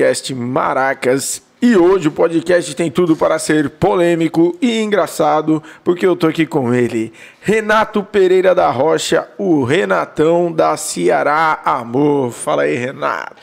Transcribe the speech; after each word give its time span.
podcast 0.00 0.34
Maracas. 0.34 1.42
E 1.60 1.76
hoje 1.76 2.08
o 2.08 2.10
podcast 2.10 2.74
tem 2.74 2.90
tudo 2.90 3.14
para 3.14 3.38
ser 3.38 3.68
polêmico 3.68 4.56
e 4.58 4.80
engraçado, 4.80 5.62
porque 5.84 6.06
eu 6.06 6.16
tô 6.16 6.26
aqui 6.26 6.46
com 6.46 6.72
ele, 6.72 7.12
Renato 7.42 8.02
Pereira 8.02 8.54
da 8.54 8.70
Rocha, 8.70 9.28
o 9.36 9.62
Renatão 9.62 10.50
da 10.50 10.74
Ceará 10.78 11.60
Amor. 11.66 12.32
Fala 12.32 12.62
aí, 12.62 12.76
Renato. 12.76 13.36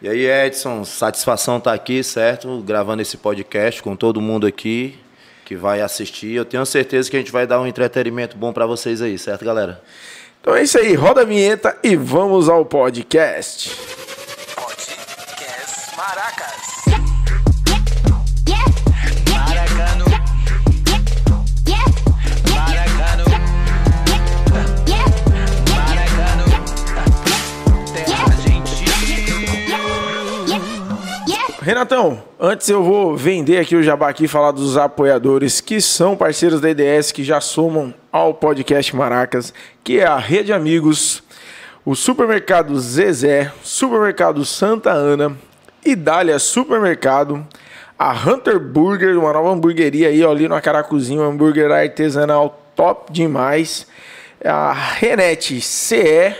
E 0.00 0.08
aí, 0.08 0.26
Edson, 0.26 0.84
satisfação 0.84 1.56
estar 1.58 1.72
aqui, 1.72 2.04
certo? 2.04 2.62
Gravando 2.64 3.02
esse 3.02 3.16
podcast 3.16 3.82
com 3.82 3.96
todo 3.96 4.20
mundo 4.20 4.46
aqui 4.46 4.96
que 5.44 5.56
vai 5.56 5.80
assistir. 5.80 6.34
Eu 6.34 6.44
tenho 6.44 6.64
certeza 6.64 7.10
que 7.10 7.16
a 7.16 7.18
gente 7.18 7.32
vai 7.32 7.48
dar 7.48 7.60
um 7.60 7.66
entretenimento 7.66 8.36
bom 8.36 8.52
para 8.52 8.64
vocês 8.64 9.02
aí, 9.02 9.18
certo, 9.18 9.44
galera? 9.44 9.82
Então 10.40 10.54
é 10.54 10.62
isso 10.62 10.78
aí, 10.78 10.94
roda 10.94 11.22
a 11.22 11.24
vinheta 11.24 11.76
e 11.82 11.96
vamos 11.96 12.48
ao. 12.48 12.64
Podcast 12.64 14.09
Renatão, 31.70 32.20
antes 32.40 32.68
eu 32.68 32.82
vou 32.82 33.16
vender 33.16 33.58
aqui 33.58 33.76
o 33.76 33.82
jabá 33.82 34.08
aqui 34.08 34.24
e 34.24 34.28
falar 34.28 34.50
dos 34.50 34.76
apoiadores 34.76 35.60
que 35.60 35.80
são 35.80 36.16
parceiros 36.16 36.60
da 36.60 36.68
EDS, 36.68 37.12
que 37.12 37.22
já 37.22 37.40
somam 37.40 37.94
ao 38.10 38.34
podcast 38.34 38.96
Maracas, 38.96 39.54
que 39.84 40.00
é 40.00 40.04
a 40.04 40.18
Rede 40.18 40.52
Amigos, 40.52 41.22
o 41.84 41.94
Supermercado 41.94 42.76
Zezé, 42.80 43.52
Supermercado 43.62 44.44
Santa 44.44 44.90
Ana, 44.90 45.36
Idália 45.86 46.40
Supermercado, 46.40 47.46
a 47.96 48.12
Hunter 48.14 48.58
Burger, 48.58 49.16
uma 49.16 49.32
nova 49.32 49.50
hamburgueria 49.50 50.08
aí 50.08 50.24
ó, 50.24 50.32
ali 50.32 50.48
no 50.48 50.56
Acaracuzinho, 50.56 51.22
hambúrguer 51.22 51.70
artesanal 51.70 52.66
top 52.74 53.12
demais, 53.12 53.86
a 54.44 54.72
Renete 54.72 55.60
CE, 55.60 56.34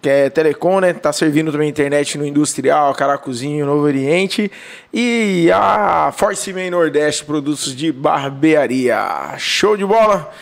que 0.00 0.08
é 0.08 0.30
telecom, 0.30 0.80
né? 0.80 0.92
Tá 0.92 1.12
servindo 1.12 1.52
também 1.52 1.68
internet 1.68 2.16
no 2.16 2.26
industrial, 2.26 2.94
Caracuzinho, 2.94 3.66
Novo 3.66 3.82
Oriente. 3.82 4.50
E 4.92 5.50
a 5.52 6.12
Force 6.16 6.52
Man 6.52 6.70
Nordeste, 6.70 7.24
produtos 7.24 7.74
de 7.76 7.92
barbearia. 7.92 9.34
Show 9.36 9.76
de 9.76 9.84
bola? 9.84 10.32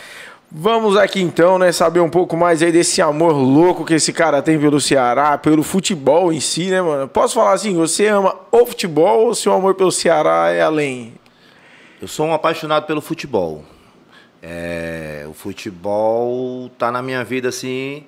Vamos 0.50 0.96
aqui 0.96 1.20
então, 1.20 1.58
né, 1.58 1.70
saber 1.72 2.00
um 2.00 2.08
pouco 2.08 2.34
mais 2.34 2.62
aí 2.62 2.72
desse 2.72 3.02
amor 3.02 3.32
louco 3.32 3.84
que 3.84 3.92
esse 3.92 4.14
cara 4.14 4.40
tem 4.40 4.58
pelo 4.58 4.80
Ceará, 4.80 5.36
pelo 5.36 5.62
futebol 5.62 6.32
em 6.32 6.40
si, 6.40 6.70
né, 6.70 6.80
mano? 6.80 7.06
Posso 7.06 7.34
falar 7.34 7.52
assim, 7.52 7.74
você 7.74 8.06
ama 8.06 8.34
o 8.50 8.64
futebol 8.64 9.26
ou 9.26 9.34
seu 9.34 9.52
amor 9.52 9.74
pelo 9.74 9.92
Ceará 9.92 10.48
é 10.50 10.62
além? 10.62 11.12
Eu 12.00 12.08
sou 12.08 12.24
um 12.24 12.32
apaixonado 12.32 12.86
pelo 12.86 13.02
futebol. 13.02 13.62
É, 14.42 15.26
o 15.28 15.34
futebol 15.34 16.70
tá 16.78 16.90
na 16.90 17.02
minha 17.02 17.22
vida 17.24 17.50
assim, 17.50 18.06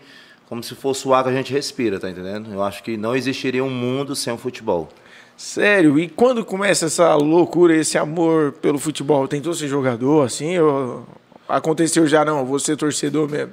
como 0.50 0.64
se 0.64 0.74
fosse 0.74 1.06
o 1.06 1.14
ar 1.14 1.22
que 1.22 1.30
a 1.30 1.32
gente 1.32 1.52
respira, 1.52 2.00
tá 2.00 2.10
entendendo? 2.10 2.52
Eu 2.52 2.60
acho 2.60 2.82
que 2.82 2.96
não 2.96 3.14
existiria 3.14 3.62
um 3.62 3.70
mundo 3.70 4.16
sem 4.16 4.32
o 4.32 4.36
futebol. 4.36 4.88
Sério, 5.36 5.96
e 5.96 6.08
quando 6.08 6.44
começa 6.44 6.86
essa 6.86 7.14
loucura, 7.14 7.76
esse 7.76 7.96
amor 7.96 8.50
pelo 8.60 8.76
futebol? 8.76 9.28
Tentou 9.28 9.54
ser 9.54 9.68
jogador 9.68 10.26
assim? 10.26 10.58
Ou 10.58 11.06
aconteceu 11.48 12.04
já 12.04 12.24
não? 12.24 12.44
Você 12.46 12.76
torcedor 12.76 13.30
mesmo? 13.30 13.52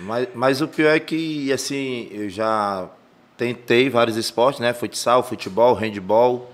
Mas, 0.00 0.28
mas 0.34 0.60
o 0.60 0.66
pior 0.66 0.96
é 0.96 0.98
que, 0.98 1.52
assim, 1.52 2.08
eu 2.10 2.28
já 2.28 2.90
tentei 3.36 3.88
vários 3.88 4.16
esportes, 4.16 4.60
né? 4.60 4.72
Futsal, 4.72 5.22
futebol, 5.22 5.74
handball. 5.74 6.52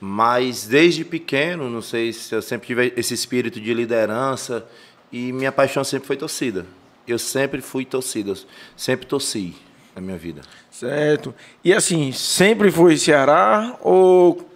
Mas 0.00 0.66
desde 0.66 1.04
pequeno, 1.04 1.68
não 1.68 1.82
sei 1.82 2.10
se 2.10 2.34
eu 2.34 2.40
sempre 2.40 2.68
tive 2.68 2.94
esse 2.96 3.12
espírito 3.12 3.60
de 3.60 3.74
liderança 3.74 4.66
e 5.12 5.30
minha 5.30 5.52
paixão 5.52 5.84
sempre 5.84 6.06
foi 6.06 6.16
torcida. 6.16 6.64
Eu 7.06 7.18
sempre 7.18 7.60
fui 7.60 7.84
torcida, 7.84 8.34
sempre 8.76 9.06
torci 9.06 9.54
na 9.94 10.02
minha 10.02 10.18
vida. 10.18 10.42
Certo. 10.70 11.34
E 11.64 11.72
assim, 11.72 12.12
sempre 12.12 12.70
foi 12.70 12.96
Ceará 12.96 13.76
ou 13.80 14.46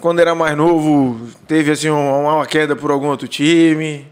quando 0.00 0.20
era 0.20 0.34
mais 0.34 0.56
novo 0.56 1.28
teve 1.46 1.72
assim 1.72 1.88
uma 1.88 2.34
uma 2.36 2.46
queda 2.46 2.76
por 2.76 2.90
algum 2.90 3.08
outro 3.08 3.28
time? 3.28 4.06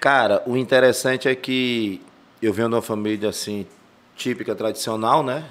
Cara, 0.00 0.42
o 0.46 0.56
interessante 0.56 1.28
é 1.28 1.34
que 1.34 2.00
eu 2.42 2.52
venho 2.52 2.68
de 2.68 2.74
uma 2.74 2.82
família 2.82 3.28
assim 3.28 3.66
típica, 4.16 4.54
tradicional, 4.54 5.22
né? 5.22 5.44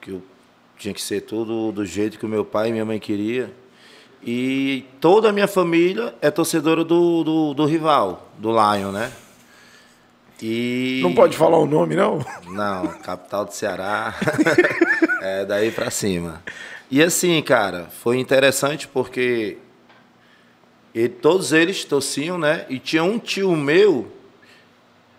Que 0.00 0.12
eu 0.12 0.22
tinha 0.78 0.94
que 0.94 1.02
ser 1.02 1.22
tudo 1.22 1.72
do 1.72 1.84
jeito 1.84 2.18
que 2.18 2.26
o 2.26 2.28
meu 2.28 2.44
pai 2.44 2.68
e 2.68 2.72
minha 2.72 2.84
mãe 2.84 2.98
queria. 2.98 3.52
E 4.24 4.84
toda 5.00 5.30
a 5.30 5.32
minha 5.32 5.48
família 5.48 6.14
é 6.20 6.30
torcedora 6.30 6.84
do, 6.84 7.24
do, 7.24 7.54
do 7.54 7.66
rival, 7.66 8.30
do 8.38 8.50
Lion, 8.50 8.92
né? 8.92 9.12
E 10.40 11.00
Não 11.02 11.14
pode 11.14 11.36
falar 11.36 11.58
o 11.58 11.66
nome 11.66 11.94
não? 11.94 12.24
Não, 12.48 12.86
capital 12.98 13.44
do 13.44 13.52
Ceará. 13.52 14.14
é 15.22 15.44
daí 15.44 15.70
pra 15.70 15.90
cima. 15.90 16.42
E 16.90 17.02
assim, 17.02 17.40
cara, 17.42 17.86
foi 18.02 18.18
interessante 18.18 18.86
porque 18.88 19.58
ele- 20.94 21.08
todos 21.08 21.52
eles 21.52 21.84
torciam, 21.84 22.36
né? 22.38 22.66
E 22.68 22.78
tinha 22.78 23.02
um 23.04 23.18
tio 23.18 23.54
meu 23.56 24.10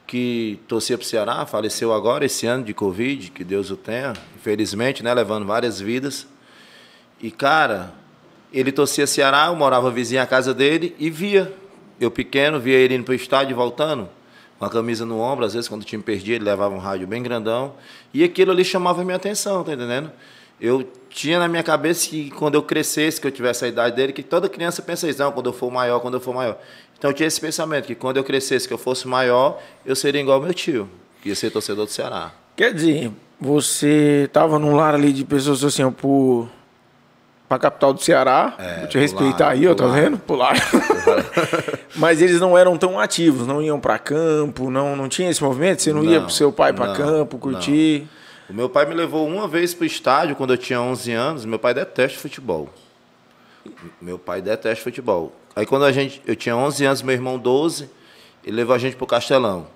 que 0.05 0.59
torcia 0.67 0.97
pro 0.97 1.07
Ceará, 1.07 1.45
faleceu 1.45 1.91
agora 1.93 2.25
esse 2.25 2.45
ano 2.45 2.63
de 2.63 2.73
Covid, 2.73 3.31
que 3.31 3.43
Deus 3.43 3.71
o 3.71 3.77
tenha, 3.77 4.13
infelizmente, 4.35 5.01
né? 5.03 5.11
Levando 5.13 5.45
várias 5.45 5.79
vidas. 5.79 6.27
E, 7.19 7.31
cara, 7.31 7.93
ele 8.53 8.71
torcia 8.71 9.07
Ceará, 9.07 9.45
eu 9.47 9.55
morava 9.55 9.89
vizinho 9.89 10.21
à 10.21 10.27
casa 10.27 10.53
dele 10.53 10.95
e 10.99 11.09
via. 11.09 11.51
Eu 11.99 12.11
pequeno, 12.11 12.59
via 12.59 12.75
ele 12.77 12.95
indo 12.95 13.05
pro 13.05 13.13
estádio 13.13 13.53
e 13.53 13.55
voltando, 13.55 14.07
com 14.63 14.67
a 14.67 14.69
camisa 14.69 15.05
no 15.05 15.19
ombro, 15.19 15.45
às 15.45 15.53
vezes 15.53 15.67
quando 15.67 15.81
o 15.81 15.85
time 15.85 16.01
perdia, 16.01 16.35
ele 16.35 16.45
levava 16.45 16.73
um 16.73 16.77
rádio 16.77 17.05
bem 17.05 17.21
grandão. 17.21 17.73
E 18.13 18.23
aquilo 18.23 18.51
ali 18.51 18.63
chamava 18.63 19.01
a 19.01 19.05
minha 19.05 19.17
atenção, 19.17 19.63
tá 19.63 19.73
entendendo? 19.73 20.11
Eu 20.59 20.87
tinha 21.09 21.37
na 21.37 21.47
minha 21.47 21.63
cabeça 21.63 22.07
que 22.07 22.29
quando 22.31 22.55
eu 22.55 22.63
crescesse, 22.63 23.19
que 23.19 23.27
eu 23.27 23.31
tivesse 23.31 23.65
a 23.65 23.67
idade 23.67 23.95
dele, 23.95 24.13
que 24.13 24.23
toda 24.23 24.47
criança 24.47 24.81
pensa 24.81 25.09
isso, 25.09 25.19
não, 25.19 25.31
quando 25.31 25.47
eu 25.47 25.53
for 25.53 25.69
maior, 25.69 25.99
quando 25.99 26.13
eu 26.13 26.21
for 26.21 26.33
maior. 26.33 26.57
Então 26.97 27.11
eu 27.11 27.13
tinha 27.13 27.27
esse 27.27 27.41
pensamento, 27.41 27.87
que 27.87 27.95
quando 27.95 28.17
eu 28.17 28.23
crescesse, 28.23 28.67
que 28.67 28.73
eu 28.73 28.77
fosse 28.77 29.05
maior, 29.07 29.61
eu 29.85 29.95
seria 29.95 30.21
igual 30.21 30.39
meu 30.41 30.53
tio, 30.53 30.89
que 31.21 31.29
ia 31.29 31.35
ser 31.35 31.49
torcedor 31.49 31.85
do 31.85 31.91
Ceará. 31.91 32.31
Quer 32.55 32.73
dizer, 32.73 33.11
você 33.39 34.29
tava 34.31 34.57
num 34.57 34.75
lar 34.75 34.95
ali 34.95 35.11
de 35.11 35.25
pessoas 35.25 35.61
assim, 35.63 35.89
por 35.91 36.47
pra 37.53 37.59
capital 37.59 37.93
do 37.93 38.01
Ceará, 38.01 38.55
É, 38.57 38.79
vou 38.79 38.87
te 38.87 38.97
respeitar 38.97 39.49
aí, 39.49 39.67
ó, 39.67 39.75
tá 39.75 39.85
vendo? 39.87 40.17
Pular. 40.17 40.55
Mas 41.95 42.21
eles 42.21 42.39
não 42.39 42.57
eram 42.57 42.77
tão 42.77 42.99
ativos, 42.99 43.45
não 43.45 43.61
iam 43.61 43.79
pra 43.79 43.99
campo, 43.99 44.71
não, 44.71 44.95
não 44.95 45.07
tinha 45.07 45.29
esse 45.29 45.43
movimento, 45.43 45.81
você 45.81 45.93
não, 45.93 46.03
ia 46.03 46.19
Não, 46.19 46.25
pro 46.25 46.33
seu 46.33 46.51
pai 46.51 46.73
pra 46.73 46.87
não, 46.87 46.95
campo, 46.95 47.37
curtir. 47.37 48.07
O 48.49 48.53
meu 48.53 48.69
pai 48.69 48.85
me 48.85 48.93
levou 48.93 49.27
uma 49.27 49.47
vez 49.47 49.73
para 49.73 49.83
o 49.83 49.85
estádio 49.85 50.35
quando 50.35 50.53
eu 50.53 50.57
tinha 50.57 50.81
11 50.81 51.11
anos. 51.11 51.45
Meu 51.45 51.59
pai 51.59 51.73
detesta 51.73 52.19
futebol. 52.19 52.69
Meu 54.01 54.19
pai 54.19 54.41
detesta 54.41 54.83
futebol. 54.83 55.31
Aí 55.55 55.65
quando 55.65 55.85
a 55.85 55.91
gente, 55.91 56.21
eu 56.25 56.35
tinha 56.35 56.55
11 56.55 56.85
anos, 56.85 57.01
meu 57.01 57.13
irmão 57.13 57.37
12, 57.37 57.89
ele 58.43 58.57
levou 58.57 58.75
a 58.75 58.79
gente 58.79 58.95
pro 58.95 59.05
Castelão. 59.07 59.67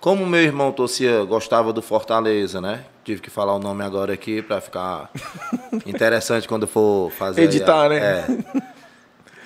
Como 0.00 0.24
meu 0.26 0.40
irmão 0.42 0.72
torcia, 0.72 1.24
gostava 1.24 1.72
do 1.72 1.82
Fortaleza, 1.82 2.60
né? 2.60 2.84
Tive 3.06 3.20
que 3.22 3.30
falar 3.30 3.54
o 3.54 3.58
nome 3.60 3.84
agora 3.84 4.12
aqui 4.12 4.42
para 4.42 4.60
ficar 4.60 5.10
interessante 5.86 6.46
quando 6.48 6.66
for 6.66 7.10
fazer. 7.12 7.40
aí 7.42 7.46
a- 7.46 7.50
Editar, 7.50 7.88
né? 7.88 7.96
É. 7.98 8.62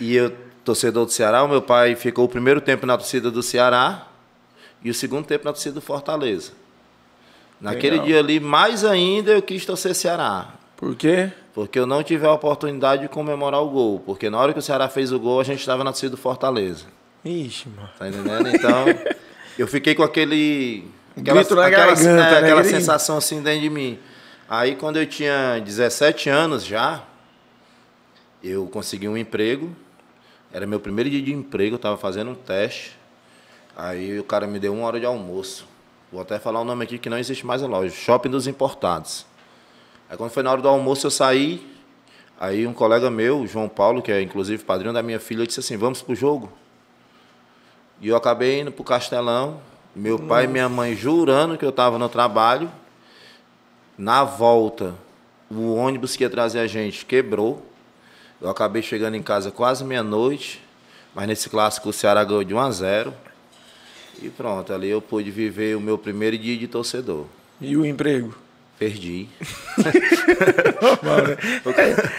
E 0.00 0.16
eu, 0.16 0.34
torcedor 0.64 1.04
do 1.04 1.12
Ceará, 1.12 1.44
o 1.44 1.48
meu 1.48 1.60
pai 1.60 1.94
ficou 1.94 2.24
o 2.24 2.28
primeiro 2.28 2.60
tempo 2.62 2.86
na 2.86 2.96
torcida 2.96 3.30
do 3.30 3.42
Ceará 3.42 4.06
e 4.82 4.88
o 4.90 4.94
segundo 4.94 5.26
tempo 5.26 5.44
na 5.44 5.52
torcida 5.52 5.74
do 5.74 5.82
Fortaleza. 5.82 6.52
Naquele 7.60 7.96
Legal. 7.96 8.06
dia 8.06 8.18
ali, 8.20 8.40
mais 8.40 8.82
ainda, 8.82 9.32
eu 9.32 9.42
quis 9.42 9.66
torcer 9.66 9.94
Ceará. 9.94 10.54
Por 10.74 10.94
quê? 10.96 11.30
Porque 11.52 11.78
eu 11.78 11.86
não 11.86 12.02
tive 12.02 12.26
a 12.26 12.32
oportunidade 12.32 13.02
de 13.02 13.08
comemorar 13.08 13.60
o 13.60 13.68
gol. 13.68 14.00
Porque 14.00 14.30
na 14.30 14.38
hora 14.38 14.54
que 14.54 14.58
o 14.58 14.62
Ceará 14.62 14.88
fez 14.88 15.12
o 15.12 15.20
gol, 15.20 15.38
a 15.38 15.44
gente 15.44 15.60
estava 15.60 15.84
na 15.84 15.90
torcida 15.92 16.12
do 16.12 16.16
Fortaleza. 16.16 16.86
Ixi, 17.22 17.68
mano. 17.68 17.90
Tá 17.98 18.08
entendendo? 18.08 18.48
Então, 18.48 18.86
eu 19.58 19.66
fiquei 19.68 19.94
com 19.94 20.02
aquele. 20.02 20.84
Aquela, 21.16 21.40
Grito 21.40 21.54
na 21.54 21.66
aquela, 21.66 21.86
garganta, 21.86 22.08
é, 22.08 22.14
né? 22.14 22.38
aquela 22.38 22.64
sensação 22.64 23.16
assim 23.16 23.42
dentro 23.42 23.60
de 23.60 23.70
mim. 23.70 23.98
Aí, 24.48 24.76
quando 24.76 24.96
eu 24.96 25.06
tinha 25.06 25.60
17 25.60 26.28
anos 26.28 26.64
já, 26.64 27.02
eu 28.42 28.66
consegui 28.66 29.08
um 29.08 29.16
emprego. 29.16 29.74
Era 30.52 30.66
meu 30.66 30.80
primeiro 30.80 31.08
dia 31.08 31.22
de 31.22 31.32
emprego, 31.32 31.74
eu 31.74 31.76
estava 31.76 31.96
fazendo 31.96 32.30
um 32.32 32.34
teste. 32.34 32.98
Aí 33.76 34.18
o 34.18 34.24
cara 34.24 34.46
me 34.46 34.58
deu 34.58 34.72
uma 34.74 34.86
hora 34.86 34.98
de 34.98 35.06
almoço. 35.06 35.66
Vou 36.10 36.20
até 36.20 36.38
falar 36.38 36.60
o 36.60 36.64
nome 36.64 36.84
aqui 36.84 36.98
que 36.98 37.08
não 37.08 37.18
existe 37.18 37.46
mais 37.46 37.62
a 37.62 37.66
loja. 37.66 37.94
Shopping 37.94 38.30
dos 38.30 38.46
Importados. 38.46 39.24
Aí 40.08 40.16
quando 40.16 40.30
foi 40.30 40.42
na 40.42 40.50
hora 40.50 40.60
do 40.60 40.68
almoço 40.68 41.06
eu 41.06 41.10
saí. 41.10 41.64
Aí 42.38 42.66
um 42.66 42.72
colega 42.72 43.10
meu, 43.10 43.46
João 43.46 43.68
Paulo, 43.68 44.02
que 44.02 44.10
é 44.10 44.20
inclusive 44.20 44.64
padrinho 44.64 44.92
da 44.92 45.02
minha 45.02 45.20
filha, 45.20 45.46
disse 45.46 45.60
assim, 45.60 45.76
vamos 45.76 46.02
pro 46.02 46.14
jogo? 46.14 46.50
E 48.00 48.08
eu 48.08 48.16
acabei 48.16 48.60
indo 48.60 48.72
pro 48.72 48.82
Castelão. 48.82 49.60
Meu 49.94 50.18
pai 50.18 50.44
e 50.44 50.48
minha 50.48 50.68
mãe 50.68 50.94
jurando 50.94 51.58
que 51.58 51.64
eu 51.64 51.70
estava 51.70 51.98
no 51.98 52.08
trabalho. 52.08 52.70
Na 53.98 54.22
volta, 54.24 54.94
o 55.50 55.74
ônibus 55.74 56.16
que 56.16 56.22
ia 56.22 56.30
trazer 56.30 56.60
a 56.60 56.66
gente 56.66 57.04
quebrou. 57.04 57.66
Eu 58.40 58.48
acabei 58.48 58.82
chegando 58.82 59.16
em 59.16 59.22
casa 59.22 59.50
quase 59.50 59.84
meia-noite, 59.84 60.62
mas 61.14 61.26
nesse 61.26 61.50
clássico 61.50 61.90
o 61.90 61.92
Ceará 61.92 62.24
ganhou 62.24 62.44
de 62.44 62.54
1 62.54 62.58
a 62.58 62.70
0. 62.70 63.14
E 64.22 64.28
pronto, 64.30 64.72
ali 64.72 64.88
eu 64.88 65.02
pude 65.02 65.30
viver 65.30 65.76
o 65.76 65.80
meu 65.80 65.98
primeiro 65.98 66.38
dia 66.38 66.56
de 66.56 66.68
torcedor. 66.68 67.26
E 67.60 67.76
o 67.76 67.84
emprego? 67.84 68.34
Perdi. 68.78 69.28
o, 71.66 71.72
cara, 71.74 72.12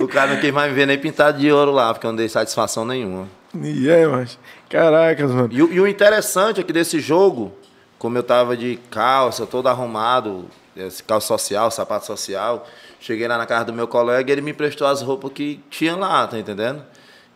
o 0.00 0.08
cara 0.08 0.34
não 0.34 0.40
quis 0.40 0.52
mais 0.52 0.70
me 0.70 0.76
ver 0.76 0.86
nem 0.86 0.98
pintado 0.98 1.38
de 1.38 1.50
ouro 1.50 1.70
lá, 1.70 1.94
porque 1.94 2.06
eu 2.06 2.10
não 2.10 2.16
dei 2.16 2.28
satisfação 2.28 2.84
nenhuma. 2.84 3.26
E 3.54 3.88
é, 3.88 4.06
mas. 4.06 4.38
Caracas, 4.68 5.30
mano. 5.30 5.48
E, 5.52 5.62
o- 5.62 5.72
e 5.72 5.80
o 5.80 5.86
interessante 5.86 6.60
é 6.60 6.62
que 6.64 6.72
desse 6.72 7.00
jogo, 7.00 7.52
como 7.98 8.18
eu 8.18 8.22
tava 8.22 8.56
de 8.56 8.78
calça, 8.90 9.46
todo 9.46 9.66
arrumado, 9.68 10.46
calça 11.06 11.26
social, 11.26 11.70
sapato 11.70 12.06
social, 12.06 12.66
cheguei 13.00 13.26
lá 13.26 13.38
na 13.38 13.46
casa 13.46 13.66
do 13.66 13.72
meu 13.72 13.88
colega 13.88 14.30
e 14.30 14.32
ele 14.32 14.40
me 14.42 14.50
emprestou 14.50 14.86
as 14.86 15.00
roupas 15.02 15.32
que 15.32 15.60
tinha 15.70 15.96
lá, 15.96 16.26
tá 16.26 16.38
entendendo? 16.38 16.82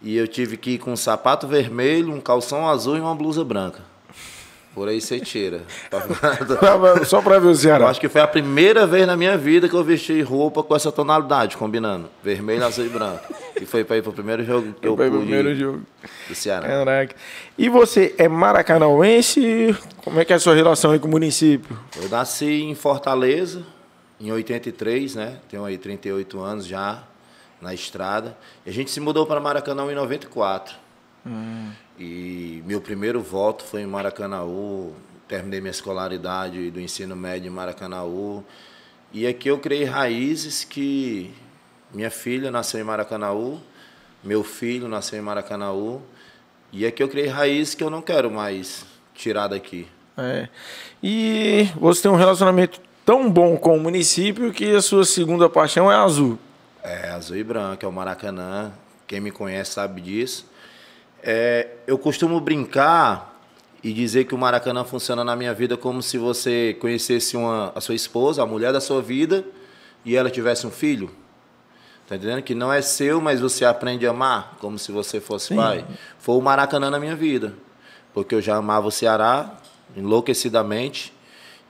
E 0.03 0.17
eu 0.17 0.27
tive 0.29 0.57
que 0.57 0.73
ir 0.73 0.79
com 0.79 0.93
um 0.93 0.97
sapato 0.97 1.47
vermelho, 1.47 2.13
um 2.13 2.21
calção 2.21 2.69
azul 2.69 2.97
e 2.97 3.01
uma 3.01 3.15
blusa 3.15 3.45
branca. 3.45 3.81
Por 4.75 4.89
aí 4.89 5.01
você 5.03 5.21
tira. 5.21 5.61
Só 7.05 7.21
pra 7.21 7.39
ver 7.39 7.49
o 7.49 7.51
Eu 7.51 7.55
Ceará. 7.55 7.89
acho 7.89 8.01
que 8.01 8.09
foi 8.09 8.21
a 8.23 8.27
primeira 8.27 8.87
vez 8.87 9.07
na 9.07 9.17
minha 9.17 9.37
vida 9.37 9.69
que 9.69 9.75
eu 9.75 9.85
vesti 9.85 10.23
roupa 10.23 10.63
com 10.63 10.75
essa 10.75 10.91
tonalidade, 10.91 11.57
combinando. 11.59 12.09
Vermelho, 12.23 12.65
azul 12.65 12.87
e 12.87 12.89
branco. 12.89 13.35
E 13.61 13.67
foi 13.67 13.85
para 13.85 13.99
ir 13.99 14.03
pro 14.03 14.13
primeiro 14.13 14.43
jogo 14.45 14.73
que 14.81 14.89
eu 14.89 14.95
o 14.95 14.97
pude 14.97 15.11
primeiro 15.11 15.51
ir 15.51 15.57
jogo. 15.57 15.83
do 16.27 16.35
Ceará. 16.35 16.67
Caraca. 16.67 17.15
E 17.59 17.69
você 17.69 18.15
é 18.17 18.27
maracanauense? 18.29 19.77
Como 20.03 20.19
é 20.19 20.25
que 20.25 20.33
é 20.33 20.37
a 20.37 20.41
sua 20.41 20.55
relação 20.55 20.91
aí 20.93 20.99
com 20.99 21.07
o 21.07 21.11
município? 21.11 21.79
Eu 22.01 22.09
nasci 22.09 22.63
em 22.63 22.75
Fortaleza, 22.75 23.63
em 24.19 24.33
83, 24.33 25.15
né? 25.17 25.37
Tenho 25.51 25.65
aí 25.67 25.77
38 25.77 26.41
anos 26.41 26.67
já 26.67 27.03
na 27.61 27.75
estrada. 27.75 28.37
E 28.65 28.71
a 28.71 28.73
gente 28.73 28.91
se 28.91 29.01
mudou 29.01 29.27
para 29.27 29.39
Maracanã 29.39 29.85
em 29.93 29.95
94. 29.95 30.75
E 31.99 32.63
meu 32.67 32.81
primeiro 32.81 33.21
voto 33.21 33.65
foi 33.65 33.83
em 33.83 33.87
Maracanaú. 33.87 34.93
Terminei 35.29 35.61
minha 35.61 35.71
escolaridade 35.71 36.71
do 36.71 36.81
ensino 36.81 37.15
médio 37.15 37.49
em 37.49 37.55
Maracanaú. 37.55 38.45
E 39.13 39.27
aqui 39.27 39.49
eu 39.49 39.59
criei 39.59 39.85
raízes 39.85 40.65
que 40.65 41.33
minha 41.93 42.11
filha 42.11 42.51
nasceu 42.51 42.81
em 42.81 42.85
Maracanaú, 42.85 43.61
meu 44.25 44.43
filho 44.43 44.89
nasceu 44.89 45.19
em 45.19 45.23
Maracanaú. 45.23 46.01
E 46.73 46.87
aqui 46.87 47.03
eu 47.03 47.09
criei 47.09 47.29
raízes 47.29 47.75
que 47.75 47.85
eu 47.85 47.91
não 47.91 48.01
quero 48.01 48.31
mais 48.31 48.87
tirar 49.15 49.49
daqui. 49.49 49.87
É. 50.17 50.49
E 51.03 51.69
você 51.77 52.03
tem 52.03 52.11
um 52.11 52.17
relacionamento 52.17 52.81
tão 53.05 53.31
bom 53.31 53.57
com 53.57 53.77
o 53.77 53.81
município 53.81 54.53
que 54.53 54.75
a 54.75 54.81
sua 54.81 55.05
segunda 55.05 55.49
paixão 55.49 55.93
é 55.93 55.97
azul. 55.97 56.39
É, 56.83 57.11
azul 57.11 57.37
e 57.37 57.45
branco, 57.45 57.85
é 57.85 57.89
o 57.89 57.93
Maracanã. 57.93 58.73
Quem 59.07 59.21
me 59.21 59.31
conhece 59.31 59.73
sabe 59.73 60.01
disso. 60.01 60.51
É, 61.23 61.69
eu 61.87 61.97
costumo 61.97 62.41
brincar 62.41 63.41
e 63.83 63.93
dizer 63.93 64.25
que 64.25 64.35
o 64.35 64.39
Maracanã 64.39 64.85
funciona 64.85 65.25
na 65.25 65.37
minha 65.37 65.55
vida 65.55 65.77
como 65.77 66.03
se 66.03 66.19
você 66.19 66.77
conhecesse 66.81 67.37
uma, 67.37 67.73
a 67.75 67.81
sua 67.81 67.95
esposa, 67.95 68.43
a 68.43 68.47
mulher 68.47 68.73
da 68.73 68.81
sua 68.81 69.01
vida, 69.01 69.45
e 70.05 70.17
ela 70.17 70.31
tivesse 70.31 70.67
um 70.67 70.71
filho. 70.71 71.11
Tá 72.09 72.17
entendendo? 72.17 72.43
Que 72.43 72.55
não 72.55 72.73
é 72.73 72.83
seu, 72.83 73.21
mas 73.21 73.41
você 73.41 73.65
aprende 73.65 74.07
a 74.07 74.11
amar, 74.11 74.57
como 74.61 74.79
se 74.79 74.91
você 74.91 75.21
fosse 75.21 75.55
pai. 75.55 75.85
Foi 76.19 76.37
o 76.37 76.41
Maracanã 76.41 76.91
na 76.91 76.99
minha 76.99 77.17
vida. 77.17 77.55
Porque 78.13 78.35
eu 78.35 78.41
já 78.41 78.57
amava 78.57 78.89
o 78.89 78.91
Ceará 78.91 79.59
enlouquecidamente. 79.97 81.13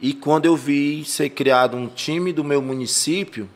E 0.00 0.12
quando 0.12 0.46
eu 0.46 0.56
vi 0.56 1.04
ser 1.04 1.30
criado 1.30 1.76
um 1.76 1.86
time 1.86 2.32
do 2.32 2.42
meu 2.42 2.60
município, 2.60 3.48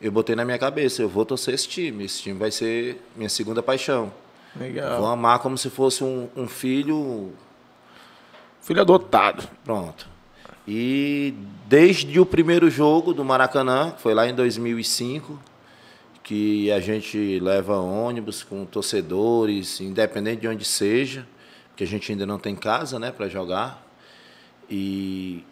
eu 0.00 0.12
botei 0.12 0.36
na 0.36 0.44
minha 0.44 0.58
cabeça, 0.58 1.00
eu 1.00 1.08
vou 1.08 1.24
torcer 1.24 1.54
esse 1.54 1.68
time. 1.68 2.04
Esse 2.04 2.22
time 2.22 2.38
vai 2.38 2.50
ser 2.50 3.00
minha 3.16 3.28
segunda 3.28 3.62
paixão. 3.62 4.12
Vou 4.54 4.66
Legal. 4.66 5.06
amar 5.06 5.38
como 5.38 5.56
se 5.56 5.70
fosse 5.70 6.04
um, 6.04 6.28
um 6.36 6.46
filho 6.46 7.32
Filho 8.62 8.80
adotado. 8.80 9.48
Pronto. 9.64 10.08
E 10.66 11.34
desde 11.66 12.20
o 12.20 12.24
primeiro 12.24 12.70
jogo 12.70 13.12
do 13.12 13.24
Maracanã, 13.24 13.90
que 13.90 14.00
foi 14.00 14.14
lá 14.14 14.28
em 14.28 14.34
2005, 14.34 15.38
que 16.22 16.70
a 16.70 16.78
gente 16.78 17.40
leva 17.40 17.76
ônibus 17.78 18.44
com 18.44 18.64
torcedores, 18.64 19.80
independente 19.80 20.42
de 20.42 20.48
onde 20.48 20.64
seja, 20.64 21.26
porque 21.68 21.82
a 21.82 21.86
gente 21.86 22.12
ainda 22.12 22.24
não 22.24 22.38
tem 22.38 22.54
casa, 22.54 23.00
né, 23.00 23.10
para 23.10 23.28
jogar. 23.28 23.84
E 24.70 25.44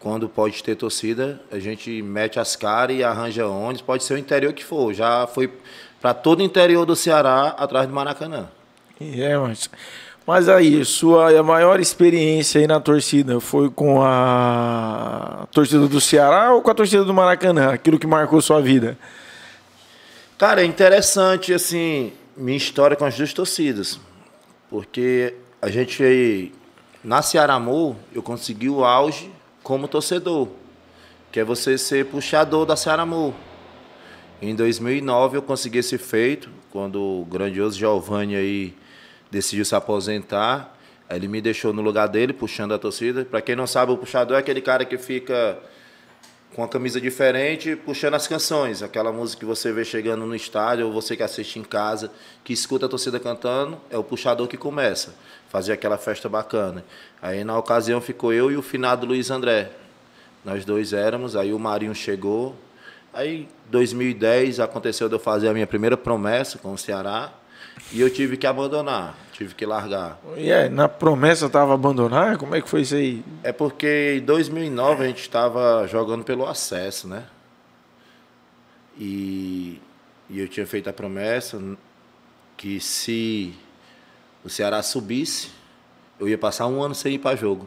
quando 0.00 0.30
pode 0.30 0.64
ter 0.64 0.74
torcida, 0.76 1.38
a 1.52 1.58
gente 1.58 2.00
mete 2.00 2.40
as 2.40 2.56
caras 2.56 2.96
e 2.96 3.04
arranja 3.04 3.46
ônibus, 3.46 3.82
pode 3.82 4.02
ser 4.02 4.14
o 4.14 4.18
interior 4.18 4.50
que 4.54 4.64
for. 4.64 4.94
Já 4.94 5.26
foi 5.26 5.52
para 6.00 6.14
todo 6.14 6.40
o 6.40 6.42
interior 6.42 6.86
do 6.86 6.96
Ceará 6.96 7.48
atrás 7.48 7.86
do 7.86 7.92
Maracanã. 7.92 8.48
É, 8.98 9.36
mas, 9.36 9.68
mas 10.26 10.48
aí, 10.48 10.82
sua 10.86 11.42
maior 11.42 11.80
experiência 11.80 12.62
aí 12.62 12.66
na 12.66 12.80
torcida 12.80 13.40
foi 13.40 13.68
com 13.68 14.02
a 14.02 15.46
torcida 15.52 15.86
do 15.86 16.00
Ceará 16.00 16.54
ou 16.54 16.62
com 16.62 16.70
a 16.70 16.74
torcida 16.74 17.04
do 17.04 17.12
Maracanã? 17.12 17.70
Aquilo 17.70 17.98
que 17.98 18.06
marcou 18.06 18.40
sua 18.40 18.62
vida? 18.62 18.96
Cara, 20.38 20.62
é 20.62 20.64
interessante, 20.64 21.52
assim, 21.52 22.14
minha 22.34 22.56
história 22.56 22.96
com 22.96 23.04
as 23.04 23.14
duas 23.14 23.34
torcidas. 23.34 24.00
Porque 24.70 25.34
a 25.60 25.68
gente 25.68 26.02
aí, 26.02 26.54
na 27.04 27.20
Ceará 27.20 27.52
Amor, 27.52 27.96
eu 28.14 28.22
consegui 28.22 28.70
o 28.70 28.82
auge 28.82 29.30
como 29.62 29.88
torcedor. 29.88 30.48
Que 31.32 31.40
é 31.40 31.44
você 31.44 31.78
ser 31.78 32.06
puxador 32.06 32.66
da 32.66 32.76
Ceará 32.76 33.02
Amor. 33.02 33.34
Em 34.42 34.54
2009 34.54 35.36
eu 35.36 35.42
consegui 35.42 35.78
esse 35.78 35.98
feito, 35.98 36.50
quando 36.70 37.00
o 37.00 37.24
grandioso 37.24 37.78
Giovanni 37.78 38.36
aí 38.36 38.74
decidiu 39.30 39.64
se 39.64 39.74
aposentar. 39.74 40.76
Ele 41.08 41.28
me 41.28 41.40
deixou 41.40 41.72
no 41.72 41.82
lugar 41.82 42.06
dele, 42.06 42.32
puxando 42.32 42.72
a 42.72 42.78
torcida. 42.78 43.24
Para 43.24 43.40
quem 43.40 43.54
não 43.54 43.66
sabe, 43.66 43.92
o 43.92 43.96
puxador 43.96 44.36
é 44.36 44.40
aquele 44.40 44.60
cara 44.60 44.84
que 44.84 44.96
fica 44.96 45.58
com 46.54 46.64
a 46.64 46.68
camisa 46.68 47.00
diferente, 47.00 47.76
puxando 47.76 48.14
as 48.14 48.26
canções. 48.26 48.82
Aquela 48.82 49.12
música 49.12 49.40
que 49.40 49.46
você 49.46 49.72
vê 49.72 49.84
chegando 49.84 50.26
no 50.26 50.34
estádio, 50.34 50.86
ou 50.86 50.92
você 50.92 51.16
que 51.16 51.22
assiste 51.22 51.58
em 51.58 51.62
casa, 51.62 52.10
que 52.42 52.52
escuta 52.52 52.86
a 52.86 52.88
torcida 52.88 53.20
cantando, 53.20 53.80
é 53.88 53.96
o 53.96 54.02
puxador 54.02 54.48
que 54.48 54.56
começa. 54.56 55.14
Fazer 55.48 55.72
aquela 55.72 55.96
festa 55.96 56.28
bacana. 56.28 56.84
Aí 57.22 57.44
na 57.44 57.56
ocasião 57.56 58.00
ficou 58.00 58.32
eu 58.32 58.50
e 58.50 58.56
o 58.56 58.62
finado 58.62 59.06
Luiz 59.06 59.30
André. 59.30 59.70
Nós 60.44 60.64
dois 60.64 60.92
éramos, 60.92 61.36
aí 61.36 61.52
o 61.52 61.58
Marinho 61.58 61.94
chegou. 61.94 62.56
Aí 63.12 63.48
2010 63.70 64.60
aconteceu 64.60 65.08
de 65.08 65.14
eu 65.14 65.18
fazer 65.18 65.48
a 65.48 65.52
minha 65.52 65.66
primeira 65.66 65.96
promessa 65.96 66.58
com 66.58 66.72
o 66.72 66.78
Ceará. 66.78 67.32
E 67.92 68.00
eu 68.00 68.08
tive 68.08 68.36
que 68.36 68.46
abandonar, 68.46 69.16
tive 69.32 69.54
que 69.54 69.66
largar. 69.66 70.18
E 70.36 70.50
é, 70.50 70.68
na 70.68 70.88
promessa 70.88 71.48
tava 71.48 71.74
abandonar? 71.74 72.38
Como 72.38 72.54
é 72.54 72.60
que 72.60 72.68
foi 72.68 72.82
isso 72.82 72.94
aí? 72.94 73.24
É 73.42 73.52
porque 73.52 74.18
em 74.18 74.24
2009 74.24 75.02
a 75.02 75.06
gente 75.06 75.20
estava 75.20 75.86
jogando 75.88 76.24
pelo 76.24 76.46
acesso, 76.46 77.08
né? 77.08 77.24
E, 78.96 79.80
e 80.28 80.38
eu 80.38 80.46
tinha 80.46 80.66
feito 80.66 80.88
a 80.88 80.92
promessa 80.92 81.60
que 82.56 82.78
se 82.78 83.54
o 84.44 84.48
Ceará 84.48 84.82
subisse, 84.82 85.50
eu 86.18 86.28
ia 86.28 86.38
passar 86.38 86.66
um 86.66 86.82
ano 86.82 86.94
sem 86.94 87.14
ir 87.14 87.18
para 87.18 87.34
jogo. 87.34 87.66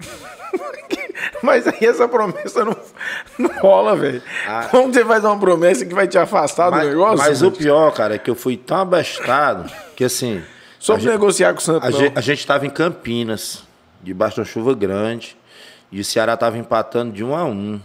Mas 1.42 1.66
aí 1.66 1.78
essa 1.86 2.06
promessa 2.08 2.64
não, 2.64 2.76
não 3.38 3.50
rola, 3.60 3.94
velho. 3.96 4.22
Ah. 4.46 4.68
Como 4.70 4.92
você 4.92 5.04
faz 5.04 5.24
uma 5.24 5.38
promessa 5.38 5.84
que 5.86 5.94
vai 5.94 6.06
te 6.08 6.18
afastar 6.18 6.70
do 6.70 6.76
Mas, 6.76 6.88
negócio? 6.88 7.18
mas 7.18 7.42
o 7.42 7.50
velho? 7.50 7.56
pior, 7.56 7.90
cara, 7.92 8.14
é 8.14 8.18
que 8.18 8.30
eu 8.30 8.34
fui 8.34 8.56
tão 8.56 8.78
abestado 8.78 9.70
que 9.96 10.04
assim. 10.04 10.42
Só 10.78 10.94
pra 10.94 11.02
gente- 11.02 11.12
negociar 11.12 11.52
com 11.52 11.58
o 11.60 11.62
Santos. 11.62 11.88
A 11.88 11.90
gente, 11.92 12.18
a 12.18 12.20
gente 12.20 12.38
estava 12.40 12.66
em 12.66 12.70
Campinas, 12.70 13.62
debaixo 14.02 14.34
de 14.36 14.40
uma 14.40 14.46
chuva 14.46 14.74
grande, 14.74 15.36
e 15.92 16.00
o 16.00 16.04
Ceará 16.04 16.34
estava 16.34 16.58
empatando 16.58 17.12
de 17.12 17.22
1 17.22 17.34
a 17.36 17.44
1. 17.44 17.80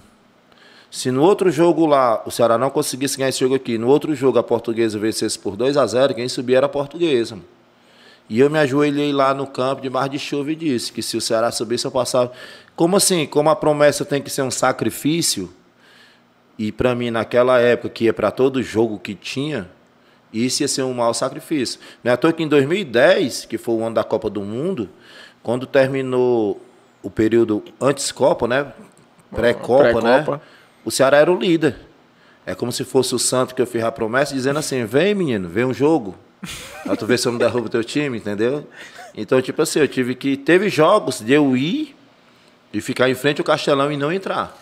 Se 0.90 1.12
no 1.12 1.22
outro 1.22 1.52
jogo 1.52 1.86
lá 1.86 2.24
o 2.26 2.32
Ceará 2.32 2.58
não 2.58 2.70
conseguisse 2.70 3.18
ganhar 3.18 3.30
esse 3.30 3.40
jogo 3.42 3.54
aqui, 3.56 3.78
no 3.78 3.88
outro 3.88 4.16
jogo 4.16 4.40
a 4.40 4.44
Portuguesa 4.44 4.98
vencesse 4.98 5.38
por 5.38 5.56
2 5.56 5.76
a 5.78 5.86
0, 5.86 6.16
quem 6.16 6.28
subia 6.30 6.58
era 6.58 6.66
a 6.66 6.70
Portuguesa. 6.70 7.36
mano. 7.36 7.46
E 8.30 8.40
eu 8.40 8.50
me 8.50 8.60
ajoelhei 8.60 9.14
lá 9.14 9.34
no 9.34 9.48
campo 9.48 9.82
debaixo 9.82 10.10
de 10.10 10.20
chuva 10.20 10.52
e 10.52 10.56
disse 10.56 10.92
que 10.92 11.02
se 11.02 11.16
o 11.16 11.22
Ceará 11.22 11.52
subisse 11.52 11.86
eu 11.86 11.92
passava. 11.92 12.32
Como 12.76 12.98
assim? 12.98 13.26
Como 13.26 13.50
a 13.50 13.56
promessa 13.56 14.04
tem 14.04 14.22
que 14.22 14.30
ser 14.30 14.42
um 14.42 14.52
sacrifício, 14.52 15.52
e 16.60 16.72
para 16.72 16.94
mim 16.94 17.10
naquela 17.10 17.60
época 17.60 17.90
que 17.90 18.06
ia 18.06 18.14
para 18.14 18.32
todo 18.32 18.62
jogo 18.62 19.00
que 19.00 19.16
tinha, 19.16 19.70
isso 20.34 20.62
ia 20.62 20.68
ser 20.68 20.84
um 20.84 20.94
mau 20.94 21.14
sacrifício. 21.14 21.80
Não 22.04 22.12
é 22.12 22.14
à 22.14 22.18
toa 22.18 22.34
que 22.34 22.44
em 22.44 22.48
2010, 22.48 23.46
que 23.46 23.58
foi 23.58 23.76
o 23.76 23.84
ano 23.84 23.96
da 23.96 24.04
Copa 24.04 24.30
do 24.30 24.42
Mundo, 24.42 24.90
quando 25.42 25.66
terminou 25.66 26.62
o 27.02 27.10
período 27.10 27.64
antes 27.80 28.12
Copa, 28.12 28.48
né? 28.48 28.74
Pré-Copa, 29.32 30.02
né? 30.02 30.18
Pré-Copa. 30.18 30.42
O 30.84 30.92
Ceará 30.92 31.18
era 31.18 31.32
o 31.32 31.40
líder. 31.40 31.78
É 32.46 32.56
como 32.56 32.72
se 32.72 32.84
fosse 32.84 33.14
o 33.16 33.20
Santo 33.20 33.56
que 33.56 33.62
eu 33.62 33.68
fiz 33.68 33.84
a 33.84 33.92
promessa, 33.92 34.34
dizendo 34.34 34.60
assim: 34.60 34.86
vem, 34.86 35.14
menino, 35.16 35.48
vem 35.48 35.66
um 35.66 35.74
jogo. 35.74 36.16
Pra 36.84 36.96
tu 36.96 37.06
ver 37.06 37.18
se 37.20 37.28
eu 37.28 37.32
não 37.32 37.40
derrubo 37.40 37.68
o 37.68 37.70
teu 37.70 37.84
time, 37.84 38.18
entendeu? 38.18 38.68
Então, 39.16 39.42
tipo 39.42 39.62
assim, 39.62 39.80
eu 39.80 39.88
tive 39.88 40.16
que. 40.16 40.38
Teve 40.38 40.70
jogos 40.70 41.20
de 41.20 41.34
eu 41.34 41.56
ir 41.58 41.96
e 42.74 42.82
ficar 42.82 43.10
em 43.10 43.16
frente 43.16 43.42
ao 43.42 43.46
Castelão 43.46 43.92
e 43.92 43.98
não 43.98 44.12
entrar. 44.12 44.56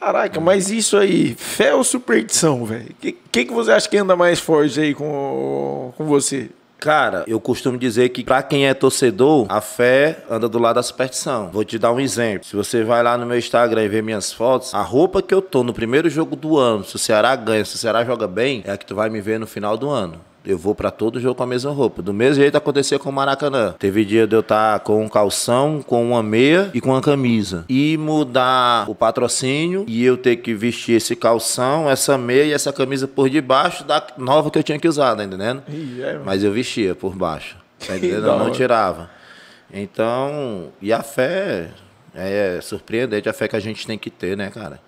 Caraca, 0.00 0.40
mas 0.40 0.70
isso 0.70 0.96
aí, 0.96 1.34
fé 1.34 1.74
ou 1.74 1.84
superstição, 1.84 2.64
velho? 2.64 2.86
O 2.88 2.94
que, 2.94 3.12
que, 3.12 3.44
que 3.44 3.52
você 3.52 3.70
acha 3.70 3.86
que 3.86 3.98
anda 3.98 4.16
mais 4.16 4.40
forte 4.40 4.80
aí 4.80 4.94
com, 4.94 5.92
com 5.94 6.06
você? 6.06 6.48
Cara, 6.78 7.24
eu 7.26 7.38
costumo 7.38 7.76
dizer 7.76 8.08
que 8.08 8.24
pra 8.24 8.42
quem 8.42 8.66
é 8.66 8.72
torcedor, 8.72 9.44
a 9.50 9.60
fé 9.60 10.24
anda 10.30 10.48
do 10.48 10.58
lado 10.58 10.76
da 10.76 10.82
superstição. 10.82 11.50
Vou 11.52 11.62
te 11.62 11.78
dar 11.78 11.92
um 11.92 12.00
exemplo. 12.00 12.46
Se 12.46 12.56
você 12.56 12.82
vai 12.82 13.02
lá 13.02 13.18
no 13.18 13.26
meu 13.26 13.36
Instagram 13.36 13.84
e 13.84 13.88
ver 13.88 14.02
minhas 14.02 14.32
fotos, 14.32 14.72
a 14.72 14.80
roupa 14.80 15.20
que 15.20 15.34
eu 15.34 15.42
tô 15.42 15.62
no 15.62 15.74
primeiro 15.74 16.08
jogo 16.08 16.34
do 16.34 16.56
ano, 16.56 16.82
se 16.82 16.96
o 16.96 16.98
Ceará 16.98 17.36
ganha, 17.36 17.62
se 17.66 17.74
o 17.74 17.78
Ceará 17.78 18.02
joga 18.02 18.26
bem, 18.26 18.62
é 18.64 18.72
a 18.72 18.78
que 18.78 18.86
tu 18.86 18.94
vai 18.94 19.10
me 19.10 19.20
ver 19.20 19.38
no 19.38 19.46
final 19.46 19.76
do 19.76 19.90
ano. 19.90 20.18
Eu 20.44 20.56
vou 20.56 20.74
pra 20.74 20.90
todo 20.90 21.20
jogo 21.20 21.34
com 21.34 21.42
a 21.42 21.46
mesma 21.46 21.70
roupa. 21.70 22.00
Do 22.00 22.14
mesmo 22.14 22.36
jeito 22.36 22.56
aconteceu 22.56 22.98
com 22.98 23.10
o 23.10 23.12
Maracanã. 23.12 23.74
Teve 23.78 24.04
dia 24.04 24.26
de 24.26 24.34
eu 24.34 24.40
estar 24.40 24.80
com 24.80 25.04
um 25.04 25.08
calção, 25.08 25.82
com 25.82 26.02
uma 26.10 26.22
meia 26.22 26.70
e 26.72 26.80
com 26.80 26.90
uma 26.90 27.02
camisa. 27.02 27.64
E 27.68 27.96
mudar 27.98 28.88
o 28.88 28.94
patrocínio 28.94 29.84
e 29.86 30.02
eu 30.04 30.16
ter 30.16 30.36
que 30.36 30.54
vestir 30.54 30.96
esse 30.96 31.14
calção, 31.14 31.90
essa 31.90 32.16
meia 32.16 32.44
e 32.44 32.52
essa 32.52 32.72
camisa 32.72 33.06
por 33.06 33.28
debaixo 33.28 33.84
da 33.84 34.02
nova 34.16 34.50
que 34.50 34.58
eu 34.58 34.62
tinha 34.62 34.78
que 34.78 34.88
usar, 34.88 35.14
tá 35.14 35.24
entendendo? 35.24 35.62
Ih, 35.68 36.02
é, 36.02 36.18
Mas 36.24 36.42
eu 36.42 36.52
vestia 36.52 36.94
por 36.94 37.14
baixo. 37.14 37.56
Tá 37.86 37.96
entendendo? 37.98 38.26
Eu 38.26 38.38
não 38.38 38.50
tirava. 38.50 39.10
Então, 39.72 40.70
e 40.80 40.92
a 40.92 41.02
fé 41.02 41.68
é 42.14 42.58
surpreendente 42.62 43.28
a 43.28 43.32
fé 43.32 43.46
que 43.46 43.56
a 43.56 43.60
gente 43.60 43.86
tem 43.86 43.98
que 43.98 44.10
ter, 44.10 44.36
né, 44.36 44.50
cara? 44.50 44.80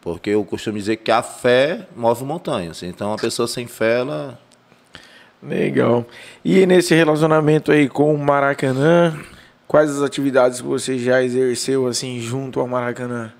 Porque 0.00 0.30
eu 0.30 0.44
costumo 0.44 0.76
dizer 0.78 0.96
que 0.96 1.10
a 1.10 1.22
fé 1.22 1.86
move 1.94 2.24
montanhas. 2.24 2.82
Então, 2.82 3.12
a 3.12 3.16
pessoa 3.16 3.46
sem 3.46 3.66
fé, 3.66 4.00
ela 4.00 4.38
Legal. 5.46 6.06
E 6.42 6.64
nesse 6.64 6.94
relacionamento 6.94 7.70
aí 7.70 7.86
com 7.86 8.14
o 8.14 8.18
Maracanã, 8.18 9.14
quais 9.68 9.90
as 9.90 10.00
atividades 10.00 10.62
que 10.62 10.66
você 10.66 10.98
já 10.98 11.22
exerceu 11.22 11.86
assim 11.86 12.18
junto 12.18 12.60
ao 12.60 12.66
Maracanã? 12.66 13.30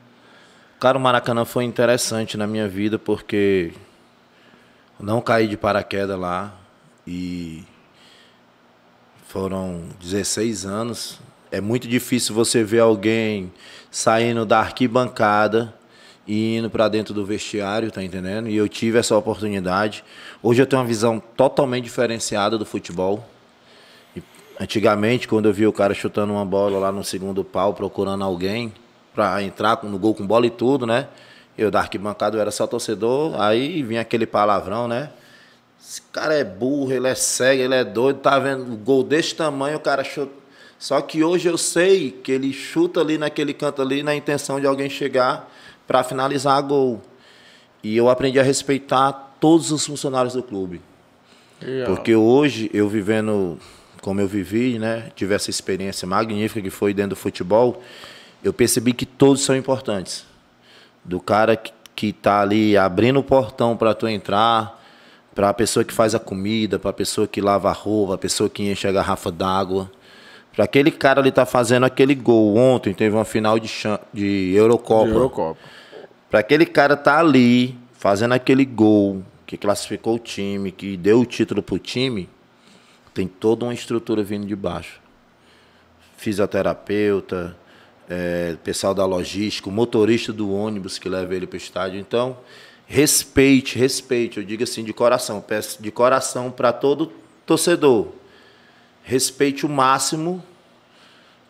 Cara, 0.79 0.99
o 0.99 1.01
Maracanã 1.01 1.47
foi 1.47 1.65
interessante 1.65 2.37
na 2.37 2.47
minha 2.47 2.69
vida 2.69 2.99
porque 2.99 3.73
não 5.01 5.23
caí 5.23 5.49
de 5.49 5.57
paraquedas 5.57 6.19
lá 6.19 6.55
e 7.07 7.65
foram 9.27 9.85
16 9.99 10.67
anos. 10.67 11.19
É 11.51 11.59
muito 11.59 11.89
difícil 11.89 12.35
você 12.35 12.63
ver 12.63 12.81
alguém 12.81 13.51
saindo 13.91 14.45
da 14.45 14.61
arquibancada 14.61 15.73
e 16.27 16.57
indo 16.57 16.71
para 16.71 16.89
dentro 16.89 17.13
do 17.13 17.25
vestiário, 17.25 17.91
tá 17.91 18.03
entendendo? 18.03 18.49
E 18.49 18.57
eu 18.57 18.69
tive 18.69 18.99
essa 18.99 19.17
oportunidade. 19.17 20.05
Hoje 20.43 20.63
eu 20.63 20.67
tenho 20.67 20.81
uma 20.81 20.89
visão 20.89 21.21
totalmente 21.37 21.85
diferenciada 21.85 22.57
do 22.57 22.65
futebol. 22.65 23.29
E 24.17 24.23
Antigamente, 24.59 25.29
quando 25.29 25.47
eu 25.47 25.53
via 25.53 25.69
o 25.69 25.73
cara 25.73 25.93
chutando 25.95 26.33
uma 26.33 26.45
bola 26.45 26.79
lá 26.79 26.91
no 26.91 27.05
segundo 27.05 27.45
pau, 27.45 27.75
procurando 27.75 28.25
alguém 28.25 28.73
para 29.15 29.43
entrar 29.43 29.83
no 29.85 29.99
gol 29.99 30.15
com 30.15 30.27
bola 30.27 30.47
e 30.47 30.51
tudo, 30.51 30.87
né? 30.87 31.09
Eu 31.57 31.71
da 31.71 31.81
arquibancada 31.81 32.37
eu 32.37 32.41
era 32.41 32.51
só 32.51 32.67
torcedor, 32.67 33.41
aí 33.41 33.83
vinha 33.83 34.01
aquele 34.01 34.27
palavrão, 34.27 34.89
né? 34.89 35.11
Esse 35.81 36.01
cara 36.01 36.35
é 36.35 36.43
burro, 36.43 36.93
ele 36.93 37.07
é 37.07 37.15
cego, 37.15 37.63
ele 37.63 37.75
é 37.75 37.85
doido, 37.85 38.21
tá 38.21 38.39
vendo 38.39 38.73
o 38.73 38.77
gol 38.77 39.05
desse 39.05 39.35
tamanho, 39.35 39.77
o 39.77 39.81
cara 39.81 40.03
chuta. 40.03 40.33
Só 40.79 41.01
que 41.01 41.23
hoje 41.23 41.49
eu 41.49 41.57
sei 41.57 42.11
que 42.11 42.33
ele 42.33 42.53
chuta 42.53 43.01
ali 43.01 43.19
naquele 43.19 43.55
canto 43.55 43.81
ali 43.81 44.03
na 44.03 44.15
intenção 44.15 44.59
de 44.59 44.67
alguém 44.67 44.91
chegar 44.91 45.54
para 45.87 46.05
finalizar 46.05 46.57
a 46.57 46.61
gol. 46.61 47.01
E 47.83 47.97
eu 47.97 48.09
aprendi 48.09 48.41
a 48.41 48.43
respeitar 48.43 49.13
todos 49.41 49.71
os 49.71 49.87
funcionários 49.87 50.35
do 50.35 50.43
clube. 50.43 50.81
Porque 51.87 52.15
hoje, 52.15 52.71
eu 52.73 52.89
vivendo 52.89 53.59
como 54.05 54.21
eu 54.21 54.29
vivi, 54.29 54.79
né, 54.79 55.11
tive 55.17 55.35
essa 55.35 55.49
experiência 55.49 56.07
magnífica 56.07 56.61
que 56.61 56.69
foi 56.69 56.93
dentro 56.93 57.11
do 57.11 57.17
futebol, 57.17 57.83
eu 58.43 58.53
percebi 58.53 58.93
que 58.93 59.07
todos 59.07 59.43
são 59.43 59.57
importantes. 59.57 60.27
Do 61.03 61.19
cara 61.19 61.57
que, 61.57 61.73
que 61.97 62.13
tá 62.13 62.43
ali 62.43 62.77
abrindo 62.77 63.19
o 63.19 63.23
portão 63.23 63.75
para 63.75 63.95
tu 63.95 64.07
entrar, 64.07 64.79
para 65.35 65.49
a 65.49 65.55
pessoa 65.55 65.83
que 65.85 65.93
faz 65.93 66.15
a 66.15 66.19
comida, 66.19 66.79
para 66.79 66.91
a 66.91 66.93
pessoa 66.93 67.27
que 67.27 67.41
lava 67.41 67.71
a 67.71 67.73
roupa, 67.73 68.15
a 68.15 68.19
pessoa 68.19 68.51
que 68.51 68.71
enche 68.71 68.87
a 68.87 68.93
garrafa 68.93 69.33
d'água. 69.33 69.91
Para 70.55 70.65
aquele 70.65 70.91
cara 70.91 71.21
ali 71.21 71.33
tá 71.33 71.45
fazendo 71.45 71.85
aquele 71.85 72.15
gol 72.15 72.57
ontem, 72.57 72.95
teve 72.95 73.15
uma 73.15 73.25
final 73.25 73.59
de, 73.59 73.69
de 74.13 74.53
Eurocopa. 74.55 75.07
De 75.07 75.13
Eurocopa. 75.13 75.61
Para 76.31 76.41
aquele 76.41 76.65
cara 76.65 76.97
tá 76.97 77.19
ali 77.19 77.77
fazendo 77.93 78.33
aquele 78.33 78.65
gol 78.65 79.23
que 79.47 79.57
classificou 79.57 80.17
o 80.17 80.19
time, 80.19 80.71
que 80.71 80.97
deu 80.97 81.21
o 81.21 81.27
título 81.27 81.63
pro 81.63 81.79
time, 81.79 82.29
tem 83.13 83.27
toda 83.27 83.65
uma 83.65 83.75
estrutura 83.75 84.23
vindo 84.23 84.47
de 84.47 84.55
baixo. 84.55 85.01
Fisioterapeuta, 86.17 87.57
é, 88.09 88.57
pessoal 88.63 88.95
da 88.95 89.05
logística, 89.05 89.71
motorista 89.71 90.33
do 90.33 90.53
ônibus 90.53 90.99
que 90.99 91.09
leva 91.09 91.35
ele 91.35 91.47
para 91.47 91.55
o 91.55 91.59
estádio. 91.59 91.99
Então, 91.99 92.37
respeite, 92.87 93.79
respeite, 93.79 94.39
eu 94.39 94.45
digo 94.45 94.63
assim 94.63 94.85
de 94.85 94.93
coração, 94.93 95.41
peço 95.41 95.83
de 95.83 95.91
coração 95.91 96.51
para 96.51 96.73
todo 96.73 97.13
torcedor. 97.45 98.09
Respeite 99.05 99.65
o 99.67 99.69
máximo 99.69 100.43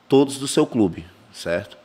todos 0.08 0.38
do 0.38 0.46
seu 0.48 0.66
clube, 0.66 1.06
certo? 1.32 1.76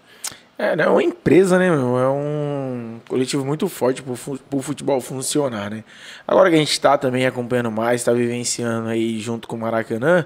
É, 0.57 0.75
né, 0.75 0.83
é 0.83 0.89
uma 0.89 1.01
empresa, 1.01 1.57
né, 1.57 1.69
meu? 1.69 1.97
É 1.97 2.09
um 2.09 2.99
coletivo 3.07 3.45
muito 3.45 3.69
forte 3.69 4.01
fu- 4.15 4.37
pro 4.49 4.61
futebol 4.61 4.99
funcionar, 4.99 5.69
né? 5.71 5.85
Agora 6.27 6.49
que 6.49 6.55
a 6.55 6.59
gente 6.59 6.79
tá 6.81 6.97
também 6.97 7.25
acompanhando 7.25 7.71
mais, 7.71 8.03
tá 8.03 8.11
vivenciando 8.11 8.89
aí 8.89 9.19
junto 9.19 9.47
com 9.47 9.55
o 9.55 9.59
Maracanã, 9.59 10.25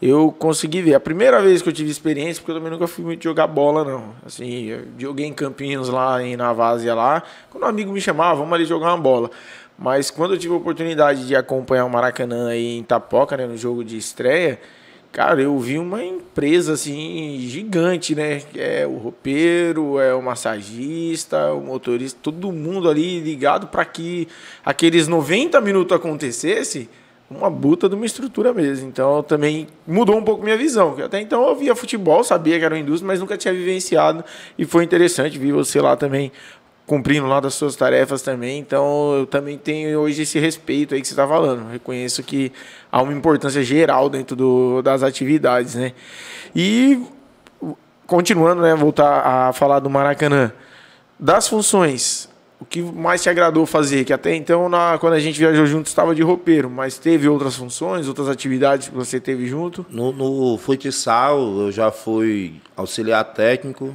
eu 0.00 0.30
consegui 0.30 0.80
ver. 0.80 0.94
A 0.94 1.00
primeira 1.00 1.42
vez 1.42 1.60
que 1.60 1.68
eu 1.68 1.72
tive 1.72 1.90
experiência, 1.90 2.40
porque 2.40 2.52
eu 2.52 2.56
também 2.56 2.70
nunca 2.70 2.86
fui 2.86 3.04
muito 3.04 3.24
jogar 3.24 3.48
bola, 3.48 3.82
não. 3.82 4.14
Assim, 4.24 4.70
joguei 4.96 5.26
em 5.26 5.32
Campinas 5.32 5.88
lá, 5.88 6.22
em 6.22 6.36
Navásia 6.36 6.94
lá, 6.94 7.22
quando 7.50 7.64
um 7.64 7.66
amigo 7.66 7.90
me 7.90 8.00
chamava, 8.00 8.36
vamos 8.36 8.52
ali 8.52 8.64
jogar 8.66 8.88
uma 8.92 8.98
bola. 8.98 9.28
Mas 9.78 10.10
quando 10.10 10.34
eu 10.34 10.38
tive 10.38 10.54
a 10.54 10.56
oportunidade 10.56 11.26
de 11.26 11.34
acompanhar 11.34 11.84
o 11.84 11.90
Maracanã 11.90 12.48
aí 12.48 12.78
em 12.78 12.82
Tapoca, 12.82 13.36
né, 13.36 13.46
no 13.46 13.56
jogo 13.56 13.84
de 13.84 13.96
estreia, 13.96 14.60
Cara, 15.14 15.40
eu 15.40 15.56
vi 15.60 15.78
uma 15.78 16.02
empresa 16.02 16.72
assim 16.72 17.38
gigante, 17.42 18.16
né? 18.16 18.42
É 18.52 18.84
o 18.84 18.96
roupeiro, 18.96 20.00
é 20.00 20.12
o 20.12 20.20
massagista, 20.20 21.52
o 21.52 21.60
motorista, 21.60 22.18
todo 22.20 22.50
mundo 22.50 22.90
ali 22.90 23.20
ligado 23.20 23.68
para 23.68 23.84
que 23.84 24.26
aqueles 24.64 25.06
90 25.06 25.60
minutos 25.60 25.96
acontecesse, 25.96 26.90
uma 27.30 27.48
buta 27.48 27.88
de 27.88 27.94
uma 27.94 28.04
estrutura 28.04 28.52
mesmo. 28.52 28.88
Então 28.88 29.22
também 29.22 29.68
mudou 29.86 30.16
um 30.16 30.24
pouco 30.24 30.42
minha 30.42 30.56
visão. 30.56 30.88
porque 30.88 31.02
Até 31.02 31.20
então 31.20 31.46
eu 31.46 31.54
via 31.54 31.76
futebol, 31.76 32.24
sabia 32.24 32.58
que 32.58 32.64
era 32.64 32.74
uma 32.74 32.80
indústria, 32.80 33.06
mas 33.06 33.20
nunca 33.20 33.36
tinha 33.36 33.54
vivenciado 33.54 34.24
e 34.58 34.64
foi 34.64 34.82
interessante 34.82 35.38
ver 35.38 35.52
você 35.52 35.80
lá 35.80 35.94
também 35.96 36.32
cumprindo 36.86 37.26
lá 37.26 37.40
das 37.40 37.54
suas 37.54 37.76
tarefas 37.76 38.22
também. 38.22 38.58
Então 38.58 39.14
eu 39.14 39.26
também 39.26 39.56
tenho 39.58 39.98
hoje 40.00 40.22
esse 40.22 40.38
respeito 40.38 40.94
aí 40.94 41.00
que 41.00 41.06
você 41.06 41.14
está 41.14 41.26
falando. 41.26 41.70
Reconheço 41.70 42.22
que 42.22 42.52
há 42.90 43.02
uma 43.02 43.12
importância 43.12 43.62
geral 43.62 44.08
dentro 44.08 44.36
do, 44.36 44.82
das 44.82 45.02
atividades, 45.02 45.74
né? 45.74 45.92
E 46.54 47.02
continuando, 48.06 48.62
né, 48.62 48.74
voltar 48.74 49.20
a 49.20 49.52
falar 49.52 49.80
do 49.80 49.88
Maracanã, 49.88 50.52
das 51.18 51.48
funções, 51.48 52.28
o 52.60 52.64
que 52.64 52.82
mais 52.82 53.22
te 53.22 53.28
agradou 53.28 53.66
fazer? 53.66 54.04
Que 54.04 54.12
até 54.12 54.34
então, 54.34 54.68
na, 54.68 54.98
quando 54.98 55.14
a 55.14 55.20
gente 55.20 55.38
viajou 55.38 55.66
junto, 55.66 55.86
estava 55.86 56.14
de 56.14 56.22
roupeiro, 56.22 56.70
mas 56.70 56.98
teve 56.98 57.28
outras 57.28 57.56
funções, 57.56 58.08
outras 58.08 58.28
atividades 58.28 58.88
que 58.88 58.94
você 58.94 59.18
teve 59.18 59.46
junto? 59.46 59.84
No, 59.90 60.12
no 60.12 60.58
futsal, 60.58 61.38
eu 61.60 61.72
já 61.72 61.90
fui 61.90 62.60
auxiliar 62.76 63.24
técnico, 63.24 63.94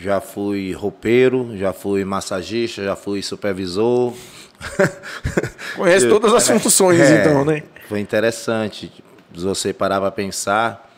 já 0.00 0.20
fui 0.20 0.72
roupeiro, 0.72 1.56
já 1.56 1.72
fui 1.72 2.04
massagista, 2.04 2.82
já 2.84 2.94
fui 2.94 3.20
supervisor. 3.22 4.14
Conhece 5.76 6.08
todas 6.08 6.32
as 6.32 6.48
funções, 6.48 7.00
É, 7.00 7.20
então, 7.20 7.44
né? 7.44 7.64
Foi 7.88 8.00
interessante. 8.00 8.92
Se 9.34 9.44
você 9.44 9.72
parar 9.72 10.00
para 10.00 10.10
pensar, 10.10 10.88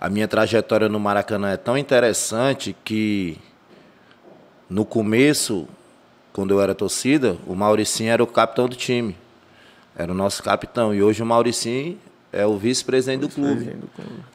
a 0.00 0.08
minha 0.08 0.26
trajetória 0.26 0.88
no 0.88 0.98
Maracanã 0.98 1.50
é 1.52 1.56
tão 1.56 1.78
interessante 1.78 2.74
que 2.84 3.38
no 4.68 4.84
começo, 4.84 5.68
quando 6.32 6.52
eu 6.52 6.60
era 6.60 6.74
torcida, 6.74 7.36
o 7.46 7.54
Mauricinho 7.54 8.10
era 8.10 8.22
o 8.22 8.26
capitão 8.26 8.68
do 8.68 8.74
time. 8.74 9.16
Era 9.96 10.10
o 10.10 10.14
nosso 10.14 10.42
capitão. 10.42 10.94
E 10.94 11.02
hoje 11.02 11.22
o 11.22 11.26
Mauricinho 11.26 11.98
é 12.32 12.46
o 12.46 12.56
vice-presidente 12.56 13.20
do 13.20 13.28
clube. 13.28 13.76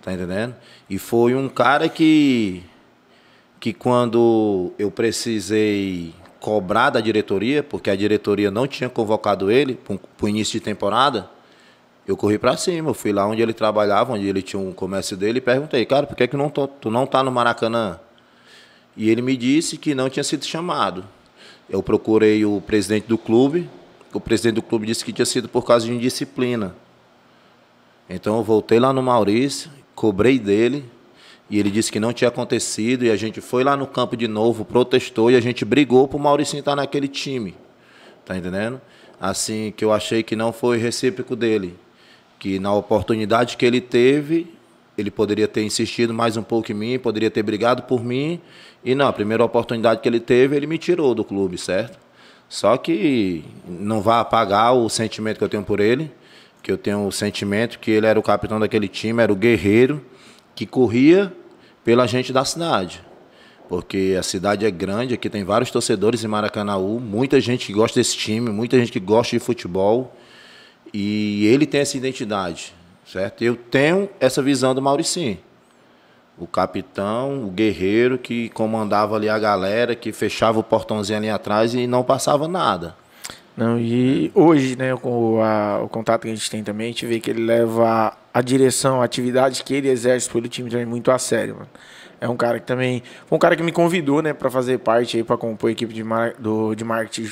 Tá 0.01 0.13
entendendo? 0.13 0.55
E 0.89 0.97
foi 0.99 1.33
um 1.35 1.49
cara 1.49 1.89
que 1.89 2.63
que 3.59 3.73
quando 3.73 4.71
eu 4.77 4.91
precisei 4.91 6.13
cobrar 6.39 6.89
da 6.91 7.01
diretoria, 7.01 7.63
porque 7.63 7.89
a 7.89 7.95
diretoria 7.95 8.51
não 8.51 8.67
tinha 8.67 8.89
convocado 8.89 9.49
ele 9.51 9.75
para 9.75 9.97
o 10.21 10.29
início 10.29 10.53
de 10.59 10.63
temporada, 10.63 11.29
eu 12.07 12.15
corri 12.15 12.37
para 12.37 12.55
cima. 12.55 12.89
Eu 12.89 12.93
fui 12.93 13.11
lá 13.11 13.27
onde 13.27 13.41
ele 13.41 13.53
trabalhava, 13.53 14.13
onde 14.13 14.27
ele 14.27 14.41
tinha 14.41 14.59
um 14.59 14.71
comércio 14.71 15.17
dele, 15.17 15.39
e 15.39 15.41
perguntei, 15.41 15.85
cara, 15.85 16.05
por 16.07 16.15
que, 16.15 16.27
que 16.27 16.37
não 16.37 16.49
tô- 16.49 16.67
tu 16.67 16.89
não 16.89 17.05
tá 17.05 17.21
no 17.23 17.31
Maracanã? 17.31 17.99
E 18.95 19.09
ele 19.09 19.21
me 19.21 19.35
disse 19.35 19.77
que 19.77 19.93
não 19.93 20.09
tinha 20.09 20.23
sido 20.23 20.45
chamado. 20.45 21.03
Eu 21.69 21.83
procurei 21.83 22.45
o 22.45 22.61
presidente 22.61 23.07
do 23.07 23.17
clube, 23.17 23.69
o 24.13 24.19
presidente 24.19 24.55
do 24.55 24.61
clube 24.61 24.87
disse 24.87 25.03
que 25.03 25.11
tinha 25.11 25.25
sido 25.25 25.49
por 25.49 25.65
causa 25.65 25.85
de 25.85 25.91
indisciplina. 25.93 26.73
Então 28.09 28.37
eu 28.37 28.43
voltei 28.43 28.79
lá 28.79 28.93
no 28.93 29.03
Maurício, 29.03 29.69
cobrei 29.93 30.39
dele, 30.39 30.85
E 31.50 31.60
ele 31.60 31.72
disse 31.72 31.92
que 31.92 32.00
não 32.00 32.12
tinha 32.12 32.27
acontecido 32.27 33.06
e 33.06 33.12
a 33.12 33.16
gente 33.16 33.39
foi 33.39 33.63
lá 33.63 33.77
no 33.77 33.88
campo 33.88 34.18
de 34.18 34.27
novo, 34.27 34.66
protestou 34.66 35.32
e 35.32 35.36
a 35.36 35.39
gente 35.39 35.63
brigou 35.63 36.08
pro 36.08 36.20
Mauricinho 36.20 36.60
estar 36.60 36.75
naquele 36.75 37.08
time. 37.08 37.56
Tá 38.25 38.38
entendendo? 38.38 38.82
Assim, 39.20 39.74
que 39.75 39.84
eu 39.84 39.94
achei 39.94 40.22
que 40.24 40.36
não 40.36 40.51
foi 40.51 40.77
recíproco 40.77 41.36
dele. 41.36 41.75
Que 42.38 42.60
na 42.60 42.74
oportunidade 42.74 43.56
que 43.56 43.66
ele 43.66 43.80
teve, 43.80 44.54
ele 44.98 45.10
poderia 45.10 45.48
ter 45.48 45.63
insistido 45.63 46.13
mais 46.13 46.36
um 46.36 46.44
pouco 46.44 46.72
em 46.72 46.75
mim, 46.75 47.00
poderia 47.00 47.32
ter 47.32 47.44
brigado 47.44 47.84
por 47.84 48.04
mim. 48.04 48.42
E 48.84 48.94
não, 48.94 49.08
a 49.08 49.13
primeira 49.13 49.44
oportunidade 49.44 50.01
que 50.01 50.10
ele 50.10 50.20
teve, 50.20 50.56
ele 50.56 50.68
me 50.68 50.77
tirou 50.77 51.16
do 51.16 51.24
clube, 51.24 51.58
certo? 51.58 51.98
Só 52.50 52.75
que 52.77 53.44
não 53.68 54.01
vai 54.01 54.20
apagar 54.20 54.75
o 54.75 54.89
sentimento 54.89 55.38
que 55.38 55.44
eu 55.44 55.50
tenho 55.50 55.63
por 55.63 55.80
ele, 55.80 56.12
que 56.62 56.72
eu 56.72 56.77
tenho 56.77 57.08
o 57.08 57.12
sentimento 57.12 57.80
que 57.80 57.92
ele 57.92 58.06
era 58.06 58.20
o 58.20 58.24
capitão 58.24 58.60
daquele 58.60 58.88
time, 58.89 59.24
era 59.24 59.32
o 59.32 59.36
guerreiro 59.36 60.01
que 60.57 60.65
corria 60.65 61.31
pela 61.85 62.07
gente 62.07 62.33
da 62.33 62.43
cidade. 62.43 62.99
Porque 63.69 64.15
a 64.19 64.23
cidade 64.23 64.65
é 64.65 64.71
grande, 64.71 65.13
aqui 65.13 65.29
tem 65.29 65.43
vários 65.43 65.69
torcedores 65.69 66.23
em 66.23 66.27
Maracanãú, 66.27 66.99
muita 66.99 67.39
gente 67.39 67.67
que 67.67 67.73
gosta 67.73 67.99
desse 67.99 68.17
time, 68.17 68.49
muita 68.49 68.75
gente 68.79 68.91
que 68.91 68.99
gosta 68.99 69.37
de 69.37 69.39
futebol. 69.39 70.17
E 70.91 71.45
ele 71.45 71.67
tem 71.67 71.81
essa 71.81 71.95
identidade, 71.95 72.73
certo? 73.05 73.43
Eu 73.43 73.55
tenho 73.55 74.09
essa 74.19 74.41
visão 74.41 74.73
do 74.73 74.81
Mauricinho. 74.81 75.37
O 76.39 76.47
capitão, 76.47 77.45
o 77.45 77.51
guerreiro 77.51 78.17
que 78.17 78.49
comandava 78.49 79.15
ali 79.15 79.29
a 79.29 79.37
galera, 79.37 79.95
que 79.95 80.11
fechava 80.11 80.59
o 80.59 80.63
portãozinho 80.63 81.19
ali 81.19 81.29
atrás 81.29 81.75
e 81.75 81.85
não 81.85 82.03
passava 82.03 82.47
nada. 82.47 82.95
Não, 83.57 83.79
e 83.79 84.31
hoje, 84.35 84.75
né, 84.75 84.95
com 84.95 85.41
a- 85.41 85.81
o 85.83 85.89
contato 85.89 86.21
que 86.21 86.27
a 86.27 86.35
gente 86.35 86.49
tem 86.49 86.63
também, 86.63 86.85
a 86.85 86.91
gente 86.91 87.07
vê 87.07 87.19
que 87.19 87.31
ele 87.31 87.43
leva 87.43 88.15
a 88.31 88.41
direção, 88.41 89.01
a 89.01 89.05
atividade 89.05 89.63
que 89.63 89.73
ele 89.73 89.89
exerce 89.89 90.29
pelo 90.29 90.47
time 90.47 90.69
também 90.69 90.85
muito 90.85 91.09
a 91.09 91.17
sério, 91.17 91.55
mano. 91.55 91.67
É 92.21 92.29
um 92.29 92.37
cara 92.37 92.59
que 92.59 92.67
também. 92.67 93.01
Foi 93.25 93.35
um 93.35 93.39
cara 93.39 93.55
que 93.55 93.63
me 93.63 93.71
convidou, 93.71 94.21
né, 94.21 94.31
pra 94.33 94.49
fazer 94.51 94.77
parte 94.79 95.17
aí, 95.17 95.23
pra 95.23 95.37
compor 95.37 95.69
a 95.69 95.71
equipe 95.71 95.91
de, 95.93 96.03
mar, 96.03 96.33
do, 96.37 96.75
de 96.75 96.83
marketing 96.83 97.31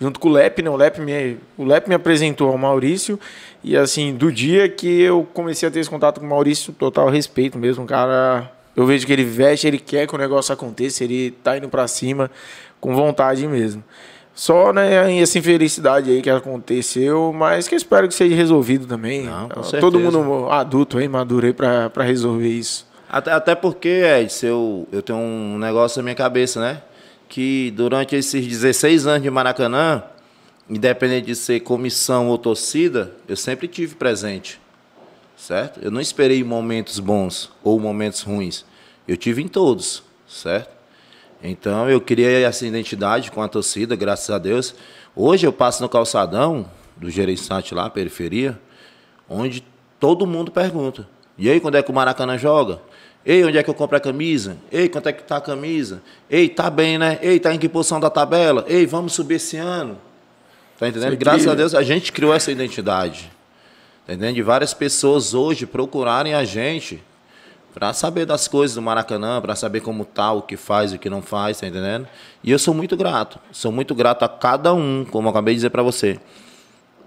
junto 0.00 0.18
com 0.20 0.28
o 0.28 0.32
Lep, 0.32 0.62
né? 0.62 0.68
O 0.70 0.76
Lep, 0.76 0.98
me, 1.00 1.38
o 1.56 1.64
Lep 1.64 1.88
me 1.88 1.94
apresentou 1.94 2.50
ao 2.50 2.58
Maurício. 2.58 3.18
E 3.62 3.76
assim, 3.76 4.14
do 4.14 4.30
dia 4.32 4.68
que 4.68 5.00
eu 5.02 5.26
comecei 5.34 5.68
a 5.68 5.72
ter 5.72 5.80
esse 5.80 5.88
contato 5.90 6.20
com 6.20 6.26
o 6.26 6.28
Maurício, 6.28 6.72
total 6.72 7.08
respeito 7.10 7.58
mesmo. 7.58 7.84
Um 7.84 7.86
cara. 7.86 8.50
Eu 8.74 8.84
vejo 8.84 9.06
que 9.06 9.12
ele 9.12 9.24
veste, 9.24 9.66
ele 9.66 9.78
quer 9.78 10.06
que 10.06 10.14
o 10.14 10.18
negócio 10.18 10.52
aconteça, 10.52 11.02
ele 11.02 11.30
tá 11.42 11.56
indo 11.56 11.66
pra 11.68 11.88
cima 11.88 12.30
com 12.78 12.94
vontade 12.94 13.46
mesmo. 13.46 13.82
Só, 14.36 14.70
né, 14.70 15.18
essa 15.18 15.38
infelicidade 15.38 16.10
aí 16.10 16.20
que 16.20 16.28
aconteceu, 16.28 17.32
mas 17.32 17.66
que 17.66 17.74
eu 17.74 17.78
espero 17.78 18.06
que 18.06 18.12
seja 18.12 18.36
resolvido 18.36 18.86
também. 18.86 19.24
Não, 19.24 19.48
Todo 19.80 19.98
mundo 19.98 20.50
adulto 20.50 20.98
aí, 20.98 21.08
pra, 21.54 21.88
pra 21.88 22.04
resolver 22.04 22.46
isso. 22.46 22.86
Até, 23.08 23.32
até 23.32 23.54
porque, 23.54 23.88
Ed, 23.88 24.30
eu, 24.42 24.86
eu 24.92 25.00
tenho 25.00 25.18
um 25.18 25.56
negócio 25.58 26.00
na 26.00 26.02
minha 26.02 26.14
cabeça, 26.14 26.60
né? 26.60 26.82
Que 27.30 27.72
durante 27.74 28.14
esses 28.14 28.46
16 28.46 29.06
anos 29.06 29.22
de 29.22 29.30
Maracanã, 29.30 30.02
independente 30.68 31.28
de 31.28 31.34
ser 31.34 31.60
comissão 31.60 32.28
ou 32.28 32.36
torcida, 32.36 33.12
eu 33.26 33.36
sempre 33.36 33.66
tive 33.66 33.94
presente. 33.94 34.60
Certo? 35.34 35.80
Eu 35.82 35.90
não 35.90 36.00
esperei 36.00 36.44
momentos 36.44 37.00
bons 37.00 37.50
ou 37.64 37.80
momentos 37.80 38.20
ruins. 38.20 38.66
Eu 39.08 39.16
tive 39.16 39.42
em 39.42 39.48
todos, 39.48 40.02
certo? 40.28 40.75
Então 41.42 41.88
eu 41.88 42.00
criei 42.00 42.44
essa 42.44 42.66
identidade 42.66 43.30
com 43.30 43.42
a 43.42 43.48
torcida, 43.48 43.94
graças 43.94 44.30
a 44.30 44.38
Deus. 44.38 44.74
Hoje 45.14 45.46
eu 45.46 45.52
passo 45.52 45.82
no 45.82 45.88
calçadão 45.88 46.70
do 46.96 47.10
Gereissante 47.10 47.74
lá, 47.74 47.90
periferia, 47.90 48.58
onde 49.28 49.64
todo 50.00 50.26
mundo 50.26 50.50
pergunta: 50.50 51.06
e 51.38 51.50
aí, 51.50 51.60
quando 51.60 51.76
é 51.76 51.82
que 51.82 51.90
o 51.90 51.94
Maracanã 51.94 52.38
joga? 52.38 52.80
Ei, 53.24 53.44
onde 53.44 53.58
é 53.58 53.62
que 53.62 53.68
eu 53.68 53.74
compro 53.74 53.96
a 53.96 54.00
camisa? 54.00 54.56
Ei, 54.70 54.88
quanto 54.88 55.08
é 55.08 55.12
que 55.12 55.22
tá 55.22 55.36
a 55.36 55.40
camisa? 55.40 56.00
Ei, 56.30 56.48
tá 56.48 56.70
bem, 56.70 56.96
né? 56.96 57.18
Ei, 57.20 57.40
tá 57.40 57.52
em 57.52 57.58
que 57.58 57.68
posição 57.68 57.98
da 57.98 58.08
tabela? 58.08 58.64
Ei, 58.68 58.86
vamos 58.86 59.12
subir 59.12 59.34
esse 59.34 59.56
ano. 59.56 59.98
Tá 60.78 60.88
entendendo? 60.88 61.12
É 61.12 61.16
Graças 61.16 61.46
a. 61.46 61.54
Deus 61.54 61.74
a 61.74 61.82
gente 61.82 62.12
criou 62.12 62.32
essa 62.32 62.52
identidade. 62.52 63.30
Tá 64.06 64.12
entendendo? 64.12 64.36
De 64.36 64.42
várias 64.42 64.72
pessoas 64.72 65.34
hoje 65.34 65.66
procurarem 65.66 66.34
a 66.34 66.44
gente 66.44 67.02
para 67.76 67.92
saber 67.92 68.24
das 68.24 68.48
coisas 68.48 68.74
do 68.74 68.80
Maracanã, 68.80 69.38
para 69.38 69.54
saber 69.54 69.82
como 69.82 70.02
tá, 70.06 70.32
o 70.32 70.40
que 70.40 70.56
faz, 70.56 70.94
o 70.94 70.98
que 70.98 71.10
não 71.10 71.20
faz, 71.20 71.60
tá 71.60 71.66
entendendo? 71.66 72.08
E 72.42 72.50
eu 72.50 72.58
sou 72.58 72.72
muito 72.72 72.96
grato. 72.96 73.38
Sou 73.52 73.70
muito 73.70 73.94
grato 73.94 74.22
a 74.22 74.28
cada 74.30 74.72
um, 74.72 75.04
como 75.04 75.28
eu 75.28 75.30
acabei 75.30 75.52
de 75.52 75.58
dizer 75.58 75.68
para 75.68 75.82
você. 75.82 76.18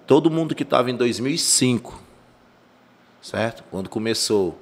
Todo 0.06 0.30
mundo 0.30 0.54
que 0.54 0.62
estava 0.62 0.92
em 0.92 0.96
2005, 0.96 2.00
certo? 3.20 3.64
Quando 3.72 3.90
começou. 3.90 4.62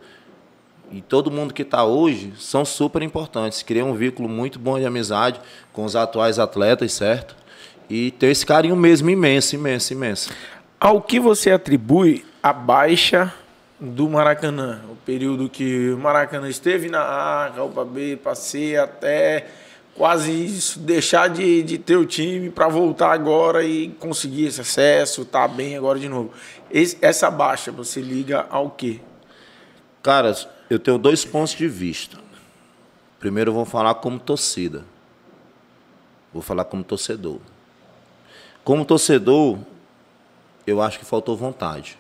E 0.94 1.02
todo 1.02 1.30
mundo 1.30 1.54
que 1.54 1.64
está 1.64 1.84
hoje 1.84 2.32
são 2.38 2.64
super 2.64 3.02
importantes. 3.02 3.62
Criei 3.62 3.84
um 3.84 3.94
vínculo 3.94 4.30
muito 4.30 4.58
bom 4.58 4.80
de 4.80 4.86
amizade 4.86 5.42
com 5.74 5.84
os 5.84 5.94
atuais 5.94 6.40
atletas, 6.40 6.94
certo? 6.94 7.36
E 7.90 8.12
tenho 8.12 8.32
esse 8.32 8.46
carinho 8.46 8.78
mesmo 8.78 9.10
imenso, 9.10 9.56
imenso, 9.56 9.92
imenso. 9.92 10.30
Ao 10.80 11.02
que 11.02 11.20
você 11.20 11.52
atribui 11.52 12.26
a 12.42 12.54
baixa 12.54 13.34
do 13.80 14.10
Maracanã? 14.10 14.82
O 14.90 14.96
período 14.96 15.50
que 15.50 15.90
o 15.92 15.98
Maracanã 15.98 16.50
esteve 16.50 16.90
na 16.90 17.02
A, 17.46 17.52
Copa 17.52 17.86
B, 17.86 18.18
passei 18.18 18.78
até 18.78 19.48
quase 19.96 20.32
isso, 20.32 20.80
deixar 20.80 21.28
de, 21.28 21.64
de 21.64 21.78
ter 21.78 21.96
o 21.98 22.06
time 22.06 22.50
para 22.50 22.68
voltar 22.68 23.12
agora 23.12 23.64
e 23.64 23.90
conseguir 24.00 24.46
esse 24.46 24.62
acesso, 24.62 25.26
tá 25.26 25.48
bem 25.48 25.76
agora 25.76 25.98
de 26.00 26.08
novo. 26.08 26.32
Esse- 26.70 26.98
essa 27.02 27.32
baixa 27.32 27.72
você 27.72 28.00
liga 28.02 28.46
ao 28.50 28.70
quê? 28.70 29.00
Cara, 30.04 30.36
eu 30.70 30.78
tenho 30.80 30.98
dois 30.98 31.26
pontos 31.26 31.54
de 31.56 31.68
vista. 31.68 32.18
Primeiro 33.20 33.50
eu 33.50 33.56
vou 33.56 33.66
falar 33.66 33.96
como 33.96 34.20
torcida. 34.20 34.86
Vou 36.32 36.42
falar 36.44 36.66
como 36.66 36.84
torcedor. 36.84 37.40
Como 38.64 38.86
torcedor, 38.86 39.58
eu 40.68 40.82
acho 40.82 41.00
que 41.00 41.06
faltou 41.06 41.36
vontade. 41.36 41.98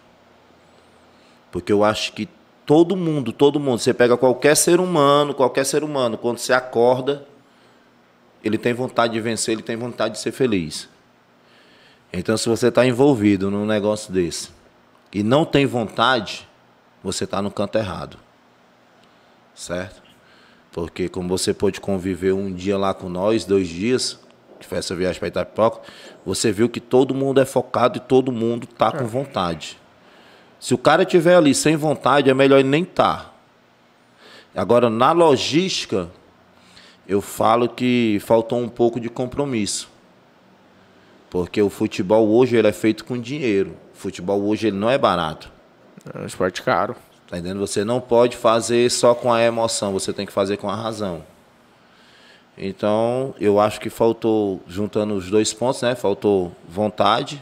Porque 1.51 1.71
eu 1.71 1.83
acho 1.83 2.13
que 2.13 2.27
todo 2.65 2.95
mundo, 2.95 3.31
todo 3.31 3.59
mundo, 3.59 3.79
você 3.79 3.93
pega 3.93 4.17
qualquer 4.17 4.55
ser 4.55 4.79
humano, 4.79 5.33
qualquer 5.33 5.65
ser 5.65 5.83
humano, 5.83 6.17
quando 6.17 6.37
você 6.37 6.53
acorda, 6.53 7.25
ele 8.43 8.57
tem 8.57 8.73
vontade 8.73 9.13
de 9.13 9.21
vencer, 9.21 9.53
ele 9.53 9.63
tem 9.63 9.75
vontade 9.75 10.15
de 10.15 10.19
ser 10.19 10.31
feliz. 10.31 10.89
Então, 12.11 12.37
se 12.37 12.47
você 12.47 12.67
está 12.67 12.85
envolvido 12.85 13.49
num 13.51 13.65
negócio 13.65 14.11
desse 14.11 14.49
e 15.13 15.23
não 15.23 15.45
tem 15.45 15.65
vontade, 15.65 16.47
você 17.03 17.23
está 17.23 17.41
no 17.41 17.51
canto 17.51 17.77
errado. 17.77 18.17
Certo? 19.55 20.01
Porque 20.71 21.09
como 21.09 21.29
você 21.29 21.53
pôde 21.53 21.81
conviver 21.81 22.33
um 22.33 22.53
dia 22.53 22.77
lá 22.77 22.93
com 22.93 23.09
nós, 23.09 23.45
dois 23.45 23.67
dias, 23.67 24.19
que 24.59 24.65
foi 24.65 24.77
essa 24.77 24.95
viagem 24.95 25.19
para 25.19 25.27
Itapipoca, 25.29 25.81
você 26.25 26.51
viu 26.51 26.69
que 26.69 26.79
todo 26.79 27.15
mundo 27.15 27.39
é 27.39 27.45
focado 27.45 27.97
e 27.97 28.01
todo 28.01 28.31
mundo 28.31 28.67
tá 28.67 28.91
com 28.91 29.05
vontade. 29.05 29.79
Se 30.59 30.73
o 30.73 30.77
cara 30.77 31.05
tiver 31.05 31.35
ali 31.35 31.53
sem 31.53 31.75
vontade, 31.75 32.29
é 32.29 32.33
melhor 32.33 32.59
ele 32.59 32.69
nem 32.69 32.83
estar. 32.83 33.33
Tá. 34.53 34.61
Agora, 34.61 34.89
na 34.89 35.11
logística, 35.11 36.09
eu 37.07 37.21
falo 37.21 37.69
que 37.69 38.19
faltou 38.25 38.59
um 38.59 38.67
pouco 38.67 38.99
de 38.99 39.09
compromisso. 39.09 39.89
Porque 41.29 41.61
o 41.61 41.69
futebol 41.69 42.27
hoje 42.27 42.55
ele 42.55 42.67
é 42.67 42.71
feito 42.71 43.05
com 43.05 43.19
dinheiro. 43.19 43.75
O 43.93 43.97
futebol 43.97 44.41
hoje 44.43 44.67
ele 44.67 44.77
não 44.77 44.89
é 44.89 44.97
barato. 44.97 45.51
É 46.13 46.19
um 46.19 46.25
esporte 46.25 46.63
caro. 46.63 46.95
Tá 47.27 47.37
entendendo? 47.37 47.59
Você 47.59 47.83
não 47.83 47.99
pode 47.99 48.37
fazer 48.37 48.89
só 48.89 49.13
com 49.13 49.31
a 49.31 49.43
emoção, 49.43 49.91
você 49.91 50.13
tem 50.13 50.25
que 50.25 50.31
fazer 50.31 50.57
com 50.57 50.69
a 50.69 50.75
razão. 50.75 51.23
Então, 52.57 53.35
eu 53.39 53.59
acho 53.59 53.79
que 53.79 53.89
faltou, 53.89 54.61
juntando 54.67 55.13
os 55.13 55.29
dois 55.29 55.53
pontos, 55.53 55.81
né? 55.81 55.93
Faltou 55.93 56.51
vontade 56.67 57.39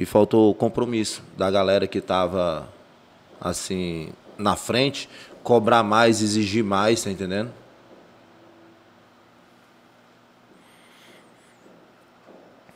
e 0.00 0.06
faltou 0.06 0.54
compromisso 0.54 1.22
da 1.36 1.50
galera 1.50 1.86
que 1.86 1.98
estava 1.98 2.66
assim 3.38 4.14
na 4.38 4.56
frente, 4.56 5.06
cobrar 5.42 5.82
mais, 5.82 6.22
exigir 6.22 6.64
mais, 6.64 7.04
tá 7.04 7.10
entendendo? 7.10 7.52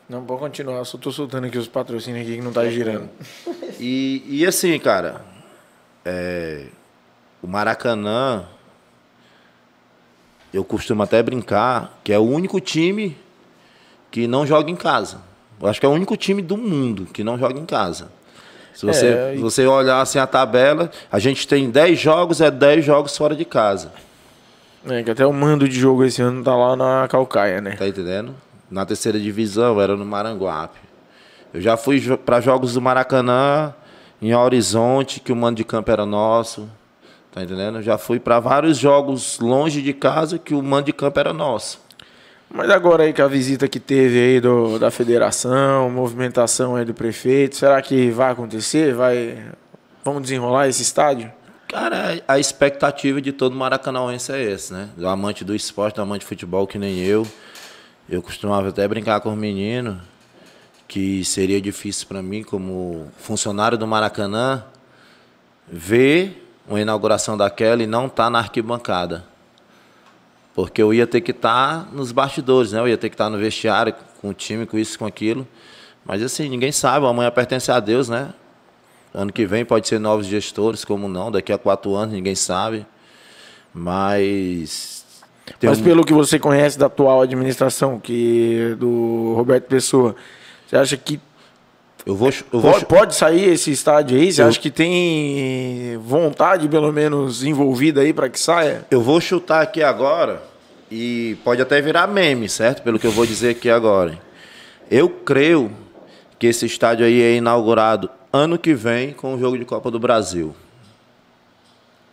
Não, 0.06 0.22
pode 0.22 0.38
continuar, 0.38 0.76
eu 0.76 0.84
só 0.84 0.98
tô 0.98 1.10
soltando 1.10 1.46
aqui 1.46 1.56
os 1.56 1.66
patrocínios 1.66 2.26
aqui 2.26 2.36
que 2.36 2.42
não 2.42 2.52
tá 2.52 2.68
girando. 2.68 3.08
E, 3.80 4.22
e 4.28 4.46
assim, 4.46 4.78
cara, 4.78 5.24
é, 6.04 6.66
o 7.42 7.46
Maracanã, 7.46 8.46
eu 10.52 10.62
costumo 10.62 11.02
até 11.02 11.22
brincar 11.22 11.98
que 12.04 12.12
é 12.12 12.18
o 12.18 12.22
único 12.22 12.60
time 12.60 13.16
que 14.10 14.26
não 14.26 14.46
joga 14.46 14.70
em 14.70 14.76
casa. 14.76 15.33
Eu 15.60 15.68
acho 15.68 15.80
que 15.80 15.86
é 15.86 15.88
o 15.88 15.92
único 15.92 16.16
time 16.16 16.42
do 16.42 16.56
mundo 16.56 17.06
que 17.06 17.22
não 17.24 17.38
joga 17.38 17.58
em 17.58 17.64
casa. 17.66 18.08
Se 18.74 18.84
você, 18.84 19.06
É, 19.06 19.32
e- 19.34 19.36
se 19.36 19.42
você 19.42 19.66
olhar 19.66 20.00
assim 20.00 20.18
a 20.18 20.26
tabela, 20.26 20.90
a 21.10 21.18
gente 21.18 21.46
tem 21.46 21.70
10 21.70 21.98
jogos, 21.98 22.40
é 22.40 22.50
10 22.50 22.84
jogos 22.84 23.16
fora 23.16 23.34
de 23.36 23.44
casa. 23.44 23.92
É, 24.86 25.02
que 25.02 25.10
até 25.10 25.24
o 25.26 25.32
mando 25.32 25.68
de 25.68 25.78
jogo 25.78 26.04
esse 26.04 26.20
ano 26.20 26.42
tá 26.44 26.54
lá 26.54 26.76
na 26.76 27.08
Calcaia, 27.08 27.60
né? 27.60 27.72
Tá 27.76 27.86
entendendo? 27.88 28.34
Na 28.70 28.84
terceira 28.84 29.18
divisão, 29.18 29.80
era 29.80 29.96
no 29.96 30.04
Maranguape. 30.04 30.78
Eu 31.54 31.60
já 31.60 31.76
fui 31.76 32.00
para 32.18 32.40
jogos 32.40 32.74
do 32.74 32.82
Maracanã, 32.82 33.72
em 34.20 34.34
Horizonte, 34.34 35.20
que 35.20 35.32
o 35.32 35.36
mando 35.36 35.56
de 35.56 35.64
campo 35.64 35.90
era 35.90 36.04
nosso. 36.04 36.68
Tá 37.32 37.42
entendendo? 37.42 37.80
Já 37.82 37.96
fui 37.96 38.18
para 38.18 38.40
vários 38.40 38.76
jogos 38.76 39.38
longe 39.38 39.80
de 39.82 39.92
casa 39.92 40.38
que 40.38 40.54
o 40.54 40.62
mando 40.62 40.86
de 40.86 40.92
campo 40.92 41.18
era 41.18 41.32
nosso. 41.32 41.80
Mas 42.54 42.70
agora 42.70 43.02
aí 43.02 43.12
com 43.12 43.20
a 43.20 43.26
visita 43.26 43.66
que 43.66 43.80
teve 43.80 44.16
aí 44.16 44.40
do, 44.40 44.78
da 44.78 44.88
federação, 44.88 45.90
movimentação 45.90 46.76
aí 46.76 46.84
do 46.84 46.94
prefeito, 46.94 47.56
será 47.56 47.82
que 47.82 48.12
vai 48.12 48.30
acontecer? 48.30 48.94
Vai, 48.94 49.44
vamos 50.04 50.22
desenrolar 50.22 50.68
esse 50.68 50.80
estádio? 50.80 51.32
Cara, 51.66 52.22
a 52.28 52.38
expectativa 52.38 53.20
de 53.20 53.32
todo 53.32 53.56
maracanauense 53.56 54.30
é 54.30 54.40
esse, 54.40 54.72
né? 54.72 54.88
Do 54.96 55.08
amante 55.08 55.44
do 55.44 55.52
esporte, 55.52 55.96
do 55.96 56.02
amante 56.02 56.20
de 56.20 56.26
futebol 56.26 56.64
que 56.64 56.78
nem 56.78 57.00
eu. 57.00 57.26
Eu 58.08 58.22
costumava 58.22 58.68
até 58.68 58.86
brincar 58.86 59.20
com 59.20 59.32
os 59.32 59.36
meninos 59.36 59.96
que 60.86 61.24
seria 61.24 61.60
difícil 61.60 62.06
para 62.06 62.22
mim, 62.22 62.44
como 62.44 63.10
funcionário 63.18 63.76
do 63.76 63.84
Maracanã, 63.84 64.62
ver 65.66 66.48
uma 66.68 66.80
inauguração 66.80 67.36
daquela 67.36 67.82
e 67.82 67.86
não 67.88 68.06
estar 68.06 68.24
tá 68.24 68.30
na 68.30 68.38
arquibancada. 68.38 69.33
Porque 70.54 70.80
eu 70.80 70.94
ia 70.94 71.06
ter 71.06 71.20
que 71.20 71.32
estar 71.32 71.84
tá 71.84 71.90
nos 71.92 72.12
bastidores, 72.12 72.72
né? 72.72 72.80
Eu 72.80 72.88
ia 72.88 72.96
ter 72.96 73.08
que 73.08 73.14
estar 73.14 73.24
tá 73.24 73.30
no 73.30 73.38
vestiário 73.38 73.94
com 74.20 74.28
o 74.28 74.34
time, 74.34 74.64
com 74.66 74.78
isso, 74.78 74.98
com 74.98 75.04
aquilo. 75.04 75.46
Mas 76.04 76.22
assim, 76.22 76.48
ninguém 76.48 76.70
sabe, 76.70 77.06
amanhã 77.06 77.30
pertence 77.30 77.70
a 77.72 77.80
Deus, 77.80 78.08
né? 78.08 78.32
Ano 79.12 79.32
que 79.32 79.46
vem 79.46 79.64
pode 79.64 79.88
ser 79.88 79.98
novos 79.98 80.26
gestores, 80.26 80.84
como 80.84 81.08
não, 81.08 81.30
daqui 81.30 81.52
a 81.52 81.58
quatro 81.58 81.94
anos, 81.94 82.14
ninguém 82.14 82.34
sabe. 82.34 82.86
Mas. 83.72 85.04
Mas 85.62 85.78
um- 85.78 85.84
pelo 85.84 86.04
que 86.04 86.12
você 86.12 86.38
conhece 86.38 86.78
da 86.78 86.86
atual 86.86 87.22
administração, 87.22 87.98
que 87.98 88.76
do 88.78 89.34
Roberto 89.36 89.66
Pessoa, 89.66 90.14
você 90.66 90.76
acha 90.76 90.96
que 90.96 91.20
Eu 92.06 92.14
vou, 92.14 92.28
eu 92.52 92.60
vou, 92.60 92.72
pode, 92.72 92.84
pode 92.86 93.14
sair 93.14 93.48
esse 93.48 93.70
estádio 93.70 94.18
aí? 94.18 94.30
Você 94.30 94.42
Eu- 94.42 94.46
acha 94.48 94.60
que 94.60 94.70
tem 94.70 95.96
vontade, 95.98 96.68
pelo 96.68 96.92
menos, 96.92 97.42
envolvida 97.42 98.02
aí 98.02 98.12
para 98.12 98.28
que 98.28 98.38
saia? 98.38 98.84
eu 98.90 99.00
vou 99.00 99.20
chutar 99.20 99.62
aqui 99.62 99.82
agora 99.82 100.42
e 100.90 101.36
pode 101.42 101.62
até 101.62 101.80
virar 101.80 102.06
meme, 102.06 102.46
certo? 102.48 102.82
Pelo 102.82 102.98
que 102.98 103.06
eu 103.06 103.10
vou 103.10 103.24
dizer 103.24 103.50
aqui 103.50 103.70
agora. 103.70 104.18
Eu 104.90 105.08
creio 105.08 105.70
que 106.38 106.46
esse 106.46 106.66
estádio 106.66 107.06
aí 107.06 107.22
é 107.22 107.36
inaugurado 107.36 108.10
ano 108.30 108.58
que 108.58 108.74
vem 108.74 109.12
com 109.14 109.34
o 109.34 109.38
jogo 109.38 109.56
de 109.56 109.64
Copa 109.64 109.90
do 109.90 109.98
Brasil. 109.98 110.54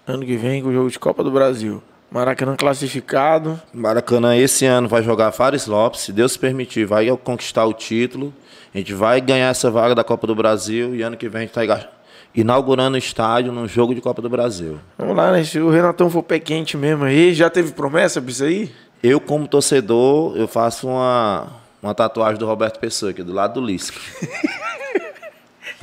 Ano 0.08 0.26
que 0.26 0.38
vem 0.38 0.64
com 0.64 0.70
o 0.70 0.74
jogo 0.74 0.90
de 0.90 0.98
Copa 1.00 1.22
do 1.24 1.32
Brasil. 1.32 1.84
Maracanã 2.12 2.58
classificado. 2.58 3.60
Maracanã 3.74 4.36
esse 4.36 4.66
ano 4.66 4.90
vai 4.90 5.02
jogar 5.02 5.32
Fares 5.32 5.66
Lopes, 5.66 6.02
se 6.02 6.12
Deus 6.12 6.36
permitir, 6.36 6.86
vai 6.86 7.08
conquistar 7.24 7.64
o 7.64 7.74
título. 7.74 8.34
A 8.76 8.78
gente 8.78 8.94
vai 8.94 9.22
ganhar 9.22 9.50
essa 9.50 9.72
vaga 9.72 9.96
da 9.96 10.04
Copa 10.04 10.28
do 10.28 10.36
Brasil 10.36 10.94
e 10.94 11.02
ano 11.02 11.16
que 11.16 11.30
vem 11.30 11.40
a 11.40 11.46
gente 11.46 11.58
está 11.58 11.90
inaugurando 12.36 12.96
o 12.96 12.98
estádio 12.98 13.54
num 13.54 13.66
jogo 13.66 13.96
de 13.96 14.02
Copa 14.02 14.22
do 14.22 14.30
Brasil. 14.30 14.78
Vamos 14.98 15.16
lá, 15.16 15.32
né? 15.32 15.42
Se 15.46 15.58
o 15.60 15.70
Renatão 15.70 16.10
for 16.10 16.22
pé 16.22 16.38
quente 16.38 16.76
mesmo 16.76 17.06
aí, 17.06 17.34
já 17.34 17.50
teve 17.50 17.72
promessa 17.72 18.22
pra 18.22 18.30
isso 18.30 18.44
aí? 18.44 18.70
Eu, 19.02 19.22
como 19.22 19.48
torcedor, 19.48 20.36
eu 20.36 20.50
faço 20.50 20.90
uma, 20.90 21.48
uma 21.82 21.96
tatuagem 21.96 22.38
do 22.38 22.46
Roberto 22.46 22.78
Pessoa 22.78 23.12
aqui, 23.12 23.24
do 23.24 23.34
lado 23.34 23.60
do 23.60 23.66
Lisca. 23.66 23.98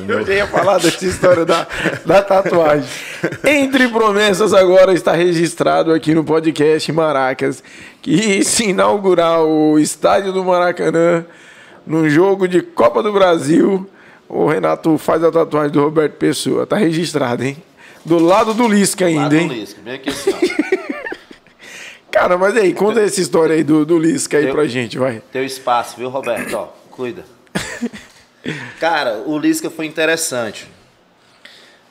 Eu 0.07 0.25
já 0.25 0.33
ia 0.35 0.47
falar 0.47 0.79
dessa 0.79 1.05
história 1.05 1.45
da, 1.45 1.67
da 2.07 2.23
tatuagem. 2.23 2.89
Entre 3.45 3.89
promessas, 3.89 4.55
agora 4.55 4.93
está 4.93 5.13
registrado 5.13 5.93
aqui 5.93 6.15
no 6.15 6.23
podcast 6.23 6.91
Maracas 6.93 7.63
que 8.01 8.45
se 8.45 8.69
inaugurar 8.69 9.43
o 9.43 9.79
estádio 9.79 10.33
do 10.33 10.45
Maracanã 10.45 11.25
no 11.87 12.09
jogo 12.09 12.47
de 12.47 12.63
Copa 12.63 13.03
do 13.03 13.13
Brasil, 13.13 13.89
o 14.29 14.47
Renato 14.47 14.97
faz 14.99 15.25
a 15.25 15.33
tatuagem 15.33 15.73
do 15.73 15.83
Roberto 15.83 16.15
Pessoa. 16.15 16.67
Tá 16.67 16.77
registrado, 16.77 17.43
hein? 17.43 17.57
Do 18.05 18.19
lado 18.19 18.55
do 18.55 18.69
Lisca 18.69 19.07
ainda, 19.07 19.23
Lado 19.23 19.31
do 19.31 19.37
hein? 19.37 19.49
Lisca, 19.49 19.81
bem 19.83 19.95
aqui 19.95 20.11
assim. 20.11 20.33
Cara, 22.11 22.39
mas 22.39 22.57
aí, 22.57 22.73
conta 22.73 23.01
essa 23.01 23.21
história 23.21 23.55
aí 23.55 23.63
do, 23.63 23.85
do 23.85 23.99
Lisca 23.99 24.39
aí 24.39 24.47
Eu- 24.47 24.55
pra 24.55 24.67
gente, 24.67 24.97
vai. 24.99 25.23
Teu 25.33 25.45
espaço, 25.45 25.97
viu, 25.99 26.09
Roberto? 26.09 26.55
Ó, 26.55 26.69
cuida. 26.91 27.25
Cara, 28.81 29.23
o 29.27 29.39
Lisca 29.39 29.69
foi 29.71 29.87
interessante. 29.87 30.69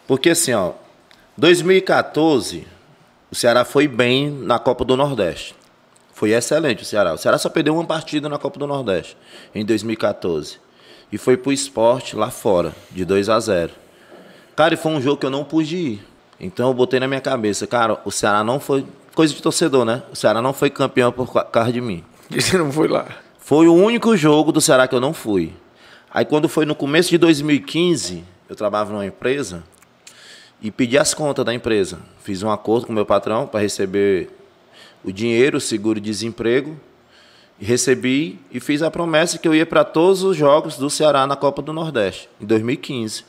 Porque 0.08 0.30
assim, 0.30 0.54
ó, 0.54 0.72
2014, 1.38 2.66
o 3.32 3.36
Ceará 3.36 3.66
foi 3.66 3.88
bem 3.88 4.30
na 4.32 4.58
Copa 4.60 4.84
do 4.86 4.96
Nordeste. 4.96 5.56
Foi 6.14 6.32
excelente 6.32 6.82
o 6.84 6.86
Ceará. 6.86 7.14
O 7.14 7.18
Ceará 7.18 7.38
só 7.38 7.50
perdeu 7.50 7.74
uma 7.76 7.86
partida 7.86 8.28
na 8.28 8.38
Copa 8.40 8.58
do 8.58 8.66
Nordeste 8.66 9.16
em 9.54 9.64
2014. 9.66 10.60
E 11.12 11.18
foi 11.18 11.38
pro 11.38 11.52
esporte 11.54 12.16
lá 12.16 12.30
fora, 12.32 12.74
de 12.92 13.06
2 13.06 13.30
a 13.30 13.40
0. 13.40 13.72
Cara, 14.56 14.74
e 14.74 14.78
foi 14.78 14.92
um 14.92 15.02
jogo 15.02 15.18
que 15.18 15.26
eu 15.26 15.30
não 15.30 15.44
pude 15.44 15.78
ir. 15.78 16.08
Então 16.40 16.68
eu 16.70 16.74
botei 16.74 17.00
na 17.00 17.08
minha 17.08 17.22
cabeça, 17.22 17.66
cara, 17.68 18.00
o 18.04 18.12
Ceará 18.12 18.44
não 18.44 18.60
foi. 18.60 18.86
Coisa 19.16 19.34
de 19.34 19.42
torcedor, 19.42 19.84
né? 19.86 20.04
O 20.12 20.16
Ceará 20.16 20.42
não 20.42 20.54
foi 20.54 20.70
campeão 20.70 21.12
por 21.12 21.32
ca- 21.32 21.44
causa 21.46 21.72
de 21.72 21.82
mim. 21.82 22.04
E 22.30 22.42
você 22.42 22.58
não 22.58 22.72
foi 22.72 22.88
lá. 22.90 23.08
Foi 23.40 23.68
o 23.70 23.74
único 23.74 24.18
jogo 24.18 24.52
do 24.52 24.60
Ceará 24.60 24.86
que 24.88 24.94
eu 24.94 25.00
não 25.00 25.14
fui. 25.14 25.54
Aí 26.18 26.26
quando 26.26 26.50
foi 26.50 26.66
no 26.66 26.74
começo 26.74 27.12
de 27.12 27.18
2015, 27.20 28.24
eu 28.50 28.56
trabalhava 28.56 28.92
numa 28.92 29.06
empresa 29.06 29.64
e 30.60 30.72
pedi 30.72 30.98
as 30.98 31.14
contas 31.14 31.46
da 31.46 31.54
empresa. 31.54 32.00
Fiz 32.24 32.42
um 32.42 32.50
acordo 32.50 32.88
com 32.88 32.92
meu 32.92 33.06
patrão 33.06 33.46
para 33.46 33.60
receber 33.60 34.28
o 35.04 35.12
dinheiro, 35.12 35.60
o 35.60 35.62
seguro-desemprego. 35.62 36.76
Recebi 37.60 38.40
e 38.52 38.60
fiz 38.60 38.82
a 38.82 38.90
promessa 38.90 39.38
que 39.38 39.48
eu 39.48 39.54
ia 39.54 39.64
para 39.64 39.84
todos 39.84 40.24
os 40.24 40.36
jogos 40.36 40.76
do 40.76 40.90
Ceará 40.90 41.28
na 41.28 41.36
Copa 41.36 41.62
do 41.62 41.72
Nordeste, 41.72 42.28
em 42.42 42.48
2015. 42.48 43.24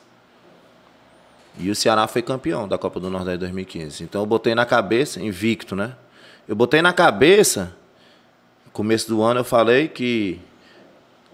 E 1.59 1.69
o 1.69 1.75
Ceará 1.75 2.07
foi 2.07 2.23
campeão 2.23 2.67
da 2.67 2.79
Copa 2.79 2.99
do 2.99 3.11
Nordeste 3.11 3.35
em 3.35 3.39
2015. 3.41 4.03
Então 4.03 4.23
eu 4.23 4.25
botei 4.25 4.55
na 4.55 4.65
cabeça, 4.65 5.21
invicto, 5.21 5.75
né? 5.75 5.93
Eu 6.47 6.55
botei 6.55 6.81
na 6.81 6.91
cabeça 6.91 7.71
começo 8.79 9.09
do 9.09 9.21
ano 9.21 9.41
eu 9.41 9.43
falei 9.43 9.89
que 9.89 10.39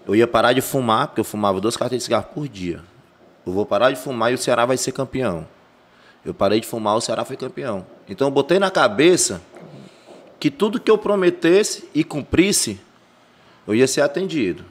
eu 0.06 0.14
ia 0.14 0.26
parar 0.26 0.52
de 0.52 0.60
fumar, 0.60 1.08
porque 1.08 1.20
eu 1.20 1.24
fumava 1.24 1.60
duas 1.60 1.76
carteiras 1.76 2.02
de 2.02 2.04
cigarro 2.04 2.26
por 2.32 2.48
dia. 2.48 2.82
Eu 3.44 3.52
vou 3.52 3.66
parar 3.66 3.90
de 3.90 3.98
fumar 3.98 4.30
e 4.32 4.34
o 4.34 4.38
Ceará 4.38 4.64
vai 4.64 4.76
ser 4.76 4.92
campeão. 4.92 5.46
Eu 6.24 6.34
parei 6.34 6.60
de 6.60 6.66
fumar, 6.66 6.96
o 6.96 7.00
Ceará 7.00 7.24
foi 7.24 7.36
campeão. 7.36 7.86
Então 8.08 8.26
eu 8.26 8.30
botei 8.30 8.58
na 8.58 8.70
cabeça 8.70 9.40
que 10.38 10.50
tudo 10.50 10.80
que 10.80 10.90
eu 10.90 10.98
prometesse 10.98 11.88
e 11.94 12.02
cumprisse, 12.02 12.80
eu 13.66 13.74
ia 13.74 13.86
ser 13.86 14.00
atendido. 14.00 14.64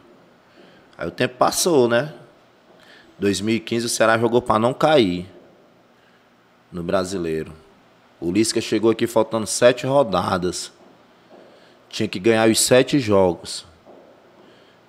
Aí 0.97 1.07
o 1.07 1.11
tempo 1.11 1.35
passou, 1.37 1.87
né? 1.87 2.13
2015 3.19 3.85
o 3.85 3.89
Ceará 3.89 4.17
jogou 4.17 4.41
para 4.41 4.59
não 4.59 4.73
cair 4.73 5.29
no 6.71 6.83
brasileiro. 6.83 7.51
O 8.19 8.31
Lisca 8.31 8.59
chegou 8.59 8.91
aqui 8.91 9.07
faltando 9.07 9.47
sete 9.47 9.85
rodadas 9.85 10.71
tinha 11.95 12.09
que 12.09 12.19
ganhar 12.19 12.49
os 12.49 12.59
sete 12.59 12.99
jogos. 12.99 13.65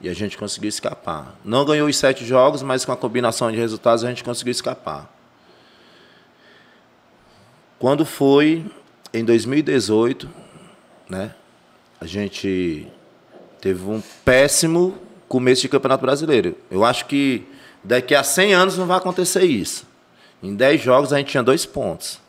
E 0.01 0.09
a 0.09 0.15
gente 0.15 0.37
conseguiu 0.37 0.69
escapar. 0.69 1.35
Não 1.45 1.65
ganhou 1.65 1.89
os 1.89 1.97
sete 1.97 2.25
jogos, 2.25 2.63
mas 2.63 2.85
com 2.85 2.93
a 2.93 2.97
combinação 2.97 3.51
de 3.51 3.57
resultados 3.57 4.05
a 4.05 4.09
gente 4.09 4.23
conseguiu 4.23 4.51
escapar. 4.51 5.11
Quando 7.79 8.05
foi 8.05 8.65
em 9.13 9.25
2018, 9.25 10.29
né? 11.09 11.35
A 12.01 12.07
gente 12.07 12.87
teve 13.61 13.83
um 13.85 14.03
péssimo 14.25 14.99
começo 15.29 15.63
de 15.63 15.69
Campeonato 15.69 16.03
Brasileiro. 16.03 16.57
Eu 16.71 16.85
acho 16.85 17.07
que 17.07 17.47
daqui 17.83 18.15
a 18.15 18.23
100 18.23 18.55
anos 18.55 18.79
não 18.79 18.87
vai 18.87 18.99
acontecer 18.99 19.45
isso. 19.45 19.87
Em 20.43 20.55
10 20.55 20.83
jogos 20.83 21.13
a 21.13 21.19
gente 21.19 21.31
tinha 21.31 21.43
dois 21.43 21.65
pontos. 21.65 22.21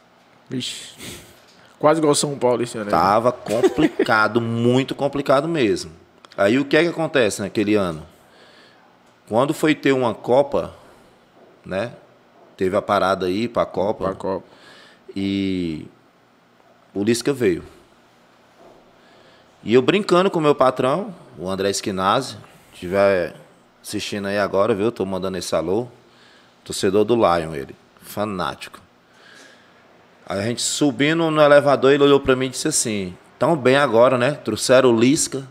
Vixe. 0.50 0.94
Quase 1.78 2.00
igual 2.00 2.16
São 2.16 2.38
Paulo 2.38 2.64
esse 2.64 2.78
ano. 2.78 2.86
né? 2.86 2.92
Tava 2.92 3.32
complicado, 3.32 4.40
muito 4.42 4.96
complicado 4.96 5.48
mesmo. 5.48 5.92
Aí 6.38 6.60
o 6.60 6.66
que 6.66 6.78
é 6.78 6.84
que 6.84 6.90
acontece 6.90 7.42
naquele 7.42 7.74
ano? 7.74 8.06
Quando 9.28 9.54
foi 9.54 9.74
ter 9.74 9.92
uma 9.92 10.14
Copa, 10.14 10.74
né? 11.66 11.94
Teve 12.56 12.78
a 12.78 12.82
parada 12.82 13.26
aí 13.26 13.48
pra 13.48 13.66
Copa. 13.66 14.06
Pra 14.06 14.14
Copa. 14.14 14.46
E 15.16 15.88
o 16.94 17.04
Lisca 17.04 17.34
veio. 17.34 17.64
E 19.64 19.74
eu 19.74 19.82
brincando 19.82 20.30
com 20.30 20.38
o 20.40 20.42
meu 20.42 20.56
patrão, 20.56 21.14
o 21.38 21.50
André 21.50 21.72
Esquinazzi, 21.72 22.38
estiver 22.72 23.36
assistindo 23.84 24.28
aí 24.28 24.38
agora, 24.38 24.74
viu? 24.76 24.92
Tô 24.92 25.06
mandando 25.06 25.38
esse 25.38 25.56
alô. 25.56 25.88
Torcedor 26.64 27.04
do 27.04 27.16
Lion, 27.16 27.56
ele. 27.56 27.76
Fanático. 28.02 28.80
Aí 30.26 30.40
a 30.40 30.44
gente 30.44 30.62
subindo 30.62 31.32
no 31.32 31.42
elevador, 31.42 31.92
ele 31.92 32.04
olhou 32.04 32.20
pra 32.20 32.36
mim 32.36 32.46
e 32.46 32.50
disse 32.50 32.68
assim: 32.68 33.18
Tão 33.40 33.56
bem 33.56 33.76
agora, 33.76 34.18
né? 34.18 34.32
Trouxeram 34.32 34.94
o 34.94 35.00
Lisca. 35.00 35.48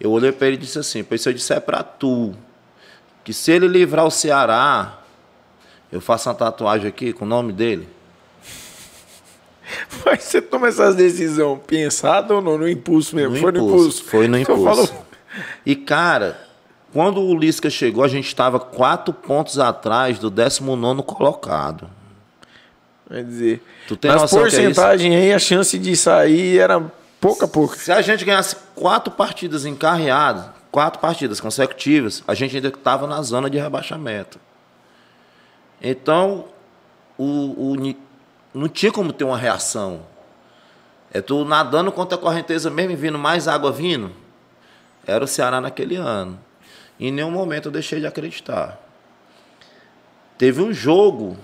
Eu 0.00 0.10
olhei 0.10 0.32
pra 0.32 0.46
ele 0.46 0.56
e 0.56 0.60
disse 0.60 0.78
assim: 0.78 1.04
Pois 1.04 1.20
se 1.20 1.28
eu 1.28 1.32
disser 1.32 1.60
pra 1.60 1.82
tu 1.82 2.34
que 3.22 3.32
se 3.34 3.52
ele 3.52 3.68
livrar 3.68 4.06
o 4.06 4.10
Ceará, 4.10 4.98
eu 5.92 6.00
faço 6.00 6.28
uma 6.28 6.34
tatuagem 6.34 6.88
aqui 6.88 7.12
com 7.12 7.24
o 7.24 7.28
nome 7.28 7.52
dele. 7.52 7.86
Mas 10.04 10.24
você 10.24 10.40
toma 10.40 10.68
essas 10.68 10.94
decisões 10.96 11.60
pensada 11.66 12.34
ou 12.34 12.40
não? 12.42 12.58
No 12.58 12.68
impulso 12.68 13.14
mesmo? 13.14 13.34
No 13.34 13.40
Foi 13.40 13.52
no 13.52 13.58
impulso, 13.58 13.74
impulso. 13.82 14.04
Foi 14.04 14.28
no 14.28 14.38
Então 14.38 14.56
impulso. 14.56 14.86
falou- 14.88 15.06
E, 15.64 15.76
cara, 15.76 16.40
quando 16.92 17.20
o 17.20 17.36
Lisca 17.38 17.70
chegou, 17.70 18.02
a 18.02 18.08
gente 18.08 18.26
estava 18.26 18.58
quatro 18.58 19.12
pontos 19.14 19.58
atrás 19.58 20.18
do 20.18 20.30
19 20.30 21.02
colocado. 21.02 21.88
Quer 23.08 23.24
dizer, 23.24 23.62
Tu 23.88 23.96
tem 23.96 24.10
noção 24.12 24.28
que 24.28 24.34
é 24.36 24.50
porcentagem 24.50 25.16
aí, 25.16 25.32
a 25.32 25.38
chance 25.38 25.76
de 25.78 25.96
sair 25.96 26.58
era 26.58 26.80
pouca 27.20 27.44
a 27.44 27.48
pouca. 27.48 27.76
Se 27.76 27.92
a 27.92 28.00
gente 28.00 28.24
ganhasse 28.24 28.56
quatro 28.74 29.12
partidas 29.12 29.64
encarreadas, 29.64 30.46
quatro 30.70 31.00
partidas 31.00 31.40
consecutivas, 31.40 32.24
a 32.26 32.34
gente 32.34 32.56
ainda 32.56 32.68
estava 32.68 33.06
na 33.06 33.20
zona 33.22 33.50
de 33.50 33.58
rebaixamento. 33.58 34.40
Então, 35.82 36.46
o, 37.18 37.72
o 37.72 37.96
não 38.52 38.68
tinha 38.68 38.90
como 38.90 39.12
ter 39.12 39.24
uma 39.24 39.36
reação. 39.36 40.02
É 41.12 41.20
tu 41.20 41.44
nadando 41.44 41.92
contra 41.92 42.16
a 42.16 42.20
correnteza 42.20 42.70
mesmo 42.70 42.92
e 42.92 42.96
vindo 42.96 43.18
mais 43.18 43.46
água 43.46 43.70
vindo. 43.70 44.12
Era 45.06 45.24
o 45.24 45.28
Ceará 45.28 45.60
naquele 45.60 45.96
ano. 45.96 46.38
Em 46.98 47.10
nenhum 47.10 47.30
momento 47.30 47.66
eu 47.66 47.72
deixei 47.72 48.00
de 48.00 48.06
acreditar. 48.06 48.78
Teve 50.36 50.62
um 50.62 50.72
jogo, 50.72 51.36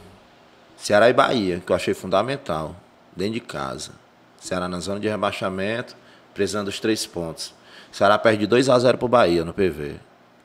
Ceará 0.76 1.08
e 1.08 1.12
Bahia, 1.12 1.62
que 1.64 1.70
eu 1.70 1.76
achei 1.76 1.94
fundamental, 1.94 2.76
dentro 3.14 3.34
de 3.34 3.40
casa. 3.40 3.92
Ceará 4.46 4.68
na 4.68 4.78
zona 4.78 5.00
de 5.00 5.08
rebaixamento, 5.08 5.96
precisando 6.32 6.66
dos 6.66 6.78
três 6.78 7.04
pontos. 7.04 7.52
Ceará 7.90 8.18
perde 8.18 8.46
2 8.46 8.68
a 8.68 8.78
0 8.78 8.98
pro 8.98 9.08
Bahia 9.08 9.44
no 9.44 9.52
PV. 9.52 9.96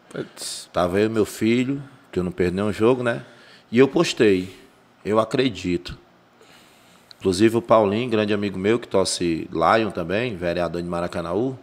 Putz, 0.09 0.69
Tava 0.73 0.99
eu 0.99 1.05
e 1.05 1.09
meu 1.09 1.25
filho, 1.25 1.81
que 2.11 2.19
eu 2.19 2.23
não 2.23 2.31
perdi 2.31 2.55
nenhum 2.55 2.73
jogo, 2.73 3.03
né? 3.03 3.23
E 3.71 3.77
eu 3.77 3.87
postei. 3.87 4.55
Eu 5.05 5.19
acredito. 5.19 5.97
Inclusive 7.19 7.57
o 7.57 7.61
Paulinho, 7.61 8.09
grande 8.09 8.33
amigo 8.33 8.57
meu, 8.57 8.79
que 8.79 8.87
torce 8.87 9.47
Lion 9.51 9.91
também, 9.91 10.35
vereador 10.35 10.81
de 10.81 10.87
Maracanaú, 10.87 11.57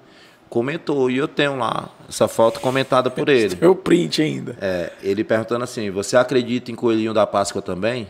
comentou. 0.48 1.10
E 1.10 1.16
eu 1.16 1.26
tenho 1.26 1.58
lá 1.58 1.88
essa 2.08 2.28
foto 2.28 2.60
comentada 2.60 3.10
por 3.10 3.28
ele. 3.30 3.56
Meu 3.60 3.74
print 3.74 4.22
ainda. 4.22 4.56
É, 4.60 4.92
ele 5.02 5.24
perguntando 5.24 5.64
assim: 5.64 5.90
Você 5.90 6.16
acredita 6.16 6.70
em 6.70 6.74
Coelhinho 6.74 7.12
da 7.12 7.26
Páscoa 7.26 7.60
também? 7.60 8.06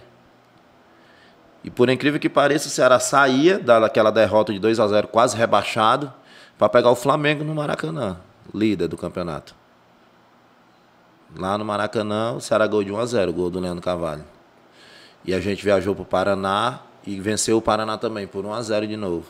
E 1.69 1.71
por 1.71 1.91
incrível 1.91 2.19
que 2.19 2.31
pareça, 2.31 2.67
o 2.67 2.71
Ceará 2.71 2.99
saía 2.99 3.59
daquela 3.59 4.11
derrota 4.11 4.55
de 4.55 4.59
2 4.59 4.81
a 4.81 4.89
0 4.89 5.09
quase 5.09 5.37
rebaixado, 5.37 6.11
para 6.57 6.67
pegar 6.67 6.91
o 6.91 6.97
Flamengo 6.97 7.45
no 7.45 7.55
Maracanã, 7.55 8.17
líder 8.55 8.89
do 8.89 8.97
campeonato. 8.97 9.55
Lá 11.37 11.59
no 11.59 11.67
Maracanã, 11.67 12.33
o 12.33 12.41
Ceará 12.41 12.67
ganhou 12.67 12.83
de 12.83 12.91
1 12.91 12.99
a 12.99 13.05
0 13.05 13.33
gol 13.35 13.51
do 13.51 13.61
Leandro 13.61 13.83
Carvalho. 13.83 14.25
E 15.23 15.35
a 15.35 15.41
gente 15.41 15.63
viajou 15.63 15.95
para 15.95 16.03
o 16.05 16.07
Paraná 16.07 16.79
e 17.07 17.21
venceu 17.21 17.59
o 17.59 17.61
Paraná 17.61 17.99
também 17.99 18.27
por 18.27 18.47
1 18.47 18.55
a 18.55 18.63
0 18.63 18.87
de 18.87 18.97
novo. 18.97 19.27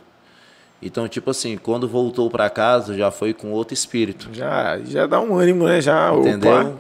Então, 0.81 1.09
tipo 1.09 1.33
assim, 1.33 1.57
quando 1.57 1.89
voltou 1.89 2.31
para 2.31 2.49
casa, 2.49 2.97
já 2.97 3.11
foi 3.11 3.35
com 3.35 3.51
outro 3.51 3.75
espírito. 3.75 4.29
Já, 4.33 4.79
já 4.85 5.09
dá 5.09 5.19
um 5.19 5.37
ânimo, 5.37 5.67
né? 5.67 5.81
Já, 5.81 6.15
Entendeu? 6.15 6.53
opa. 6.53 6.79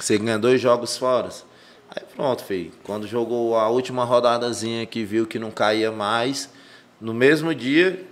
Você 0.00 0.16
ganha 0.16 0.38
dois 0.38 0.58
jogos 0.58 0.96
fora. 0.96 1.28
Aí 1.96 2.04
pronto, 2.14 2.44
filho. 2.44 2.72
Quando 2.82 3.06
jogou 3.06 3.56
a 3.56 3.70
última 3.70 4.04
rodadazinha 4.04 4.84
que 4.84 5.02
viu 5.02 5.26
que 5.26 5.38
não 5.38 5.50
caía 5.50 5.90
mais, 5.90 6.50
no 7.00 7.14
mesmo 7.14 7.54
dia, 7.54 8.04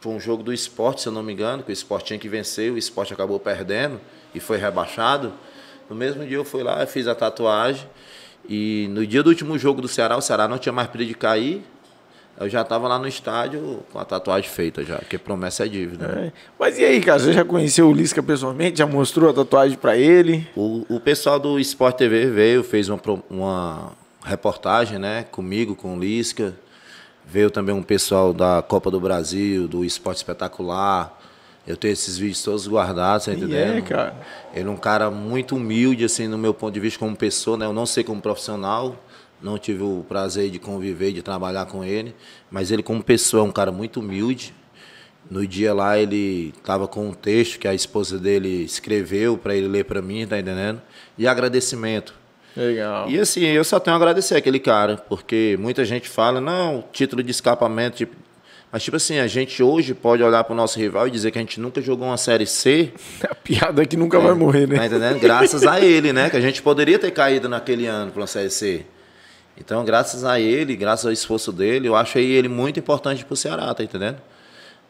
foi 0.00 0.12
um 0.14 0.20
jogo 0.20 0.42
do 0.42 0.50
esporte, 0.50 1.02
se 1.02 1.08
eu 1.08 1.12
não 1.12 1.22
me 1.22 1.34
engano, 1.34 1.62
que 1.62 1.70
o 1.70 1.72
esporte 1.72 2.06
tinha 2.06 2.18
que 2.18 2.26
vencer, 2.26 2.72
o 2.72 2.78
esporte 2.78 3.12
acabou 3.12 3.38
perdendo 3.38 4.00
e 4.34 4.40
foi 4.40 4.56
rebaixado. 4.56 5.34
No 5.90 5.94
mesmo 5.94 6.24
dia 6.24 6.38
eu 6.38 6.44
fui 6.44 6.62
lá, 6.62 6.86
fiz 6.86 7.06
a 7.06 7.14
tatuagem. 7.14 7.86
E 8.48 8.88
no 8.92 9.06
dia 9.06 9.22
do 9.22 9.28
último 9.28 9.58
jogo 9.58 9.82
do 9.82 9.88
Ceará, 9.88 10.16
o 10.16 10.22
Ceará 10.22 10.48
não 10.48 10.56
tinha 10.56 10.72
mais 10.72 10.88
perigo 10.88 11.10
de 11.10 11.18
cair. 11.18 11.62
Eu 12.40 12.48
já 12.48 12.62
estava 12.62 12.86
lá 12.86 12.98
no 12.98 13.08
estádio 13.08 13.80
com 13.92 13.98
a 13.98 14.04
tatuagem 14.04 14.48
feita 14.48 14.84
já, 14.84 14.96
porque 14.98 15.18
promessa 15.18 15.64
é 15.64 15.68
dívida. 15.68 16.06
né? 16.06 16.26
É. 16.28 16.32
Mas 16.58 16.78
e 16.78 16.84
aí, 16.84 17.00
cara? 17.00 17.18
Você 17.18 17.32
já 17.32 17.44
conheceu 17.44 17.88
o 17.88 17.92
Lisca 17.92 18.22
pessoalmente? 18.22 18.78
Já 18.78 18.86
mostrou 18.86 19.30
a 19.30 19.34
tatuagem 19.34 19.76
pra 19.76 19.96
ele? 19.96 20.46
O, 20.54 20.84
o 20.88 21.00
pessoal 21.00 21.38
do 21.40 21.58
Sport 21.58 21.96
TV 21.96 22.26
veio, 22.30 22.62
fez 22.62 22.88
uma, 22.88 23.00
uma 23.28 23.92
reportagem 24.24 24.98
né, 24.98 25.24
comigo, 25.30 25.74
com 25.74 25.96
o 25.96 26.00
Lisca. 26.00 26.54
Veio 27.26 27.50
também 27.50 27.74
um 27.74 27.82
pessoal 27.82 28.32
da 28.32 28.62
Copa 28.62 28.90
do 28.90 29.00
Brasil, 29.00 29.66
do 29.66 29.84
Esporte 29.84 30.18
Espetacular. 30.18 31.18
Eu 31.66 31.76
tenho 31.76 31.92
esses 31.92 32.16
vídeos 32.16 32.42
todos 32.42 32.66
guardados, 32.66 33.26
tá 33.26 33.32
E 33.32 33.36
entendendo? 33.36 33.78
é, 33.78 33.80
cara. 33.82 34.14
Ele 34.54 34.66
é 34.68 34.70
um 34.70 34.76
cara 34.76 35.10
muito 35.10 35.56
humilde, 35.56 36.04
assim, 36.04 36.26
no 36.26 36.38
meu 36.38 36.54
ponto 36.54 36.72
de 36.72 36.80
vista 36.80 36.98
como 36.98 37.14
pessoa, 37.14 37.58
né? 37.58 37.66
Eu 37.66 37.72
não 37.74 37.84
sei 37.84 38.02
como 38.02 38.22
profissional, 38.22 38.96
não 39.42 39.58
tive 39.58 39.82
o 39.82 40.04
prazer 40.08 40.50
de 40.50 40.58
conviver, 40.58 41.12
de 41.12 41.22
trabalhar 41.22 41.66
com 41.66 41.84
ele, 41.84 42.14
mas 42.50 42.70
ele 42.70 42.82
como 42.82 43.02
pessoa 43.02 43.44
é 43.44 43.48
um 43.48 43.52
cara 43.52 43.70
muito 43.72 44.00
humilde. 44.00 44.52
No 45.30 45.46
dia 45.46 45.74
lá 45.74 45.98
ele 45.98 46.54
estava 46.56 46.88
com 46.88 47.08
um 47.08 47.12
texto 47.12 47.58
que 47.58 47.68
a 47.68 47.74
esposa 47.74 48.18
dele 48.18 48.64
escreveu 48.64 49.36
para 49.36 49.54
ele 49.54 49.68
ler 49.68 49.84
para 49.84 50.00
mim, 50.00 50.26
tá 50.26 50.38
entendendo? 50.38 50.80
E 51.18 51.26
agradecimento. 51.26 52.14
Legal. 52.56 53.08
E 53.10 53.20
assim, 53.20 53.44
eu 53.44 53.62
só 53.62 53.78
tenho 53.78 53.94
a 53.94 53.98
agradecer 53.98 54.34
aquele 54.36 54.58
cara, 54.58 54.96
porque 55.08 55.56
muita 55.60 55.84
gente 55.84 56.08
fala, 56.08 56.40
não, 56.40 56.82
título 56.92 57.22
de 57.22 57.30
escapamento, 57.30 57.98
tipo, 57.98 58.16
mas 58.72 58.82
tipo 58.82 58.96
assim, 58.96 59.18
a 59.18 59.26
gente 59.26 59.62
hoje 59.62 59.94
pode 59.94 60.22
olhar 60.22 60.42
para 60.44 60.52
o 60.52 60.56
nosso 60.56 60.78
rival 60.78 61.06
e 61.06 61.10
dizer 61.10 61.30
que 61.30 61.38
a 61.38 61.40
gente 61.40 61.60
nunca 61.60 61.80
jogou 61.80 62.06
uma 62.08 62.16
série 62.16 62.46
C, 62.46 62.90
A 63.30 63.34
piada 63.34 63.84
que 63.86 63.96
nunca 63.96 64.18
vai 64.18 64.34
morrer, 64.34 64.66
Tá 64.66 64.74
né? 64.76 64.86
entendendo? 64.86 65.20
Graças 65.20 65.62
a 65.66 65.78
ele, 65.80 66.12
né? 66.12 66.28
Que 66.30 66.36
a 66.36 66.40
gente 66.40 66.60
poderia 66.62 66.98
ter 66.98 67.10
caído 67.10 67.48
naquele 67.48 67.86
ano 67.86 68.10
para 68.12 68.20
uma 68.22 68.26
Série 68.26 68.50
C. 68.50 68.84
Então, 69.60 69.84
graças 69.84 70.24
a 70.24 70.38
ele, 70.38 70.76
graças 70.76 71.06
ao 71.06 71.12
esforço 71.12 71.52
dele, 71.52 71.88
eu 71.88 71.96
achei 71.96 72.24
ele 72.30 72.48
muito 72.48 72.78
importante 72.78 73.24
pro 73.24 73.34
Ceará, 73.36 73.72
tá 73.74 73.82
entendendo? 73.82 74.18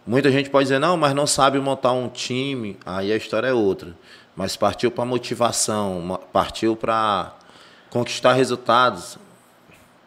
Muita 0.06 0.30
gente 0.30 0.48
pode 0.50 0.64
dizer, 0.66 0.78
não, 0.78 0.96
mas 0.96 1.14
não 1.14 1.26
sabe 1.26 1.58
montar 1.58 1.92
um 1.92 2.08
time. 2.08 2.76
Aí 2.84 3.12
a 3.12 3.16
história 3.16 3.48
é 3.48 3.52
outra. 3.52 3.90
Mas 4.36 4.56
partiu 4.56 4.90
para 4.90 5.04
motivação, 5.04 6.18
partiu 6.32 6.76
para 6.76 7.34
conquistar 7.90 8.32
resultados. 8.34 9.18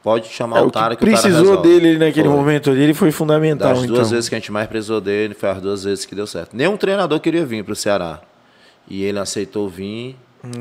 Pode 0.04 0.28
chamar 0.30 0.60
É, 0.60 0.62
o 0.64 0.68
o 0.68 0.72
cara 0.72 0.96
que 0.96 1.04
que, 1.06 1.10
o 1.10 1.14
precisou 1.14 1.40
resolve. 1.42 1.68
dele 1.70 1.98
naquele 2.00 2.28
Foi. 2.28 2.36
momento 2.38 2.72
ali, 2.72 2.82
ele 2.82 2.94
foi 2.96 3.12
fundamental, 3.12 3.70
Das 3.74 3.86
duas 3.86 4.00
então. 4.00 4.10
vezes 4.10 4.30
que 4.30 4.34
a 4.36 4.40
gente 4.40 4.52
mais 4.52 4.68
precisou 4.68 5.00
dele, 5.00 5.36
foi 5.36 5.50
as 5.50 5.62
duas 5.62 5.84
vezes 5.84 6.06
que 6.06 6.16
deu 6.16 6.26
certo. 6.26 6.56
Nenhum 6.56 6.76
treinador 6.78 7.20
queria 7.20 7.46
vir 7.46 7.64
pro 7.64 7.76
Ceará. 7.76 8.20
E 8.88 9.04
ele 9.04 9.20
aceitou 9.20 9.70
vir. 9.70 10.16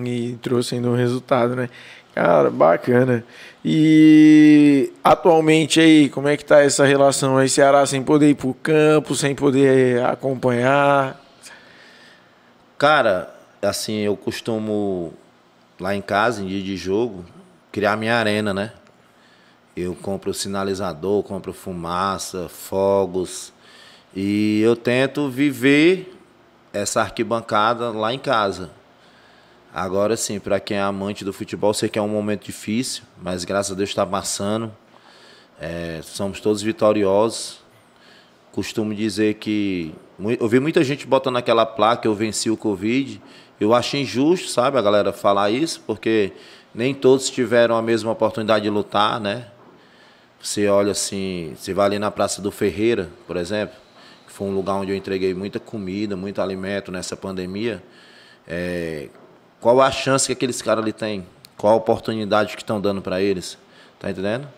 E 0.04 0.36
trouxe 0.42 0.74
ainda 0.74 0.88
um 0.90 0.94
resultado, 0.96 1.56
né? 1.56 1.70
Cara, 2.14 2.50
bacana. 2.50 3.24
E 3.64 4.92
atualmente 5.04 5.80
aí, 5.80 6.08
como 6.08 6.28
é 6.28 6.36
que 6.36 6.44
tá 6.44 6.60
essa 6.60 6.84
relação 6.84 7.36
aí? 7.36 7.48
Ceará 7.48 7.84
sem 7.86 8.02
poder 8.02 8.30
ir 8.30 8.34
pro 8.34 8.54
campo, 8.54 9.14
sem 9.14 9.34
poder 9.34 10.02
acompanhar. 10.04 11.20
Cara, 12.78 13.32
assim, 13.62 13.98
eu 13.98 14.16
costumo 14.16 15.12
lá 15.78 15.94
em 15.94 16.02
casa, 16.02 16.42
em 16.42 16.46
dia 16.46 16.62
de 16.62 16.76
jogo, 16.76 17.24
criar 17.70 17.96
minha 17.96 18.16
arena, 18.16 18.52
né? 18.52 18.72
Eu 19.76 19.94
compro 19.94 20.34
sinalizador, 20.34 21.22
compro 21.22 21.52
fumaça, 21.52 22.48
fogos. 22.48 23.52
E 24.14 24.60
eu 24.62 24.74
tento 24.74 25.28
viver 25.28 26.16
essa 26.72 27.00
arquibancada 27.02 27.90
lá 27.90 28.12
em 28.12 28.18
casa. 28.18 28.70
Agora 29.72 30.16
sim, 30.16 30.40
para 30.40 30.59
quem 30.59 30.76
é 30.76 30.80
amante 30.80 31.24
do 31.24 31.33
futebol, 31.33 31.72
sei 31.72 31.88
que 31.88 31.98
é 31.98 32.02
um 32.02 32.09
momento 32.09 32.44
difícil, 32.44 33.04
mas 33.22 33.44
graças 33.44 33.70
a 33.70 33.74
Deus 33.76 33.90
está 33.90 34.04
passando. 34.04 34.74
É, 35.61 36.00
somos 36.02 36.40
todos 36.40 36.61
vitoriosos. 36.61 37.61
Costumo 38.50 38.92
dizer 38.92 39.35
que. 39.35 39.94
Eu 40.40 40.48
vi 40.48 40.59
muita 40.59 40.83
gente 40.83 41.06
botando 41.06 41.37
aquela 41.37 41.64
placa, 41.64 42.09
eu 42.09 42.14
venci 42.14 42.50
o 42.50 42.56
Covid. 42.56 43.22
Eu 43.61 43.72
acho 43.72 43.96
injusto, 43.96 44.48
sabe, 44.48 44.76
a 44.76 44.83
galera 44.83 45.12
falar 45.12 45.50
isso, 45.50 45.83
porque 45.87 46.33
nem 46.74 46.92
todos 46.92 47.30
tiveram 47.30 47.76
a 47.76 47.83
mesma 47.83 48.11
oportunidade 48.11 48.64
de 48.64 48.70
lutar, 48.70 49.20
né? 49.20 49.46
Você 50.42 50.66
olha 50.66 50.92
assim, 50.92 51.54
você 51.56 51.72
vai 51.72 51.87
ali 51.87 51.98
na 51.98 52.11
Praça 52.11 52.40
do 52.40 52.50
Ferreira, 52.50 53.11
por 53.26 53.37
exemplo, 53.37 53.76
que 54.26 54.33
foi 54.33 54.48
um 54.48 54.54
lugar 54.54 54.74
onde 54.74 54.90
eu 54.90 54.96
entreguei 54.96 55.35
muita 55.35 55.61
comida, 55.61 56.16
muito 56.16 56.40
alimento 56.40 56.90
nessa 56.90 57.14
pandemia. 57.16 57.83
É, 58.48 59.09
qual 59.60 59.80
a 59.80 59.90
chance 59.90 60.26
que 60.26 60.32
aqueles 60.32 60.62
caras 60.62 60.82
ali 60.82 60.92
têm? 60.92 61.26
Qual 61.56 61.74
a 61.74 61.76
oportunidade 61.76 62.56
que 62.56 62.62
estão 62.62 62.80
dando 62.80 63.02
para 63.02 63.20
eles? 63.20 63.58
Tá 63.98 64.10
entendendo? 64.10 64.48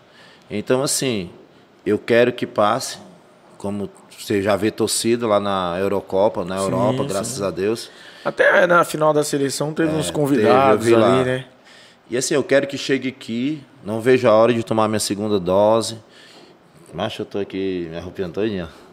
Então, 0.49 0.81
assim, 0.81 1.29
eu 1.85 1.99
quero 1.99 2.31
que 2.31 2.47
passe, 2.47 2.97
como 3.57 3.89
você 4.17 4.41
já 4.41 4.55
vê 4.55 4.71
torcida 4.71 5.27
lá 5.27 5.39
na 5.39 5.75
Eurocopa, 5.79 6.45
na 6.45 6.57
Europa, 6.57 7.03
graças 7.03 7.41
a 7.41 7.51
Deus. 7.51 7.89
Até 8.23 8.65
na 8.65 8.83
final 8.85 9.13
da 9.13 9.23
seleção 9.23 9.73
teve 9.73 9.91
uns 9.91 10.05
teve, 10.05 10.13
convidados 10.13 10.85
vi 10.85 10.93
ali, 10.93 11.01
lá. 11.01 11.23
né? 11.23 11.45
E 12.09 12.15
assim, 12.15 12.35
eu 12.35 12.43
quero 12.43 12.67
que 12.67 12.77
chegue 12.77 13.09
aqui, 13.09 13.61
não 13.83 13.99
vejo 13.99 14.27
a 14.27 14.33
hora 14.33 14.53
de 14.53 14.63
tomar 14.63 14.87
minha 14.87 14.99
segunda 14.99 15.39
dose. 15.39 15.97
Mas 16.93 17.17
eu 17.17 17.25
tô 17.25 17.39
aqui 17.39 17.87
me 17.89 17.97
arrupiando 17.97 18.35
todinho. 18.35 18.69
ó. 18.69 18.83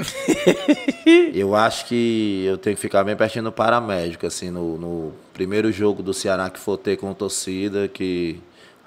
eu 1.34 1.54
acho 1.54 1.86
que 1.86 2.44
eu 2.46 2.56
tenho 2.56 2.76
que 2.76 2.80
ficar 2.80 3.04
bem 3.04 3.16
pertinho 3.16 3.44
do 3.44 3.52
paramédico, 3.52 4.26
assim, 4.26 4.50
no, 4.50 4.78
no 4.78 5.12
primeiro 5.40 5.72
jogo 5.72 6.02
do 6.02 6.12
Ceará 6.12 6.50
que 6.50 6.60
for 6.60 6.76
ter 6.76 6.98
com 6.98 7.14
torcida, 7.14 7.88
que 7.88 8.38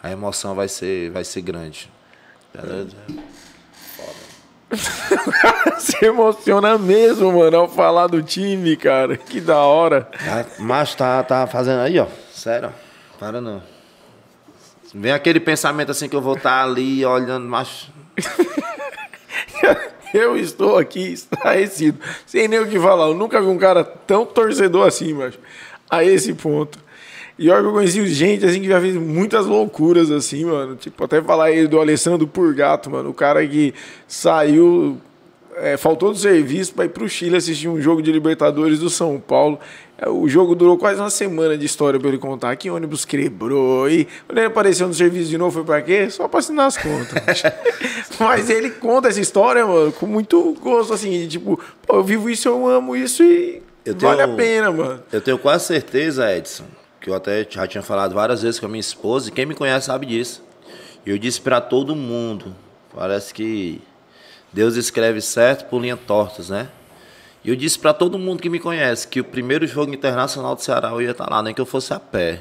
a 0.03 0.11
emoção 0.11 0.53
vai 0.53 0.67
ser, 0.67 1.09
vai 1.09 1.23
ser 1.23 1.41
grande. 1.41 1.89
Se 5.79 6.05
emociona 6.05 6.77
mesmo, 6.77 7.31
mano, 7.31 7.57
ao 7.57 7.67
falar 7.67 8.05
do 8.05 8.21
time, 8.21 8.77
cara. 8.77 9.17
Que 9.17 9.41
da 9.41 9.61
hora. 9.61 10.03
Tá, 10.03 10.45
mas 10.59 10.93
tá, 10.93 11.23
tá 11.23 11.47
fazendo 11.47 11.79
aí, 11.79 11.97
ó. 11.97 12.05
Sério, 12.31 12.69
ó. 12.69 13.17
para 13.17 13.41
não. 13.41 13.63
Vem 14.93 15.11
aquele 15.11 15.39
pensamento 15.39 15.89
assim 15.89 16.07
que 16.07 16.15
eu 16.15 16.21
vou 16.21 16.35
estar 16.35 16.63
ali 16.63 17.03
olhando, 17.03 17.47
mas 17.47 17.89
Eu 20.13 20.37
estou 20.37 20.77
aqui 20.77 21.13
estarrecido, 21.13 21.97
sem 22.27 22.47
nem 22.47 22.59
o 22.59 22.67
que 22.67 22.79
falar. 22.79 23.07
Eu 23.07 23.15
nunca 23.15 23.41
vi 23.41 23.47
um 23.47 23.57
cara 23.57 23.83
tão 23.83 24.23
torcedor 24.23 24.87
assim, 24.87 25.11
mas 25.11 25.33
a 25.89 26.03
esse 26.03 26.33
ponto. 26.33 26.79
E 27.37 27.49
olha 27.49 27.61
que 27.61 27.67
eu 27.67 27.73
conheci 27.73 28.07
gente 28.07 28.45
assim 28.45 28.61
que 28.61 28.67
já 28.67 28.79
fez 28.79 28.95
muitas 28.95 29.45
loucuras 29.45 30.11
assim, 30.11 30.45
mano. 30.45 30.75
Tipo, 30.75 31.03
até 31.03 31.21
falar 31.21 31.45
aí 31.45 31.67
do 31.67 31.79
Alessandro 31.79 32.27
Purgato, 32.27 32.91
mano. 32.91 33.09
O 33.09 33.13
cara 33.13 33.45
que 33.47 33.73
saiu, 34.07 34.97
é, 35.55 35.75
faltou 35.75 36.11
do 36.11 36.17
serviço 36.17 36.73
para 36.73 36.85
ir 36.85 36.89
pro 36.89 37.09
Chile 37.09 37.35
assistir 37.35 37.67
um 37.67 37.81
jogo 37.81 38.01
de 38.03 38.11
Libertadores 38.11 38.79
do 38.79 38.89
São 38.89 39.19
Paulo. 39.19 39.59
É, 39.97 40.07
O 40.07 40.27
jogo 40.29 40.53
durou 40.53 40.77
quase 40.77 40.99
uma 41.01 41.09
semana 41.09 41.57
de 41.57 41.65
história 41.65 41.99
pra 41.99 42.09
ele 42.09 42.19
contar. 42.19 42.55
Que 42.55 42.69
ônibus 42.69 43.03
quebrou. 43.03 43.89
E 43.89 44.07
quando 44.27 44.37
ele 44.37 44.47
apareceu 44.47 44.87
no 44.87 44.93
serviço 44.93 45.29
de 45.29 45.37
novo, 45.37 45.51
foi 45.51 45.63
pra 45.63 45.81
quê? 45.81 46.11
Só 46.11 46.27
pra 46.27 46.39
assinar 46.39 46.67
as 46.67 46.77
contas. 46.77 47.43
Mas 48.19 48.47
ele 48.47 48.69
conta 48.69 49.07
essa 49.07 49.19
história, 49.19 49.65
mano, 49.65 49.91
com 49.91 50.05
muito 50.05 50.55
gosto, 50.61 50.93
assim. 50.93 51.09
de 51.09 51.27
tipo, 51.27 51.59
pô, 51.87 51.95
eu 51.95 52.03
vivo 52.03 52.29
isso, 52.29 52.47
eu 52.47 52.67
amo 52.67 52.95
isso 52.95 53.23
e 53.23 53.61
Eu 53.85 53.95
vale 53.95 54.21
tenho- 54.21 54.33
a 54.33 54.37
pena, 54.37 54.71
mano. 54.71 55.03
eu 55.11 55.21
tenho 55.21 55.37
quase 55.37 55.65
certeza, 55.65 56.31
Edson, 56.35 56.65
que 57.01 57.09
eu 57.09 57.13
até 57.13 57.45
já 57.49 57.67
tinha 57.67 57.81
falado 57.83 58.13
várias 58.15 58.41
vezes 58.41 58.59
com 58.59 58.65
a 58.65 58.69
minha 58.69 58.79
esposa, 58.79 59.29
e 59.29 59.31
quem 59.31 59.45
me 59.45 59.53
conhece 59.55 59.87
sabe 59.87 60.05
disso. 60.05 60.41
E 61.05 61.09
eu 61.09 61.17
disse 61.17 61.41
pra 61.41 61.59
todo 61.59 61.95
mundo, 61.95 62.55
parece 62.95 63.33
que 63.33 63.81
Deus 64.53 64.75
escreve 64.75 65.19
certo 65.19 65.65
por 65.65 65.81
linha 65.81 65.97
tortas, 65.97 66.49
né? 66.49 66.69
E 67.43 67.49
eu 67.49 67.55
disse 67.57 67.77
pra 67.77 67.93
todo 67.93 68.17
mundo 68.17 68.41
que 68.41 68.49
me 68.49 68.57
conhece 68.59 69.05
que 69.05 69.19
o 69.19 69.23
primeiro 69.23 69.67
jogo 69.67 69.93
internacional 69.93 70.55
do 70.55 70.61
Ceará 70.61 70.89
eu 70.91 71.01
ia 71.01 71.11
estar 71.11 71.29
lá, 71.29 71.43
nem 71.43 71.53
que 71.53 71.59
eu 71.59 71.65
fosse 71.65 71.93
a 71.93 71.99
pé. 71.99 72.39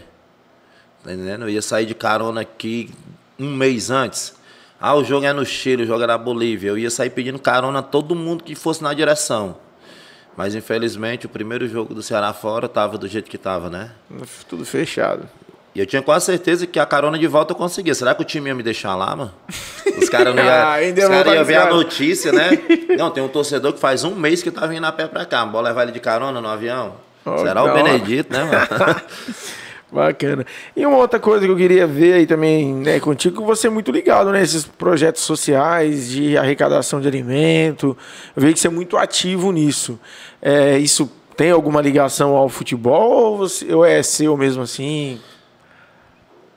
Tá 1.02 1.12
entendendo? 1.12 1.42
Eu 1.42 1.48
ia 1.48 1.60
sair 1.62 1.86
de 1.86 1.94
carona 1.94 2.42
aqui 2.42 2.88
um 3.36 3.50
mês 3.56 3.90
antes. 3.90 4.34
Ah, 4.80 4.94
o 4.94 5.02
jogo 5.02 5.26
é 5.26 5.32
no 5.32 5.44
Chile, 5.44 5.82
o 5.82 5.86
jogo 5.86 6.04
é 6.04 6.06
na 6.06 6.16
Bolívia. 6.16 6.68
Eu 6.68 6.78
ia 6.78 6.90
sair 6.90 7.10
pedindo 7.10 7.38
carona 7.40 7.80
a 7.80 7.82
todo 7.82 8.14
mundo 8.14 8.44
que 8.44 8.54
fosse 8.54 8.80
na 8.80 8.94
direção. 8.94 9.56
Mas 10.36 10.54
infelizmente 10.54 11.26
o 11.26 11.28
primeiro 11.28 11.68
jogo 11.68 11.94
do 11.94 12.02
Ceará 12.02 12.32
fora 12.32 12.68
tava 12.68 12.96
do 12.96 13.06
jeito 13.06 13.30
que 13.30 13.36
tava, 13.38 13.68
né? 13.68 13.90
Tudo 14.48 14.64
fechado. 14.64 15.28
E 15.74 15.80
eu 15.80 15.86
tinha 15.86 16.02
quase 16.02 16.26
certeza 16.26 16.66
que 16.66 16.78
a 16.78 16.84
carona 16.84 17.18
de 17.18 17.26
volta 17.26 17.52
eu 17.52 17.56
conseguia. 17.56 17.94
Será 17.94 18.14
que 18.14 18.20
o 18.22 18.24
time 18.24 18.48
ia 18.50 18.54
me 18.54 18.62
deixar 18.62 18.94
lá, 18.94 19.16
mano? 19.16 19.32
Os 19.98 20.08
caras 20.08 20.34
não 20.34 20.42
Ah, 20.44 20.46
iam. 20.46 20.68
ainda 20.88 21.02
os 21.02 21.08
ia 21.08 21.08
caras 21.08 21.24
voltar 21.24 21.34
iam 21.34 21.42
com 21.44 21.46
ver 21.48 21.56
a 21.56 21.70
notícia, 21.70 22.32
né? 22.32 22.50
Não, 22.98 23.10
tem 23.10 23.22
um 23.22 23.28
torcedor 23.28 23.72
que 23.72 23.78
faz 23.80 24.04
um 24.04 24.14
mês 24.14 24.42
que 24.42 24.50
tá 24.50 24.66
vindo 24.66 24.84
a 24.84 24.92
pé 24.92 25.06
pra 25.06 25.24
cá. 25.24 25.44
Bora 25.46 25.68
levar 25.68 25.84
ele 25.84 25.92
de 25.92 26.00
carona 26.00 26.40
no 26.42 26.48
avião. 26.48 26.94
Ó, 27.24 27.38
Será 27.38 27.62
o 27.62 27.68
hora. 27.68 27.74
Benedito, 27.82 28.30
né, 28.32 28.44
mano? 28.44 29.00
Bacana. 29.92 30.46
E 30.74 30.86
uma 30.86 30.96
outra 30.96 31.20
coisa 31.20 31.44
que 31.44 31.52
eu 31.52 31.56
queria 31.56 31.86
ver 31.86 32.14
aí 32.14 32.26
também, 32.26 32.74
né, 32.74 32.98
contigo, 32.98 33.42
que 33.42 33.46
você 33.46 33.66
é 33.66 33.70
muito 33.70 33.92
ligado 33.92 34.32
nesses 34.32 34.64
projetos 34.64 35.20
sociais 35.20 36.08
de 36.08 36.34
arrecadação 36.38 36.98
de 36.98 37.06
alimento. 37.06 37.96
Eu 38.34 38.40
vejo 38.40 38.54
que 38.54 38.60
você 38.60 38.68
é 38.68 38.70
muito 38.70 38.96
ativo 38.96 39.52
nisso. 39.52 40.00
É, 40.40 40.78
isso 40.78 41.12
tem 41.36 41.50
alguma 41.50 41.82
ligação 41.82 42.34
ao 42.34 42.48
futebol 42.48 43.10
ou, 43.10 43.38
você, 43.38 43.70
ou 43.74 43.84
é 43.84 44.02
seu 44.02 44.34
mesmo 44.34 44.62
assim? 44.62 45.20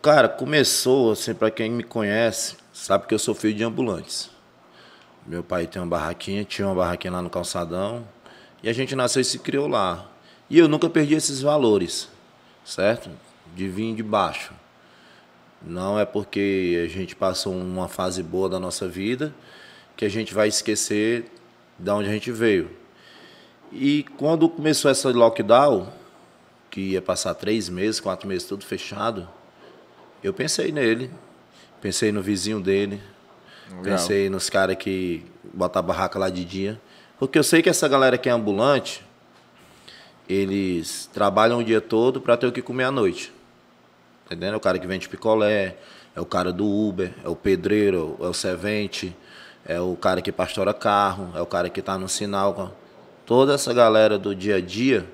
Cara, 0.01 0.29
começou, 0.29 1.11
assim, 1.11 1.33
pra 1.33 1.51
quem 1.51 1.69
me 1.69 1.83
conhece, 1.83 2.55
sabe 2.71 3.05
que 3.05 3.13
eu 3.13 3.19
sou 3.19 3.35
filho 3.35 3.53
de 3.53 3.63
ambulantes. 3.65 4.29
Meu 5.27 5.43
pai 5.43 5.67
tem 5.67 5.81
uma 5.81 5.87
barraquinha, 5.89 6.45
tinha 6.45 6.67
uma 6.67 6.75
barraquinha 6.75 7.11
lá 7.11 7.21
no 7.21 7.29
calçadão, 7.29 8.07
e 8.63 8.69
a 8.69 8.73
gente 8.73 8.95
nasceu 8.95 9.21
e 9.21 9.25
se 9.25 9.39
criou 9.39 9.67
lá. 9.67 10.07
E 10.49 10.57
eu 10.57 10.69
nunca 10.69 10.87
perdi 10.89 11.15
esses 11.15 11.41
valores, 11.41 12.07
certo? 12.63 13.09
De 13.55 13.67
vir 13.67 13.95
de 13.95 14.03
baixo. 14.03 14.53
Não 15.61 15.99
é 15.99 16.05
porque 16.05 16.83
a 16.85 16.87
gente 16.87 17.15
passou 17.15 17.53
uma 17.53 17.87
fase 17.87 18.21
boa 18.21 18.47
da 18.47 18.59
nossa 18.59 18.87
vida 18.87 19.33
que 19.97 20.05
a 20.05 20.09
gente 20.09 20.33
vai 20.33 20.47
esquecer 20.47 21.31
de 21.79 21.89
onde 21.89 22.09
a 22.09 22.11
gente 22.11 22.31
veio. 22.31 22.69
E 23.71 24.03
quando 24.17 24.47
começou 24.47 24.91
essa 24.91 25.09
lockdown, 25.09 25.91
que 26.69 26.81
ia 26.81 27.01
passar 27.01 27.33
três 27.33 27.69
meses, 27.69 27.99
quatro 27.99 28.27
meses, 28.27 28.47
tudo 28.47 28.65
fechado, 28.65 29.27
eu 30.21 30.33
pensei 30.33 30.71
nele, 30.71 31.09
pensei 31.81 32.11
no 32.11 32.21
vizinho 32.21 32.59
dele, 32.59 33.01
pensei 33.81 34.29
nos 34.29 34.49
caras 34.49 34.75
que 34.75 35.25
botam 35.53 35.79
a 35.79 35.83
barraca 35.83 36.19
lá 36.19 36.29
de 36.29 36.43
dia. 36.43 36.79
Porque 37.17 37.39
eu 37.39 37.43
sei 37.43 37.61
que 37.61 37.69
essa 37.69 37.87
galera 37.87 38.17
que 38.17 38.27
é 38.27 38.31
ambulante, 38.31 39.03
eles 40.27 41.09
trabalham 41.13 41.59
o 41.59 41.63
dia 41.63 41.79
todo 41.79 42.19
para 42.19 42.35
ter 42.35 42.47
o 42.47 42.51
que 42.51 42.61
comer 42.61 42.83
à 42.85 42.91
noite. 42.91 43.31
Entendendo? 44.25 44.53
É 44.53 44.57
o 44.57 44.59
cara 44.59 44.79
que 44.79 44.87
vende 44.87 45.07
picolé, 45.07 45.75
é 46.15 46.21
o 46.21 46.25
cara 46.25 46.51
do 46.51 46.65
Uber, 46.65 47.13
é 47.23 47.29
o 47.29 47.35
pedreiro, 47.35 48.17
é 48.19 48.25
o 48.25 48.33
servente, 48.33 49.15
é 49.65 49.79
o 49.79 49.95
cara 49.95 50.21
que 50.21 50.31
pastora 50.31 50.73
carro, 50.73 51.31
é 51.35 51.41
o 51.41 51.45
cara 51.45 51.69
que 51.69 51.79
está 51.79 51.97
no 51.97 52.09
sinal. 52.09 52.73
Toda 53.25 53.53
essa 53.53 53.73
galera 53.73 54.17
do 54.17 54.35
dia 54.35 54.57
a 54.57 54.61
dia, 54.61 55.05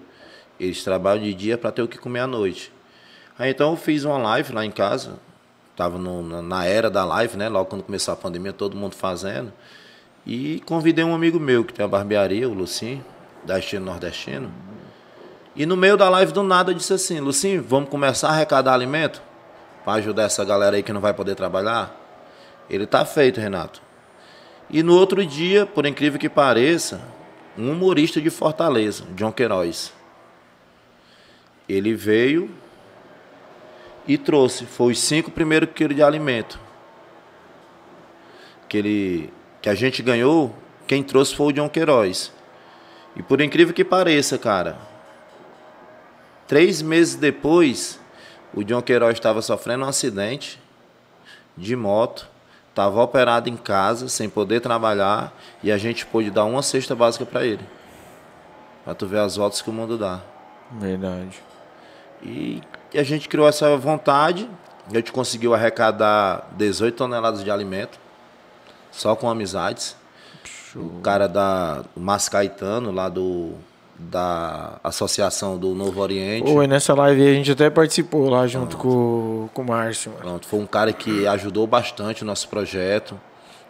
eles 0.59 0.83
trabalham 0.83 1.23
de 1.23 1.33
dia 1.33 1.57
para 1.57 1.71
ter 1.71 1.81
o 1.81 1.87
que 1.87 1.97
comer 1.97 2.19
à 2.19 2.27
noite. 2.27 2.71
Aí 3.37 3.49
então 3.51 3.71
eu 3.71 3.77
fiz 3.77 4.03
uma 4.03 4.17
live 4.17 4.53
lá 4.53 4.65
em 4.65 4.71
casa, 4.71 5.19
tava 5.75 5.97
no- 5.97 6.41
na- 6.41 6.65
era 6.65 6.89
da 6.89 7.03
live, 7.03 7.37
né? 7.37 7.49
Logo 7.49 7.65
quando 7.69 7.83
começou 7.83 8.13
a 8.13 8.17
pandemia, 8.17 8.53
todo 8.53 8.77
mundo 8.77 8.95
fazendo. 8.95 9.51
E 10.25 10.61
convidei 10.65 11.03
um 11.03 11.15
amigo 11.15 11.39
meu 11.39 11.65
que 11.65 11.73
tem 11.73 11.83
a 11.83 11.87
barbearia, 11.87 12.47
o 12.47 12.53
Lucim, 12.53 13.03
da 13.43 13.57
Estilo 13.57 13.83
Nordestino. 13.85 14.51
E 15.55 15.65
no 15.65 15.75
meio 15.75 15.97
da 15.97 16.07
live 16.09 16.31
do 16.31 16.43
nada 16.43 16.71
eu 16.71 16.75
disse 16.75 16.93
assim, 16.93 17.19
Lucim, 17.19 17.59
vamos 17.59 17.89
começar 17.89 18.29
a 18.29 18.31
arrecadar 18.31 18.73
alimento 18.73 19.21
para 19.83 19.93
ajudar 19.93 20.23
essa 20.23 20.45
galera 20.45 20.77
aí 20.77 20.83
que 20.83 20.93
não 20.93 21.01
vai 21.01 21.13
poder 21.13 21.35
trabalhar? 21.35 21.95
Ele 22.69 22.85
tá 22.85 23.03
feito, 23.03 23.39
Renato. 23.41 23.81
E 24.69 24.81
no 24.81 24.95
outro 24.95 25.25
dia, 25.25 25.65
por 25.65 25.85
incrível 25.85 26.17
que 26.17 26.29
pareça, 26.29 27.01
um 27.57 27.71
humorista 27.71 28.21
de 28.21 28.29
Fortaleza, 28.29 29.03
John 29.15 29.31
Queiroz. 29.31 29.91
Ele 31.67 31.93
veio 31.93 32.49
e 34.07 34.17
trouxe. 34.17 34.65
Foi 34.65 34.93
os 34.93 34.99
cinco 34.99 35.29
primeiros 35.29 35.69
quilos 35.73 35.95
de 35.95 36.01
alimento. 36.01 36.57
Que, 38.69 38.77
ele, 38.77 39.33
que 39.61 39.67
a 39.67 39.75
gente 39.75 40.01
ganhou, 40.01 40.55
quem 40.87 41.03
trouxe 41.03 41.35
foi 41.35 41.47
o 41.47 41.51
John 41.51 41.67
Queiroz. 41.67 42.31
E 43.17 43.21
por 43.21 43.41
incrível 43.41 43.73
que 43.73 43.83
pareça, 43.83 44.37
cara, 44.37 44.77
três 46.51 46.81
meses 46.81 47.15
depois, 47.15 47.97
o 48.53 48.61
John 48.61 48.81
Queiroz 48.81 49.13
estava 49.13 49.41
sofrendo 49.41 49.85
um 49.85 49.87
acidente 49.87 50.61
de 51.55 51.77
moto, 51.77 52.27
estava 52.69 53.01
operado 53.01 53.47
em 53.47 53.55
casa, 53.55 54.09
sem 54.09 54.29
poder 54.29 54.59
trabalhar, 54.59 55.33
e 55.63 55.71
a 55.71 55.77
gente 55.77 56.05
pôde 56.05 56.29
dar 56.29 56.43
uma 56.43 56.61
cesta 56.61 56.93
básica 56.93 57.25
para 57.25 57.45
ele. 57.45 57.65
Para 58.83 58.93
tu 58.93 59.07
ver 59.07 59.19
as 59.19 59.37
voltas 59.37 59.61
que 59.61 59.69
o 59.69 59.73
mundo 59.73 59.97
dá. 59.97 60.19
Verdade. 60.73 61.41
E 62.21 62.61
a 62.93 63.03
gente 63.03 63.29
criou 63.29 63.47
essa 63.47 63.77
vontade. 63.77 64.49
A 64.89 64.93
gente 64.93 65.13
conseguiu 65.13 65.53
arrecadar 65.53 66.49
18 66.57 66.97
toneladas 66.97 67.45
de 67.45 67.49
alimento, 67.49 67.97
só 68.91 69.15
com 69.15 69.29
amizades. 69.29 69.95
O 70.75 70.99
cara 70.99 71.27
da 71.27 71.85
o 71.95 72.01
Márcio 72.01 72.29
Caetano, 72.29 72.91
lá 72.91 73.07
do, 73.07 73.55
da 74.09 74.79
Associação 74.83 75.57
do 75.57 75.75
Novo 75.75 76.01
Oriente. 76.01 76.49
E 76.49 76.67
nessa 76.67 76.93
live 76.93 77.21
a 77.27 77.33
gente 77.33 77.51
até 77.51 77.69
participou 77.69 78.29
lá 78.29 78.47
junto 78.47 78.77
com, 78.77 79.49
com 79.53 79.61
o 79.61 79.65
Márcio, 79.65 80.11
mano. 80.11 80.23
Pronto, 80.23 80.47
foi 80.47 80.59
um 80.59 80.65
cara 80.65 80.91
que 80.91 81.27
ajudou 81.27 81.67
bastante 81.67 82.23
o 82.23 82.25
nosso 82.25 82.49
projeto. 82.49 83.19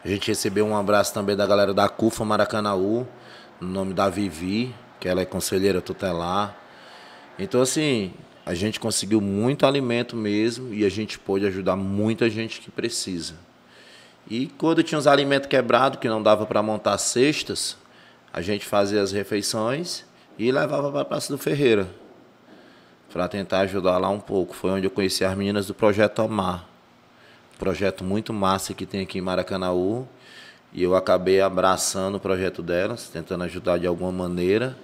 A 0.03 0.07
gente 0.07 0.27
recebeu 0.27 0.65
um 0.65 0.75
abraço 0.75 1.13
também 1.13 1.35
da 1.35 1.45
galera 1.45 1.73
da 1.73 1.87
CUFA 1.89 2.23
Maracanaú, 2.23 3.05
no 3.59 3.67
nome 3.67 3.93
da 3.93 4.09
Vivi, 4.09 4.73
que 4.99 5.07
ela 5.07 5.21
é 5.21 5.25
conselheira 5.25 5.81
tutelar. 5.81 6.55
Então, 7.37 7.61
assim, 7.61 8.13
a 8.45 8.53
gente 8.53 8.79
conseguiu 8.79 9.21
muito 9.21 9.65
alimento 9.65 10.15
mesmo 10.15 10.73
e 10.73 10.85
a 10.85 10.89
gente 10.89 11.19
pôde 11.19 11.45
ajudar 11.45 11.75
muita 11.75 12.29
gente 12.29 12.61
que 12.61 12.71
precisa. 12.71 13.35
E 14.29 14.47
quando 14.57 14.81
tinha 14.81 14.97
os 14.97 15.07
alimentos 15.07 15.47
quebrados, 15.47 15.99
que 15.99 16.07
não 16.07 16.23
dava 16.23 16.45
para 16.45 16.63
montar 16.63 16.97
cestas, 16.97 17.77
a 18.33 18.41
gente 18.41 18.65
fazia 18.65 19.01
as 19.01 19.11
refeições 19.11 20.05
e 20.37 20.51
levava 20.51 20.91
para 20.91 21.01
a 21.01 21.05
Praça 21.05 21.31
do 21.31 21.37
Ferreira 21.37 21.87
para 23.11 23.27
tentar 23.27 23.59
ajudar 23.61 23.97
lá 23.97 24.09
um 24.09 24.19
pouco. 24.19 24.55
Foi 24.55 24.71
onde 24.71 24.85
eu 24.85 24.91
conheci 24.91 25.23
as 25.23 25.35
meninas 25.35 25.67
do 25.67 25.73
Projeto 25.73 26.21
Amar. 26.21 26.65
Projeto 27.59 28.03
muito 28.03 28.33
massa 28.33 28.73
que 28.73 28.85
tem 28.85 29.01
aqui 29.01 29.19
em 29.19 29.21
Maracanaú. 29.21 30.07
E 30.73 30.81
eu 30.81 30.95
acabei 30.95 31.41
abraçando 31.41 32.15
o 32.15 32.19
projeto 32.19 32.63
delas, 32.63 33.09
tentando 33.09 33.43
ajudar 33.43 33.77
de 33.77 33.85
alguma 33.85 34.11
maneira. 34.11 34.77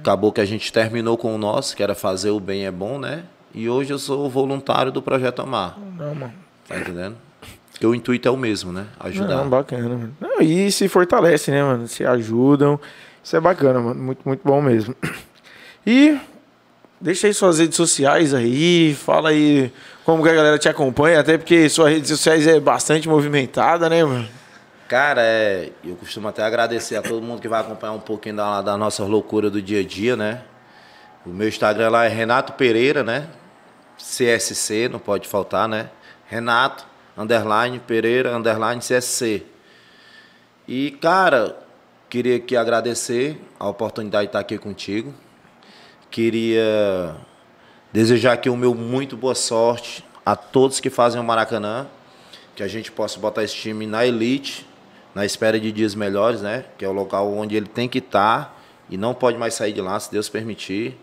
Acabou 0.00 0.32
que 0.32 0.40
a 0.40 0.44
gente 0.44 0.72
terminou 0.72 1.18
com 1.18 1.34
o 1.34 1.38
nosso, 1.38 1.76
que 1.76 1.82
era 1.82 1.94
fazer 1.94 2.30
o 2.30 2.40
bem 2.40 2.64
é 2.64 2.70
bom, 2.70 2.98
né? 2.98 3.24
E 3.54 3.68
hoje 3.68 3.92
eu 3.92 3.98
sou 3.98 4.28
voluntário 4.30 4.90
do 4.90 5.02
Projeto 5.02 5.42
Amar. 5.42 5.78
Não, 5.78 6.14
mano. 6.14 6.32
Tá 6.66 6.78
entendendo? 6.78 7.16
Porque 7.70 7.86
o 7.86 7.94
intuito 7.94 8.26
é 8.26 8.30
o 8.30 8.36
mesmo, 8.36 8.72
né? 8.72 8.86
Ajudar. 8.98 9.36
Não, 9.36 9.48
bacana, 9.50 9.88
mano. 9.90 10.16
Não, 10.18 10.40
e 10.40 10.72
se 10.72 10.88
fortalece, 10.88 11.50
né, 11.50 11.62
mano? 11.62 11.86
Se 11.86 12.04
ajudam. 12.04 12.80
Isso 13.22 13.36
é 13.36 13.40
bacana, 13.40 13.80
mano. 13.80 14.02
Muito, 14.02 14.20
muito 14.24 14.40
bom 14.44 14.60
mesmo. 14.60 14.94
E 15.86 16.18
deixa 17.00 17.26
aí 17.26 17.34
suas 17.34 17.58
redes 17.58 17.76
sociais 17.76 18.34
aí, 18.34 18.94
fala 18.94 19.30
aí 19.30 19.72
como 20.04 20.22
que 20.22 20.28
a 20.28 20.34
galera 20.34 20.58
te 20.58 20.68
acompanha, 20.68 21.20
até 21.20 21.38
porque 21.38 21.68
suas 21.68 21.92
redes 21.92 22.10
sociais 22.10 22.46
é 22.46 22.60
bastante 22.60 23.08
movimentada, 23.08 23.88
né, 23.88 24.04
mano? 24.04 24.28
Cara, 24.88 25.22
é, 25.22 25.70
eu 25.84 25.94
costumo 25.94 26.28
até 26.28 26.42
agradecer 26.42 26.96
a 26.96 27.02
todo 27.02 27.22
mundo 27.22 27.40
que 27.40 27.46
vai 27.46 27.60
acompanhar 27.60 27.92
um 27.92 28.00
pouquinho 28.00 28.36
da, 28.36 28.60
da 28.60 28.76
nossa 28.76 29.04
loucura 29.04 29.48
do 29.48 29.62
dia 29.62 29.80
a 29.80 29.84
dia, 29.84 30.16
né? 30.16 30.42
O 31.24 31.30
meu 31.30 31.46
Instagram 31.46 31.90
lá 31.90 32.06
é 32.06 32.08
Renato 32.08 32.54
Pereira, 32.54 33.04
né? 33.04 33.28
CSC, 33.96 34.88
não 34.88 34.98
pode 34.98 35.28
faltar, 35.28 35.68
né? 35.68 35.90
Renato, 36.26 36.84
underline, 37.16 37.78
Pereira, 37.78 38.34
underline, 38.36 38.80
CSC. 38.80 39.44
E, 40.66 40.90
cara, 41.00 41.56
queria 42.10 42.36
aqui 42.36 42.56
agradecer 42.56 43.40
a 43.58 43.68
oportunidade 43.68 44.24
de 44.24 44.30
estar 44.30 44.40
aqui 44.40 44.58
contigo. 44.58 45.14
Queria 46.10 47.14
desejar 47.92 48.32
aqui 48.32 48.50
o 48.50 48.56
meu 48.56 48.74
muito 48.74 49.16
boa 49.16 49.34
sorte 49.34 50.04
a 50.26 50.34
todos 50.34 50.80
que 50.80 50.90
fazem 50.90 51.20
o 51.20 51.24
Maracanã, 51.24 51.86
que 52.56 52.64
a 52.64 52.68
gente 52.68 52.90
possa 52.90 53.20
botar 53.20 53.44
esse 53.44 53.54
time 53.54 53.86
na 53.86 54.04
elite, 54.04 54.66
na 55.14 55.24
espera 55.24 55.58
de 55.58 55.70
dias 55.70 55.94
melhores, 55.94 56.40
né? 56.42 56.64
Que 56.76 56.84
é 56.84 56.88
o 56.88 56.92
local 56.92 57.32
onde 57.32 57.54
ele 57.54 57.68
tem 57.68 57.88
que 57.88 57.98
estar 57.98 58.60
e 58.90 58.96
não 58.96 59.14
pode 59.14 59.38
mais 59.38 59.54
sair 59.54 59.72
de 59.72 59.80
lá, 59.80 59.98
se 60.00 60.10
Deus 60.10 60.28
permitir. 60.28 60.98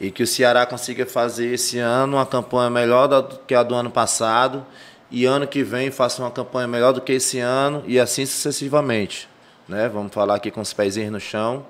E 0.00 0.10
que 0.10 0.22
o 0.22 0.26
Ceará 0.26 0.64
consiga 0.64 1.04
fazer 1.04 1.52
esse 1.52 1.78
ano 1.78 2.16
uma 2.16 2.24
campanha 2.24 2.70
melhor 2.70 3.08
do 3.08 3.38
que 3.40 3.54
a 3.54 3.62
do 3.62 3.74
ano 3.74 3.90
passado 3.90 4.64
e 5.10 5.26
ano 5.26 5.46
que 5.46 5.62
vem 5.62 5.90
faça 5.90 6.22
uma 6.22 6.30
campanha 6.30 6.66
melhor 6.66 6.92
do 6.92 7.02
que 7.02 7.12
esse 7.12 7.38
ano 7.38 7.84
e 7.86 8.00
assim 8.00 8.24
sucessivamente, 8.24 9.28
né? 9.68 9.88
Vamos 9.88 10.12
falar 10.12 10.34
aqui 10.34 10.50
com 10.50 10.60
os 10.60 10.72
pezinhos 10.72 11.12
no 11.12 11.20
chão. 11.20 11.66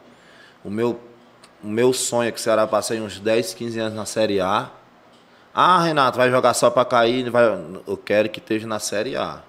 O 0.65 0.71
meu 0.71 1.01
o 1.65 1.67
meu 1.67 1.95
sonho 1.95 2.29
é 2.29 2.31
que 2.31 2.39
o 2.39 2.43
Ceará 2.43 2.67
passe 2.67 3.01
uns 3.01 3.19
10, 3.19 3.55
15 3.55 3.81
anos 3.81 3.95
na 3.95 4.05
Série 4.05 4.39
A. 4.39 4.71
Ah, 5.55 5.83
Renato, 5.83 6.19
vai 6.19 6.31
jogar 6.31 6.53
só 6.53 6.69
para 6.69 6.85
cair? 6.85 7.31
Vai... 7.31 7.45
Eu 7.87 7.97
quero 7.97 8.29
que 8.29 8.39
esteja 8.39 8.67
na 8.67 8.79
Série 8.79 9.17
A. 9.17 9.41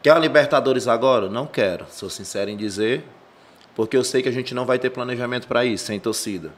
Quer 0.00 0.10
a 0.10 0.18
Libertadores 0.20 0.86
agora? 0.86 1.28
Não 1.28 1.44
quero, 1.44 1.86
sou 1.90 2.08
sincero 2.08 2.50
em 2.50 2.56
dizer, 2.56 3.04
porque 3.74 3.96
eu 3.96 4.04
sei 4.04 4.22
que 4.22 4.28
a 4.28 4.32
gente 4.32 4.54
não 4.54 4.64
vai 4.64 4.78
ter 4.78 4.90
planejamento 4.90 5.48
para 5.48 5.64
isso, 5.64 5.86
sem 5.86 5.98
torcida. 5.98 6.52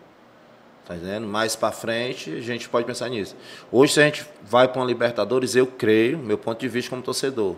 Tá 0.87 0.95
entendendo? 0.95 1.27
Mais 1.27 1.57
para 1.57 1.73
frente, 1.73 2.31
a 2.31 2.41
gente 2.41 2.69
pode 2.69 2.87
pensar 2.87 3.09
nisso. 3.09 3.35
Hoje, 3.73 3.95
se 3.95 4.01
a 4.01 4.05
gente 4.05 4.27
vai 4.43 4.69
para 4.69 4.79
uma 4.79 4.87
Libertadores, 4.87 5.57
eu 5.57 5.67
creio, 5.67 6.19
meu 6.19 6.37
ponto 6.37 6.61
de 6.61 6.69
vista 6.69 6.91
como 6.91 7.01
torcedor, 7.01 7.57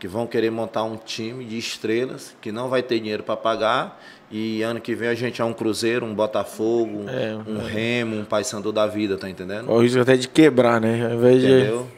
que 0.00 0.08
vão 0.08 0.26
querer 0.26 0.50
montar 0.50 0.82
um 0.82 0.96
time 0.96 1.44
de 1.44 1.58
estrelas 1.58 2.34
que 2.40 2.50
não 2.50 2.70
vai 2.70 2.82
ter 2.82 2.98
dinheiro 2.98 3.22
para 3.22 3.36
pagar 3.36 4.02
e 4.30 4.62
ano 4.62 4.80
que 4.80 4.94
vem 4.94 5.08
a 5.08 5.14
gente 5.14 5.42
é 5.42 5.44
um 5.44 5.52
Cruzeiro, 5.52 6.06
um 6.06 6.14
Botafogo, 6.14 7.04
É, 7.06 7.36
um 7.46 7.62
Remo, 7.62 8.16
um 8.16 8.24
Paysandu 8.24 8.72
da 8.72 8.86
vida, 8.86 9.18
tá 9.18 9.28
entendendo? 9.28 9.70
O 9.70 9.80
risco 9.82 10.00
até 10.00 10.16
de 10.16 10.26
quebrar, 10.26 10.80
né? 10.80 11.04
Ao 11.04 11.12
invés 11.12 11.42
de. 11.42 11.46
Entendeu? 11.46 11.88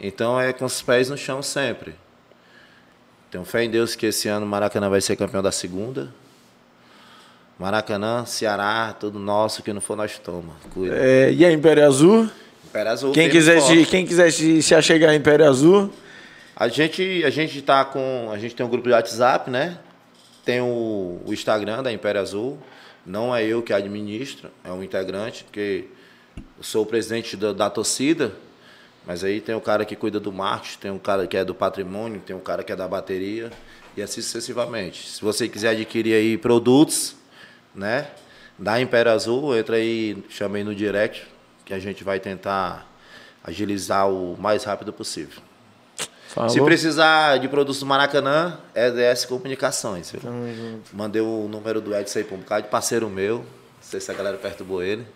Então 0.00 0.40
é 0.40 0.52
com 0.52 0.64
os 0.64 0.82
pés 0.82 1.08
no 1.08 1.16
chão 1.16 1.40
sempre. 1.40 1.94
Tenho 3.30 3.44
fé 3.44 3.62
em 3.62 3.70
Deus 3.70 3.94
que 3.94 4.06
esse 4.06 4.28
ano 4.28 4.44
o 4.44 4.48
Maracanã 4.48 4.90
vai 4.90 5.00
ser 5.00 5.14
campeão 5.14 5.40
da 5.42 5.52
segunda. 5.52 6.12
Maracanã, 7.58 8.24
Ceará, 8.26 8.94
tudo 8.98 9.20
nosso, 9.20 9.62
que 9.62 9.72
não 9.72 9.80
for 9.80 9.96
nós 9.96 10.18
toma. 10.18 10.54
Cuida. 10.74 10.96
É, 10.96 11.32
e 11.32 11.44
a 11.44 11.52
Império 11.52 11.86
Azul? 11.86 12.28
Império 12.66 12.90
Azul, 12.90 13.12
Quem 13.12 13.30
quiser, 13.30 13.60
se, 13.60 13.86
quem 13.86 14.04
quiser 14.04 14.32
se, 14.32 14.60
se 14.62 14.74
achegar 14.74 15.10
a 15.10 15.14
Império 15.14 15.46
Azul, 15.48 15.92
A 16.62 16.68
gente, 16.68 17.24
a 17.24 17.30
gente 17.30 17.60
tá 17.60 17.84
com. 17.84 18.30
A 18.30 18.38
gente 18.38 18.54
tem 18.54 18.64
um 18.64 18.68
grupo 18.68 18.86
de 18.86 18.94
WhatsApp, 18.94 19.50
né? 19.50 19.80
Tem 20.44 20.60
o, 20.60 21.20
o 21.26 21.32
Instagram 21.32 21.82
da 21.82 21.92
Império 21.92 22.20
Azul. 22.20 22.56
Não 23.04 23.34
é 23.34 23.44
eu 23.44 23.64
que 23.64 23.72
administro, 23.72 24.48
é 24.62 24.70
um 24.70 24.80
integrante, 24.80 25.44
que 25.50 25.88
eu 26.36 26.62
sou 26.62 26.84
o 26.84 26.86
presidente 26.86 27.36
da, 27.36 27.52
da 27.52 27.68
torcida, 27.68 28.32
mas 29.04 29.24
aí 29.24 29.40
tem 29.40 29.56
o 29.56 29.60
cara 29.60 29.84
que 29.84 29.96
cuida 29.96 30.20
do 30.20 30.30
marketing, 30.30 30.78
tem 30.78 30.90
um 30.92 31.00
cara 31.00 31.26
que 31.26 31.36
é 31.36 31.44
do 31.44 31.52
patrimônio, 31.52 32.22
tem 32.24 32.36
um 32.36 32.38
cara 32.38 32.62
que 32.62 32.70
é 32.70 32.76
da 32.76 32.86
bateria, 32.86 33.50
e 33.96 34.00
assim 34.00 34.22
sucessivamente. 34.22 35.08
Se 35.08 35.20
você 35.20 35.48
quiser 35.48 35.70
adquirir 35.70 36.14
aí 36.14 36.38
produtos, 36.38 37.16
né? 37.74 38.06
Da 38.56 38.80
Império 38.80 39.10
Azul, 39.10 39.58
entra 39.58 39.74
aí, 39.74 40.24
chama 40.28 40.58
aí 40.58 40.62
no 40.62 40.76
direct, 40.76 41.26
que 41.64 41.74
a 41.74 41.80
gente 41.80 42.04
vai 42.04 42.20
tentar 42.20 42.88
agilizar 43.42 44.08
o 44.08 44.36
mais 44.38 44.62
rápido 44.62 44.92
possível. 44.92 45.42
Falou. 46.32 46.50
Se 46.50 46.60
precisar 46.60 47.38
de 47.38 47.48
produtos 47.48 47.80
do 47.80 47.86
Maracanã, 47.86 48.58
é 48.74 48.88
EDS 48.88 49.24
Comunicações. 49.26 50.10
Viu? 50.10 50.20
Mandei 50.92 51.22
o 51.22 51.48
número 51.48 51.80
do 51.80 51.94
Edson 51.94 52.20
aí 52.20 52.24
pra 52.24 52.36
um 52.36 52.40
bocado 52.40 52.62
de 52.62 52.68
parceiro 52.68 53.08
meu. 53.08 53.38
Não 53.38 53.44
sei 53.80 54.00
se 54.00 54.10
a 54.10 54.14
galera 54.14 54.36
perturbou 54.36 54.82
ele. 54.82 55.06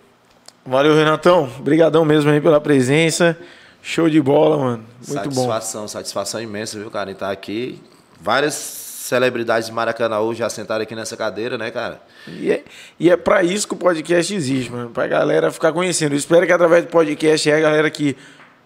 Valeu, 0.65 0.95
Renatão. 0.95 1.51
Obrigadão 1.59 2.05
mesmo 2.05 2.31
aí 2.31 2.41
pela 2.41 2.61
presença. 2.61 3.39
Show 3.83 4.11
de 4.11 4.21
bola, 4.21 4.59
mano. 4.59 4.85
Muito 5.07 5.31
bom. 5.31 5.47
satisfação, 5.47 5.89
satisfação 5.89 6.41
imensa, 6.43 6.77
viu, 6.77 6.91
cara, 6.91 7.09
em 7.09 7.13
estar 7.13 7.31
aqui. 7.31 7.81
Várias 8.21 8.55
celebridades 8.55 9.69
de 9.69 9.73
Maracanã 9.73 10.19
hoje 10.19 10.41
já 10.41 10.51
sentaram 10.51 10.83
aqui 10.83 10.95
nessa 10.97 11.17
cadeira, 11.17 11.57
né, 11.57 11.71
cara? 11.71 12.01
E 12.27 12.51
é, 12.51 12.65
e 12.99 13.09
é 13.09 13.17
pra 13.17 13.45
isso 13.45 13.69
que 13.69 13.75
o 13.75 13.77
podcast 13.77 14.35
existe, 14.35 14.73
mano. 14.73 14.91
Pra 14.91 15.07
galera 15.07 15.53
ficar 15.53 15.73
conhecendo. 15.73 16.13
Eu 16.13 16.19
espero 16.19 16.45
que 16.45 16.53
através 16.53 16.85
do 16.85 16.91
podcast 16.91 17.49
aí 17.49 17.59
a 17.59 17.61
galera 17.61 17.89
que 17.89 18.17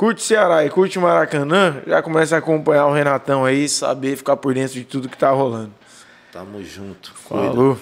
curte 0.00 0.22
Ceará 0.22 0.64
e 0.64 0.70
curte 0.70 0.98
Maracanã 0.98 1.82
já 1.86 2.00
comece 2.00 2.34
a 2.34 2.38
acompanhar 2.38 2.86
o 2.86 2.92
Renatão 2.92 3.44
aí, 3.44 3.68
saber 3.68 4.16
ficar 4.16 4.34
por 4.34 4.54
dentro 4.54 4.72
de 4.72 4.84
tudo 4.84 5.10
que 5.10 5.18
tá 5.18 5.28
rolando. 5.28 5.72
Tamo 6.32 6.64
junto. 6.64 7.12
Cuida. 7.22 7.48
Falou. 7.48 7.78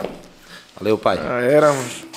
Valeu, 0.76 0.98
pai. 0.98 1.16
Já 1.16 1.40
era, 1.42 1.72
mano. 1.72 2.07